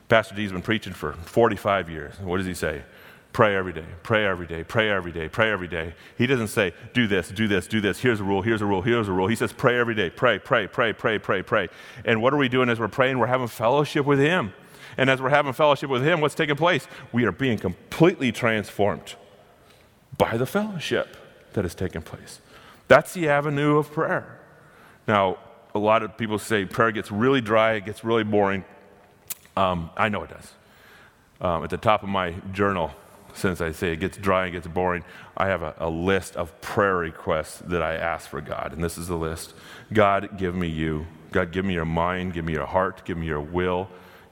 Pastor 0.09 0.35
D's 0.35 0.53
been 0.53 0.62
preaching 0.62 0.92
for 0.92 1.12
45 1.12 1.90
years. 1.90 2.14
What 2.21 2.37
does 2.37 2.47
he 2.47 2.55
say? 2.55 2.83
Pray 3.33 3.55
every 3.55 3.73
day, 3.73 3.85
pray 4.03 4.25
every 4.25 4.47
day, 4.47 4.64
pray 4.64 4.88
every 4.88 5.12
day, 5.12 5.29
pray 5.29 5.51
every 5.51 5.69
day. 5.69 5.95
He 6.16 6.27
doesn't 6.27 6.49
say, 6.49 6.73
do 6.95 7.07
this, 7.07 7.29
do 7.29 7.49
this, 7.49 7.66
do 7.66 7.81
this. 7.81 7.99
Here's 7.99 8.21
a 8.21 8.25
rule, 8.25 8.40
here's 8.40 8.62
a 8.62 8.66
rule, 8.66 8.83
here's 8.83 9.09
a 9.09 9.12
rule. 9.12 9.27
He 9.27 9.37
says, 9.37 9.53
pray 9.53 9.79
every 9.79 9.95
day, 9.95 10.09
pray, 10.09 10.38
pray, 10.38 10.66
pray, 10.66 10.92
pray, 10.92 11.19
pray, 11.19 11.42
pray. 11.42 11.69
And 12.05 12.23
what 12.23 12.33
are 12.33 12.38
we 12.38 12.49
doing 12.49 12.71
as 12.71 12.81
we're 12.81 12.88
praying? 12.88 13.19
We're 13.19 13.27
having 13.27 13.49
fellowship 13.49 14.07
with 14.07 14.21
Him. 14.21 14.55
And 14.96 15.11
as 15.11 15.20
we're 15.20 15.30
having 15.30 15.52
fellowship 15.52 15.90
with 15.90 16.02
Him, 16.02 16.20
what's 16.20 16.35
taking 16.35 16.56
place? 16.56 16.87
We 17.12 17.24
are 17.24 17.32
being 17.32 17.59
completely 17.59 18.32
transformed 18.32 19.14
by 20.16 20.37
the 20.37 20.46
fellowship 20.46 21.16
that 21.52 21.64
has 21.64 21.74
taken 21.74 22.02
place. 22.02 22.40
That's 22.88 23.14
the 23.14 23.28
avenue 23.28 23.76
of 23.78 23.92
prayer. 23.92 24.40
Now, 25.06 25.38
a 25.74 25.78
lot 25.78 26.02
of 26.02 26.16
people 26.16 26.38
say 26.38 26.64
prayer 26.64 26.90
gets 26.92 27.11
really 27.11 27.40
dry, 27.40 27.74
it 27.74 27.85
gets 27.85 28.04
really 28.04 28.24
boring. 28.24 28.64
Um, 29.56 29.90
I 29.96 30.09
know 30.09 30.22
it 30.22 30.30
does. 30.30 30.52
Um, 31.40 31.64
at 31.64 31.70
the 31.70 31.76
top 31.76 32.02
of 32.02 32.09
my 32.09 32.32
journal, 32.52 32.92
since 33.35 33.61
I 33.61 33.72
say 33.72 33.92
it 33.92 34.00
gets 34.00 34.16
dry 34.16 34.44
and 34.44 34.52
gets 34.54 34.66
boring, 34.66 35.04
I 35.37 35.48
have 35.48 35.62
a, 35.62 35.74
a 35.78 35.90
list 35.90 36.37
of 36.37 36.59
prayer 36.62 36.96
requests 36.96 37.59
that 37.66 37.82
I 37.82 37.94
ask 37.94 38.28
for 38.28 38.40
God. 38.40 38.72
And 38.72 38.82
this 38.82 38.96
is 38.96 39.09
the 39.09 39.16
list 39.16 39.54
God, 39.92 40.38
give 40.38 40.54
me 40.54 40.68
you. 40.68 41.06
God, 41.32 41.52
give 41.52 41.64
me 41.64 41.74
your 41.74 41.85
mind, 41.85 42.32
give 42.32 42.44
me 42.44 42.54
your 42.54 42.66
heart, 42.66 43.02
give 43.04 43.18
me 43.18 43.26
your 43.26 43.40
will, 43.40 43.88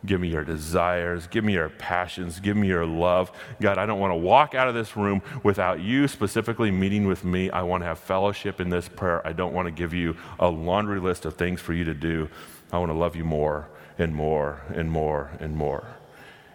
Give 0.06 0.20
me 0.20 0.28
your 0.28 0.44
desires. 0.44 1.26
Give 1.28 1.44
me 1.44 1.54
your 1.54 1.70
passions. 1.70 2.38
Give 2.38 2.56
me 2.56 2.68
your 2.68 2.84
love. 2.84 3.32
God, 3.60 3.78
I 3.78 3.86
don't 3.86 4.00
want 4.00 4.10
to 4.10 4.16
walk 4.16 4.54
out 4.54 4.68
of 4.68 4.74
this 4.74 4.96
room 4.96 5.22
without 5.42 5.80
you 5.80 6.08
specifically 6.08 6.70
meeting 6.70 7.06
with 7.06 7.24
me. 7.24 7.50
I 7.50 7.62
want 7.62 7.82
to 7.82 7.86
have 7.86 7.98
fellowship 7.98 8.60
in 8.60 8.68
this 8.68 8.88
prayer. 8.88 9.26
I 9.26 9.32
don't 9.32 9.54
want 9.54 9.66
to 9.66 9.72
give 9.72 9.94
you 9.94 10.16
a 10.38 10.48
laundry 10.48 11.00
list 11.00 11.24
of 11.24 11.34
things 11.34 11.60
for 11.60 11.72
you 11.72 11.84
to 11.84 11.94
do. 11.94 12.28
I 12.70 12.78
want 12.78 12.90
to 12.90 12.98
love 12.98 13.16
you 13.16 13.24
more 13.24 13.68
and 13.98 14.14
more 14.14 14.60
and 14.74 14.90
more 14.90 15.30
and 15.40 15.56
more. 15.56 15.86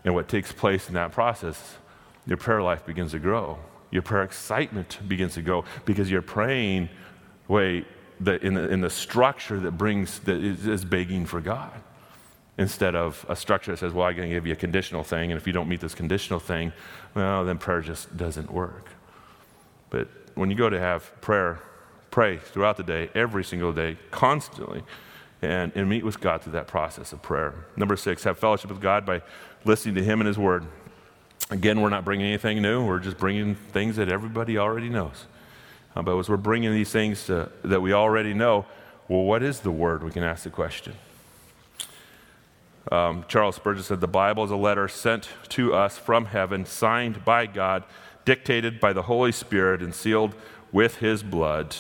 And 0.05 0.13
what 0.13 0.27
takes 0.27 0.51
place 0.51 0.87
in 0.87 0.93
that 0.93 1.11
process, 1.11 1.77
your 2.27 2.37
prayer 2.37 2.61
life 2.61 2.85
begins 2.85 3.11
to 3.11 3.19
grow. 3.19 3.57
Your 3.89 4.03
prayer 4.03 4.23
excitement 4.23 4.99
begins 5.07 5.33
to 5.33 5.41
grow 5.41 5.65
because 5.85 6.11
you're 6.11 6.21
praying 6.21 6.89
way 7.47 7.85
the, 8.19 8.39
in, 8.45 8.53
the, 8.53 8.69
in 8.69 8.81
the 8.81 8.89
structure 8.91 9.59
that 9.61 9.71
brings 9.71 10.19
that 10.19 10.43
is, 10.43 10.67
is 10.67 10.85
begging 10.85 11.25
for 11.25 11.41
God 11.41 11.81
instead 12.59 12.93
of 12.93 13.25
a 13.29 13.35
structure 13.37 13.71
that 13.71 13.77
says, 13.77 13.93
well, 13.93 14.05
I'm 14.05 14.15
going 14.15 14.27
to 14.27 14.35
give 14.35 14.45
you 14.45 14.51
a 14.51 14.57
conditional 14.57 15.03
thing, 15.03 15.31
and 15.31 15.39
if 15.39 15.47
you 15.47 15.53
don't 15.53 15.69
meet 15.69 15.79
this 15.79 15.95
conditional 15.95 16.39
thing, 16.39 16.73
well, 17.15 17.45
then 17.45 17.57
prayer 17.57 17.79
just 17.79 18.15
doesn't 18.17 18.51
work. 18.51 18.89
But 19.89 20.09
when 20.35 20.51
you 20.51 20.57
go 20.57 20.69
to 20.69 20.77
have 20.77 21.09
prayer, 21.21 21.59
pray 22.11 22.37
throughout 22.37 22.75
the 22.75 22.83
day, 22.83 23.09
every 23.15 23.45
single 23.45 23.71
day, 23.71 23.97
constantly, 24.11 24.83
and, 25.41 25.71
and 25.73 25.89
meet 25.89 26.03
with 26.03 26.19
God 26.19 26.41
through 26.41 26.51
that 26.51 26.67
process 26.67 27.13
of 27.13 27.21
prayer. 27.21 27.53
Number 27.77 27.95
six, 27.95 28.25
have 28.25 28.37
fellowship 28.37 28.69
with 28.69 28.81
God 28.81 29.05
by 29.05 29.21
listening 29.63 29.95
to 29.95 30.03
Him 30.03 30.19
and 30.19 30.27
His 30.27 30.37
Word. 30.37 30.65
Again, 31.49 31.79
we're 31.79 31.89
not 31.89 32.03
bringing 32.03 32.27
anything 32.27 32.61
new, 32.61 32.85
we're 32.85 32.99
just 32.99 33.17
bringing 33.17 33.55
things 33.55 33.95
that 33.95 34.09
everybody 34.09 34.57
already 34.57 34.89
knows. 34.89 35.27
Uh, 35.95 36.01
but 36.01 36.19
as 36.19 36.27
we're 36.27 36.35
bringing 36.35 36.73
these 36.73 36.91
things 36.91 37.25
to, 37.27 37.49
that 37.63 37.81
we 37.81 37.93
already 37.93 38.33
know, 38.33 38.65
well, 39.07 39.23
what 39.23 39.43
is 39.43 39.61
the 39.61 39.71
Word? 39.71 40.03
We 40.03 40.11
can 40.11 40.23
ask 40.23 40.43
the 40.43 40.49
question. 40.49 40.93
Um, 42.91 43.25
Charles 43.27 43.55
Spurgeon 43.55 43.83
said, 43.83 44.01
The 44.01 44.07
Bible 44.07 44.43
is 44.43 44.51
a 44.51 44.55
letter 44.55 44.87
sent 44.87 45.29
to 45.49 45.73
us 45.73 45.97
from 45.97 46.25
heaven, 46.25 46.65
signed 46.65 47.23
by 47.23 47.45
God, 47.45 47.83
dictated 48.25 48.79
by 48.79 48.93
the 48.93 49.03
Holy 49.03 49.31
Spirit, 49.31 49.81
and 49.81 49.93
sealed 49.93 50.33
with 50.71 50.97
his 50.97 51.23
blood. 51.23 51.75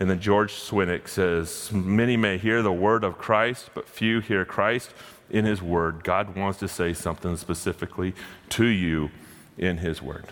And 0.00 0.10
then 0.10 0.20
George 0.20 0.52
Swinnock 0.52 1.08
says, 1.08 1.70
Many 1.72 2.16
may 2.16 2.38
hear 2.38 2.60
the 2.62 2.72
word 2.72 3.04
of 3.04 3.18
Christ, 3.18 3.70
but 3.74 3.88
few 3.88 4.20
hear 4.20 4.44
Christ 4.44 4.92
in 5.30 5.44
his 5.44 5.62
word. 5.62 6.04
God 6.04 6.36
wants 6.36 6.58
to 6.58 6.68
say 6.68 6.92
something 6.92 7.36
specifically 7.36 8.14
to 8.50 8.66
you 8.66 9.10
in 9.56 9.78
his 9.78 10.02
word. 10.02 10.26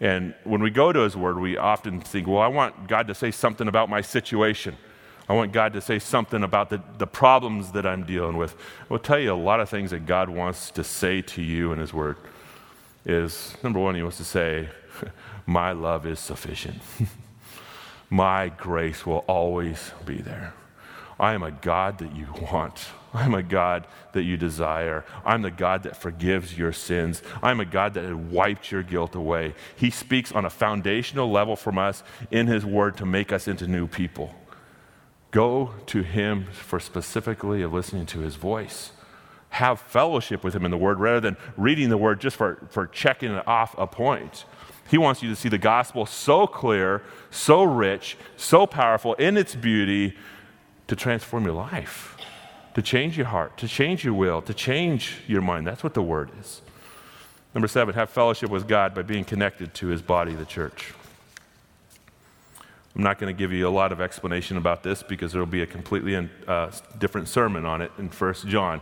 And 0.00 0.34
when 0.44 0.62
we 0.62 0.70
go 0.70 0.92
to 0.92 1.00
his 1.00 1.16
word, 1.16 1.38
we 1.38 1.56
often 1.56 2.00
think, 2.00 2.26
well, 2.26 2.42
I 2.42 2.48
want 2.48 2.88
God 2.88 3.06
to 3.06 3.14
say 3.14 3.30
something 3.30 3.66
about 3.66 3.88
my 3.88 4.02
situation. 4.02 4.76
I 5.28 5.34
want 5.34 5.52
God 5.52 5.72
to 5.72 5.80
say 5.80 5.98
something 5.98 6.42
about 6.44 6.70
the, 6.70 6.80
the 6.98 7.06
problems 7.06 7.72
that 7.72 7.84
I'm 7.84 8.04
dealing 8.04 8.36
with. 8.36 8.54
I 8.54 8.92
will 8.92 9.00
tell 9.00 9.18
you 9.18 9.32
a 9.32 9.34
lot 9.34 9.60
of 9.60 9.68
things 9.68 9.90
that 9.90 10.06
God 10.06 10.28
wants 10.28 10.70
to 10.72 10.84
say 10.84 11.20
to 11.22 11.42
you 11.42 11.72
in 11.72 11.78
His 11.78 11.92
Word. 11.92 12.16
Is 13.04 13.56
number 13.62 13.80
one, 13.80 13.96
He 13.96 14.02
wants 14.02 14.18
to 14.18 14.24
say, 14.24 14.68
My 15.46 15.72
love 15.72 16.06
is 16.06 16.20
sufficient. 16.20 16.80
My 18.10 18.48
grace 18.48 19.04
will 19.04 19.24
always 19.26 19.90
be 20.04 20.18
there. 20.18 20.54
I 21.18 21.32
am 21.32 21.42
a 21.42 21.50
God 21.50 21.98
that 21.98 22.14
you 22.14 22.28
want. 22.52 22.86
I'm 23.14 23.34
a 23.34 23.42
God 23.42 23.86
that 24.12 24.22
you 24.22 24.36
desire. 24.36 25.04
I'm 25.24 25.42
the 25.42 25.50
God 25.50 25.82
that 25.84 25.96
forgives 25.96 26.56
your 26.56 26.72
sins. 26.72 27.22
I'm 27.42 27.58
a 27.58 27.64
God 27.64 27.94
that 27.94 28.04
has 28.04 28.14
wiped 28.14 28.70
your 28.70 28.82
guilt 28.82 29.14
away. 29.14 29.54
He 29.74 29.90
speaks 29.90 30.30
on 30.30 30.44
a 30.44 30.50
foundational 30.50 31.30
level 31.30 31.56
from 31.56 31.78
us 31.78 32.04
in 32.30 32.46
His 32.46 32.64
Word 32.64 32.96
to 32.98 33.06
make 33.06 33.32
us 33.32 33.48
into 33.48 33.66
new 33.66 33.88
people. 33.88 34.34
Go 35.30 35.74
to 35.86 36.02
him 36.02 36.46
for 36.52 36.80
specifically 36.80 37.62
of 37.62 37.72
listening 37.72 38.06
to 38.06 38.20
his 38.20 38.36
voice. 38.36 38.92
Have 39.50 39.80
fellowship 39.80 40.44
with 40.44 40.54
him 40.54 40.64
in 40.64 40.70
the 40.70 40.76
word 40.76 40.98
rather 40.98 41.20
than 41.20 41.36
reading 41.56 41.88
the 41.88 41.96
word 41.96 42.20
just 42.20 42.36
for, 42.36 42.66
for 42.70 42.86
checking 42.86 43.30
off 43.30 43.74
a 43.78 43.86
point. 43.86 44.44
He 44.88 44.98
wants 44.98 45.22
you 45.22 45.28
to 45.28 45.36
see 45.36 45.48
the 45.48 45.58
gospel 45.58 46.06
so 46.06 46.46
clear, 46.46 47.02
so 47.30 47.64
rich, 47.64 48.16
so 48.36 48.66
powerful 48.66 49.14
in 49.14 49.36
its 49.36 49.54
beauty 49.54 50.16
to 50.86 50.94
transform 50.94 51.44
your 51.44 51.54
life, 51.54 52.16
to 52.74 52.82
change 52.82 53.16
your 53.16 53.26
heart, 53.26 53.56
to 53.58 53.66
change 53.66 54.04
your 54.04 54.14
will, 54.14 54.40
to 54.42 54.54
change 54.54 55.22
your 55.26 55.42
mind. 55.42 55.66
That's 55.66 55.82
what 55.82 55.94
the 55.94 56.02
word 56.02 56.30
is. 56.40 56.62
Number 57.54 57.68
seven, 57.68 57.94
have 57.94 58.10
fellowship 58.10 58.50
with 58.50 58.68
God 58.68 58.94
by 58.94 59.02
being 59.02 59.24
connected 59.24 59.74
to 59.74 59.86
his 59.86 60.02
body, 60.02 60.34
the 60.34 60.44
church. 60.44 60.92
I'm 62.96 63.02
not 63.02 63.18
going 63.18 63.34
to 63.34 63.38
give 63.38 63.52
you 63.52 63.68
a 63.68 63.70
lot 63.70 63.92
of 63.92 64.00
explanation 64.00 64.56
about 64.56 64.82
this 64.82 65.02
because 65.02 65.32
there 65.32 65.42
will 65.42 65.46
be 65.46 65.60
a 65.60 65.66
completely 65.66 66.16
uh, 66.48 66.70
different 66.98 67.28
sermon 67.28 67.66
on 67.66 67.82
it 67.82 67.92
in 67.98 68.08
1 68.08 68.34
John. 68.46 68.80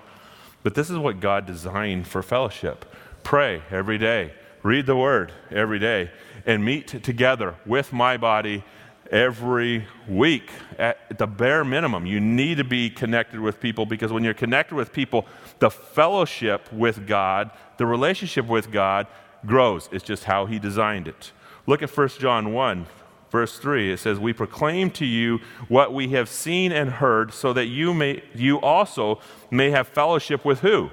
But 0.63 0.77
this 0.77 0.89
is 0.89 0.97
what 0.99 1.19
God 1.19 1.47
designed 1.47 2.07
for 2.07 2.23
fellowship 2.23 2.85
pray 3.25 3.63
every 3.71 3.99
day, 3.99 4.33
read 4.63 4.87
the 4.87 4.95
word 4.95 5.33
every 5.51 5.79
day, 5.79 6.11
and 6.47 6.65
meet 6.65 7.03
together 7.03 7.57
with 7.67 7.93
my 7.93 8.17
body 8.17 8.63
every 9.11 9.87
week 10.07 10.51
at 10.79 11.19
the 11.19 11.27
bare 11.27 11.65
minimum. 11.65 12.07
You 12.07 12.21
need 12.21 12.59
to 12.59 12.65
be 12.65 12.91
connected 12.91 13.41
with 13.41 13.61
people 13.61 13.85
because 13.85 14.13
when 14.13 14.23
you're 14.23 14.35
connected 14.35 14.77
with 14.77 14.93
people, 14.93 15.27
the 15.59 15.71
fellowship 15.71 16.73
with 16.73 17.07
God, 17.07 17.51
the 17.79 17.87
relationship 17.87 18.47
with 18.47 18.71
God 18.71 19.09
grows. 19.45 19.89
It's 19.91 20.05
just 20.05 20.25
how 20.25 20.47
He 20.47 20.61
designed 20.61 21.09
it. 21.09 21.33
Look 21.67 21.83
at 21.83 21.91
1 21.91 22.09
John 22.21 22.53
1 22.53 22.87
verse 23.35 23.59
3 23.59 23.93
it 23.93 23.99
says 23.99 24.21
we 24.21 24.33
proclaim 24.33 24.89
to 24.89 25.05
you 25.05 25.41
what 25.67 25.93
we 25.93 26.11
have 26.11 26.29
seen 26.29 26.71
and 26.71 26.89
heard 26.89 27.35
so 27.35 27.53
that 27.53 27.67
you 27.67 27.93
may 27.93 28.23
you 28.33 28.61
also 28.61 29.19
may 29.51 29.71
have 29.71 29.89
fellowship 29.89 30.45
with 30.45 30.61
who? 30.61 30.89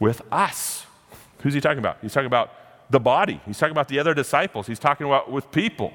With 0.00 0.20
us. 0.32 0.84
Who's 1.42 1.54
he 1.54 1.60
talking 1.60 1.78
about? 1.78 1.98
He's 2.02 2.12
talking 2.12 2.26
about 2.26 2.50
the 2.90 2.98
body. 2.98 3.40
He's 3.46 3.56
talking 3.56 3.70
about 3.70 3.86
the 3.86 4.00
other 4.00 4.14
disciples. 4.14 4.66
He's 4.66 4.80
talking 4.80 5.06
about 5.06 5.30
with 5.30 5.48
people. 5.52 5.92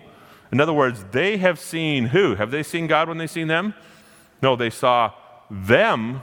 In 0.50 0.62
other 0.62 0.72
words 0.72 1.04
they 1.12 1.36
have 1.40 1.60
seen 1.60 2.06
who? 2.06 2.36
Have 2.36 2.50
they 2.50 2.64
seen 2.64 2.88
god 2.88 3.10
when 3.10 3.18
they 3.18 3.28
seen 3.28 3.50
them? 3.50 3.74
No 4.42 4.56
they 4.56 4.70
saw 4.70 5.12
them 5.52 6.22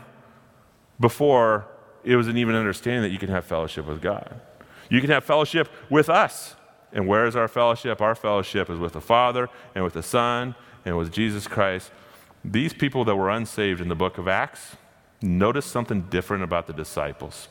before 0.98 1.66
it 2.04 2.16
was 2.16 2.26
an 2.26 2.38
even 2.38 2.54
understanding 2.54 3.02
that 3.02 3.10
you 3.10 3.18
can 3.18 3.28
have 3.28 3.44
fellowship 3.44 3.86
with 3.86 4.00
god. 4.00 4.40
You 4.88 5.02
can 5.02 5.10
have 5.10 5.24
fellowship 5.24 5.68
with 5.90 6.08
us 6.08 6.56
and 6.94 7.08
where 7.08 7.26
is 7.26 7.34
our 7.34 7.48
fellowship? 7.48 8.00
Our 8.00 8.14
fellowship 8.14 8.70
is 8.70 8.78
with 8.78 8.92
the 8.92 9.00
Father 9.00 9.50
and 9.74 9.84
with 9.84 9.94
the 9.94 10.02
Son 10.02 10.54
and 10.84 10.96
with 10.96 11.12
Jesus 11.12 11.48
Christ. 11.48 11.90
These 12.44 12.72
people 12.72 13.04
that 13.04 13.16
were 13.16 13.30
unsaved 13.30 13.80
in 13.80 13.88
the 13.88 13.96
book 13.96 14.16
of 14.16 14.28
Acts, 14.28 14.76
notice 15.20 15.66
something 15.66 16.02
different 16.02 16.44
about 16.44 16.68
the 16.68 16.72
disciples. 16.72 17.48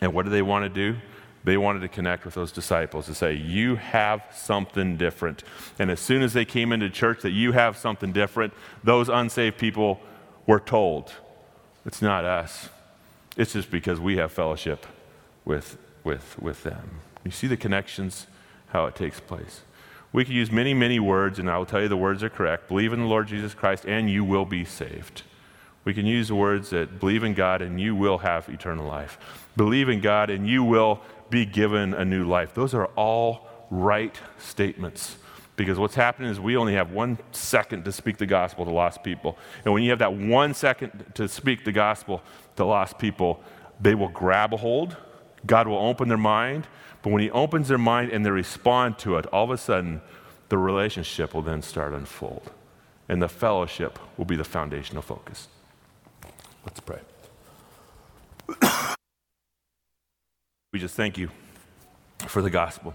And 0.00 0.12
what 0.12 0.24
did 0.24 0.30
they 0.30 0.42
want 0.42 0.64
to 0.64 0.68
do? 0.68 0.98
They 1.44 1.56
wanted 1.56 1.80
to 1.80 1.88
connect 1.88 2.26
with 2.26 2.34
those 2.34 2.52
disciples 2.52 3.06
to 3.06 3.14
say, 3.14 3.32
You 3.32 3.76
have 3.76 4.22
something 4.34 4.98
different. 4.98 5.44
And 5.78 5.90
as 5.90 5.98
soon 5.98 6.20
as 6.20 6.34
they 6.34 6.44
came 6.44 6.72
into 6.72 6.90
church 6.90 7.22
that 7.22 7.30
you 7.30 7.52
have 7.52 7.76
something 7.76 8.12
different, 8.12 8.52
those 8.84 9.08
unsaved 9.08 9.56
people 9.56 10.00
were 10.46 10.60
told, 10.60 11.12
It's 11.86 12.02
not 12.02 12.24
us. 12.24 12.68
It's 13.36 13.52
just 13.52 13.70
because 13.70 13.98
we 13.98 14.16
have 14.16 14.32
fellowship 14.32 14.84
with, 15.44 15.78
with, 16.04 16.38
with 16.38 16.64
them. 16.64 17.00
You 17.24 17.30
see 17.30 17.46
the 17.46 17.56
connections? 17.56 18.26
How 18.70 18.86
it 18.86 18.94
takes 18.94 19.20
place. 19.20 19.62
We 20.12 20.24
could 20.24 20.34
use 20.34 20.50
many, 20.50 20.72
many 20.72 20.98
words, 20.98 21.38
and 21.38 21.50
I 21.50 21.58
will 21.58 21.66
tell 21.66 21.82
you 21.82 21.88
the 21.88 21.96
words 21.96 22.22
are 22.22 22.30
correct. 22.30 22.68
Believe 22.68 22.92
in 22.92 23.00
the 23.00 23.06
Lord 23.06 23.28
Jesus 23.28 23.54
Christ, 23.54 23.84
and 23.86 24.10
you 24.10 24.24
will 24.24 24.46
be 24.46 24.64
saved. 24.64 25.22
We 25.84 25.94
can 25.94 26.06
use 26.06 26.28
the 26.28 26.34
words 26.34 26.70
that 26.70 26.98
believe 26.98 27.24
in 27.24 27.34
God, 27.34 27.62
and 27.62 27.80
you 27.80 27.94
will 27.94 28.18
have 28.18 28.48
eternal 28.48 28.86
life. 28.86 29.18
Believe 29.56 29.88
in 29.88 30.00
God, 30.00 30.30
and 30.30 30.48
you 30.48 30.62
will 30.64 31.00
be 31.30 31.44
given 31.44 31.92
a 31.92 32.04
new 32.04 32.24
life. 32.26 32.54
Those 32.54 32.74
are 32.74 32.86
all 32.96 33.48
right 33.70 34.18
statements. 34.38 35.16
Because 35.56 35.78
what's 35.78 35.96
happening 35.96 36.30
is 36.30 36.38
we 36.38 36.56
only 36.56 36.74
have 36.74 36.92
one 36.92 37.18
second 37.32 37.84
to 37.84 37.92
speak 37.92 38.16
the 38.16 38.26
gospel 38.26 38.64
to 38.64 38.70
lost 38.70 39.02
people. 39.02 39.36
And 39.64 39.74
when 39.74 39.82
you 39.82 39.90
have 39.90 39.98
that 39.98 40.14
one 40.14 40.54
second 40.54 41.12
to 41.14 41.28
speak 41.28 41.64
the 41.64 41.72
gospel 41.72 42.22
to 42.56 42.64
lost 42.64 42.98
people, 42.98 43.42
they 43.80 43.94
will 43.94 44.08
grab 44.08 44.54
a 44.54 44.56
hold. 44.56 44.96
God 45.46 45.66
will 45.66 45.78
open 45.78 46.08
their 46.08 46.16
mind 46.16 46.66
but 47.08 47.14
when 47.14 47.22
he 47.22 47.30
opens 47.30 47.68
their 47.68 47.78
mind 47.78 48.12
and 48.12 48.22
they 48.22 48.30
respond 48.30 48.98
to 48.98 49.16
it, 49.16 49.24
all 49.28 49.44
of 49.44 49.50
a 49.50 49.56
sudden, 49.56 50.02
the 50.50 50.58
relationship 50.58 51.32
will 51.32 51.40
then 51.40 51.62
start 51.62 51.94
unfold. 51.94 52.50
And 53.08 53.22
the 53.22 53.30
fellowship 53.30 53.98
will 54.18 54.26
be 54.26 54.36
the 54.36 54.44
foundational 54.44 55.00
focus. 55.00 55.48
Let's 56.66 56.80
pray. 56.80 57.00
we 60.74 60.78
just 60.78 60.96
thank 60.96 61.16
you 61.16 61.30
for 62.26 62.42
the 62.42 62.50
gospel. 62.50 62.94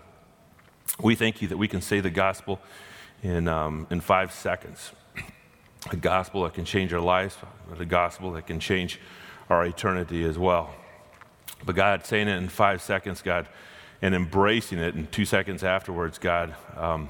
We 1.01 1.16
thank 1.16 1.41
you 1.41 1.47
that 1.47 1.57
we 1.57 1.68
can 1.68 1.82
say 1.82 1.99
the 1.99 2.11
gospel 2.11 2.61
in, 3.24 3.47
um, 3.47 3.88
in 3.89 3.99
five 3.99 4.32
seconds. 4.32 4.91
A 5.91 5.95
gospel 5.95 6.43
that 6.43 6.53
can 6.53 6.66
change 6.66 6.93
our 6.93 7.01
lives, 7.01 7.36
the 7.80 7.84
gospel 7.84 8.34
that 8.34 8.45
can 8.45 8.59
change 8.59 8.99
our 9.49 9.66
eternity 9.66 10.24
as 10.24 10.38
well. 10.38 10.72
But 11.66 11.76
God, 11.76 12.05
saying 12.05 12.28
it 12.28 12.38
in 12.38 12.47
five 12.47 12.80
seconds, 12.80 13.24
God, 13.24 13.47
and 14.04 14.14
embracing 14.14 14.80
it, 14.80 14.95
and 14.95 15.10
two 15.14 15.24
seconds 15.24 15.64
afterwards, 15.64 16.18
God 16.18 16.54
um, 16.76 17.10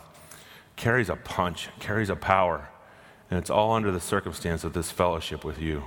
carries 0.76 1.10
a 1.10 1.16
punch, 1.16 1.70
carries 1.80 2.12
a 2.12 2.16
power, 2.16 2.70
and 3.32 3.40
it's 3.40 3.50
all 3.50 3.72
under 3.72 3.92
the 3.92 4.00
circumstance 4.00 4.64
of 4.64 4.74
this 4.74 4.92
fellowship 4.92 5.44
with 5.44 5.60
you. 5.60 5.86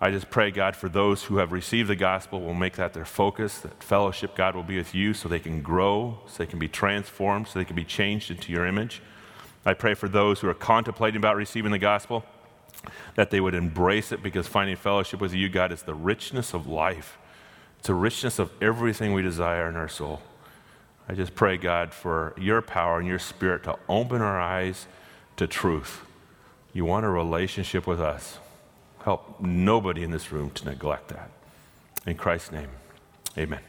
I 0.00 0.10
just 0.10 0.30
pray, 0.30 0.50
God, 0.50 0.76
for 0.76 0.88
those 0.88 1.24
who 1.24 1.36
have 1.36 1.52
received 1.52 1.90
the 1.90 1.94
gospel, 1.94 2.40
will 2.40 2.54
make 2.54 2.76
that 2.76 2.94
their 2.94 3.04
focus, 3.04 3.58
that 3.58 3.82
fellowship, 3.82 4.34
God, 4.34 4.56
will 4.56 4.62
be 4.62 4.78
with 4.78 4.94
you 4.94 5.12
so 5.12 5.28
they 5.28 5.38
can 5.38 5.60
grow, 5.60 6.20
so 6.26 6.38
they 6.38 6.46
can 6.46 6.58
be 6.58 6.68
transformed, 6.68 7.46
so 7.48 7.58
they 7.58 7.64
can 7.66 7.76
be 7.76 7.84
changed 7.84 8.30
into 8.30 8.50
your 8.50 8.64
image. 8.64 9.02
I 9.66 9.74
pray 9.74 9.92
for 9.92 10.08
those 10.08 10.40
who 10.40 10.48
are 10.48 10.54
contemplating 10.54 11.18
about 11.18 11.36
receiving 11.36 11.70
the 11.70 11.78
gospel, 11.78 12.24
that 13.14 13.30
they 13.30 13.42
would 13.42 13.54
embrace 13.54 14.10
it 14.10 14.22
because 14.22 14.46
finding 14.46 14.76
fellowship 14.76 15.20
with 15.20 15.34
you, 15.34 15.50
God, 15.50 15.70
is 15.70 15.82
the 15.82 15.94
richness 15.94 16.54
of 16.54 16.66
life. 16.66 17.18
A 17.86 17.94
richness 17.94 18.38
of 18.38 18.50
everything 18.62 19.12
we 19.12 19.22
desire 19.22 19.68
in 19.68 19.76
our 19.76 19.88
soul. 19.88 20.22
I 21.08 21.14
just 21.14 21.34
pray, 21.34 21.58
God, 21.58 21.92
for 21.92 22.34
your 22.38 22.62
power 22.62 22.98
and 22.98 23.06
your 23.06 23.18
spirit 23.18 23.64
to 23.64 23.78
open 23.88 24.22
our 24.22 24.40
eyes 24.40 24.86
to 25.36 25.46
truth. 25.46 26.00
You 26.72 26.86
want 26.86 27.04
a 27.04 27.10
relationship 27.10 27.86
with 27.86 28.00
us. 28.00 28.38
Help 29.02 29.38
nobody 29.40 30.02
in 30.02 30.10
this 30.10 30.32
room 30.32 30.50
to 30.52 30.64
neglect 30.64 31.08
that. 31.08 31.30
In 32.06 32.16
Christ's 32.16 32.52
name, 32.52 32.70
amen. 33.36 33.60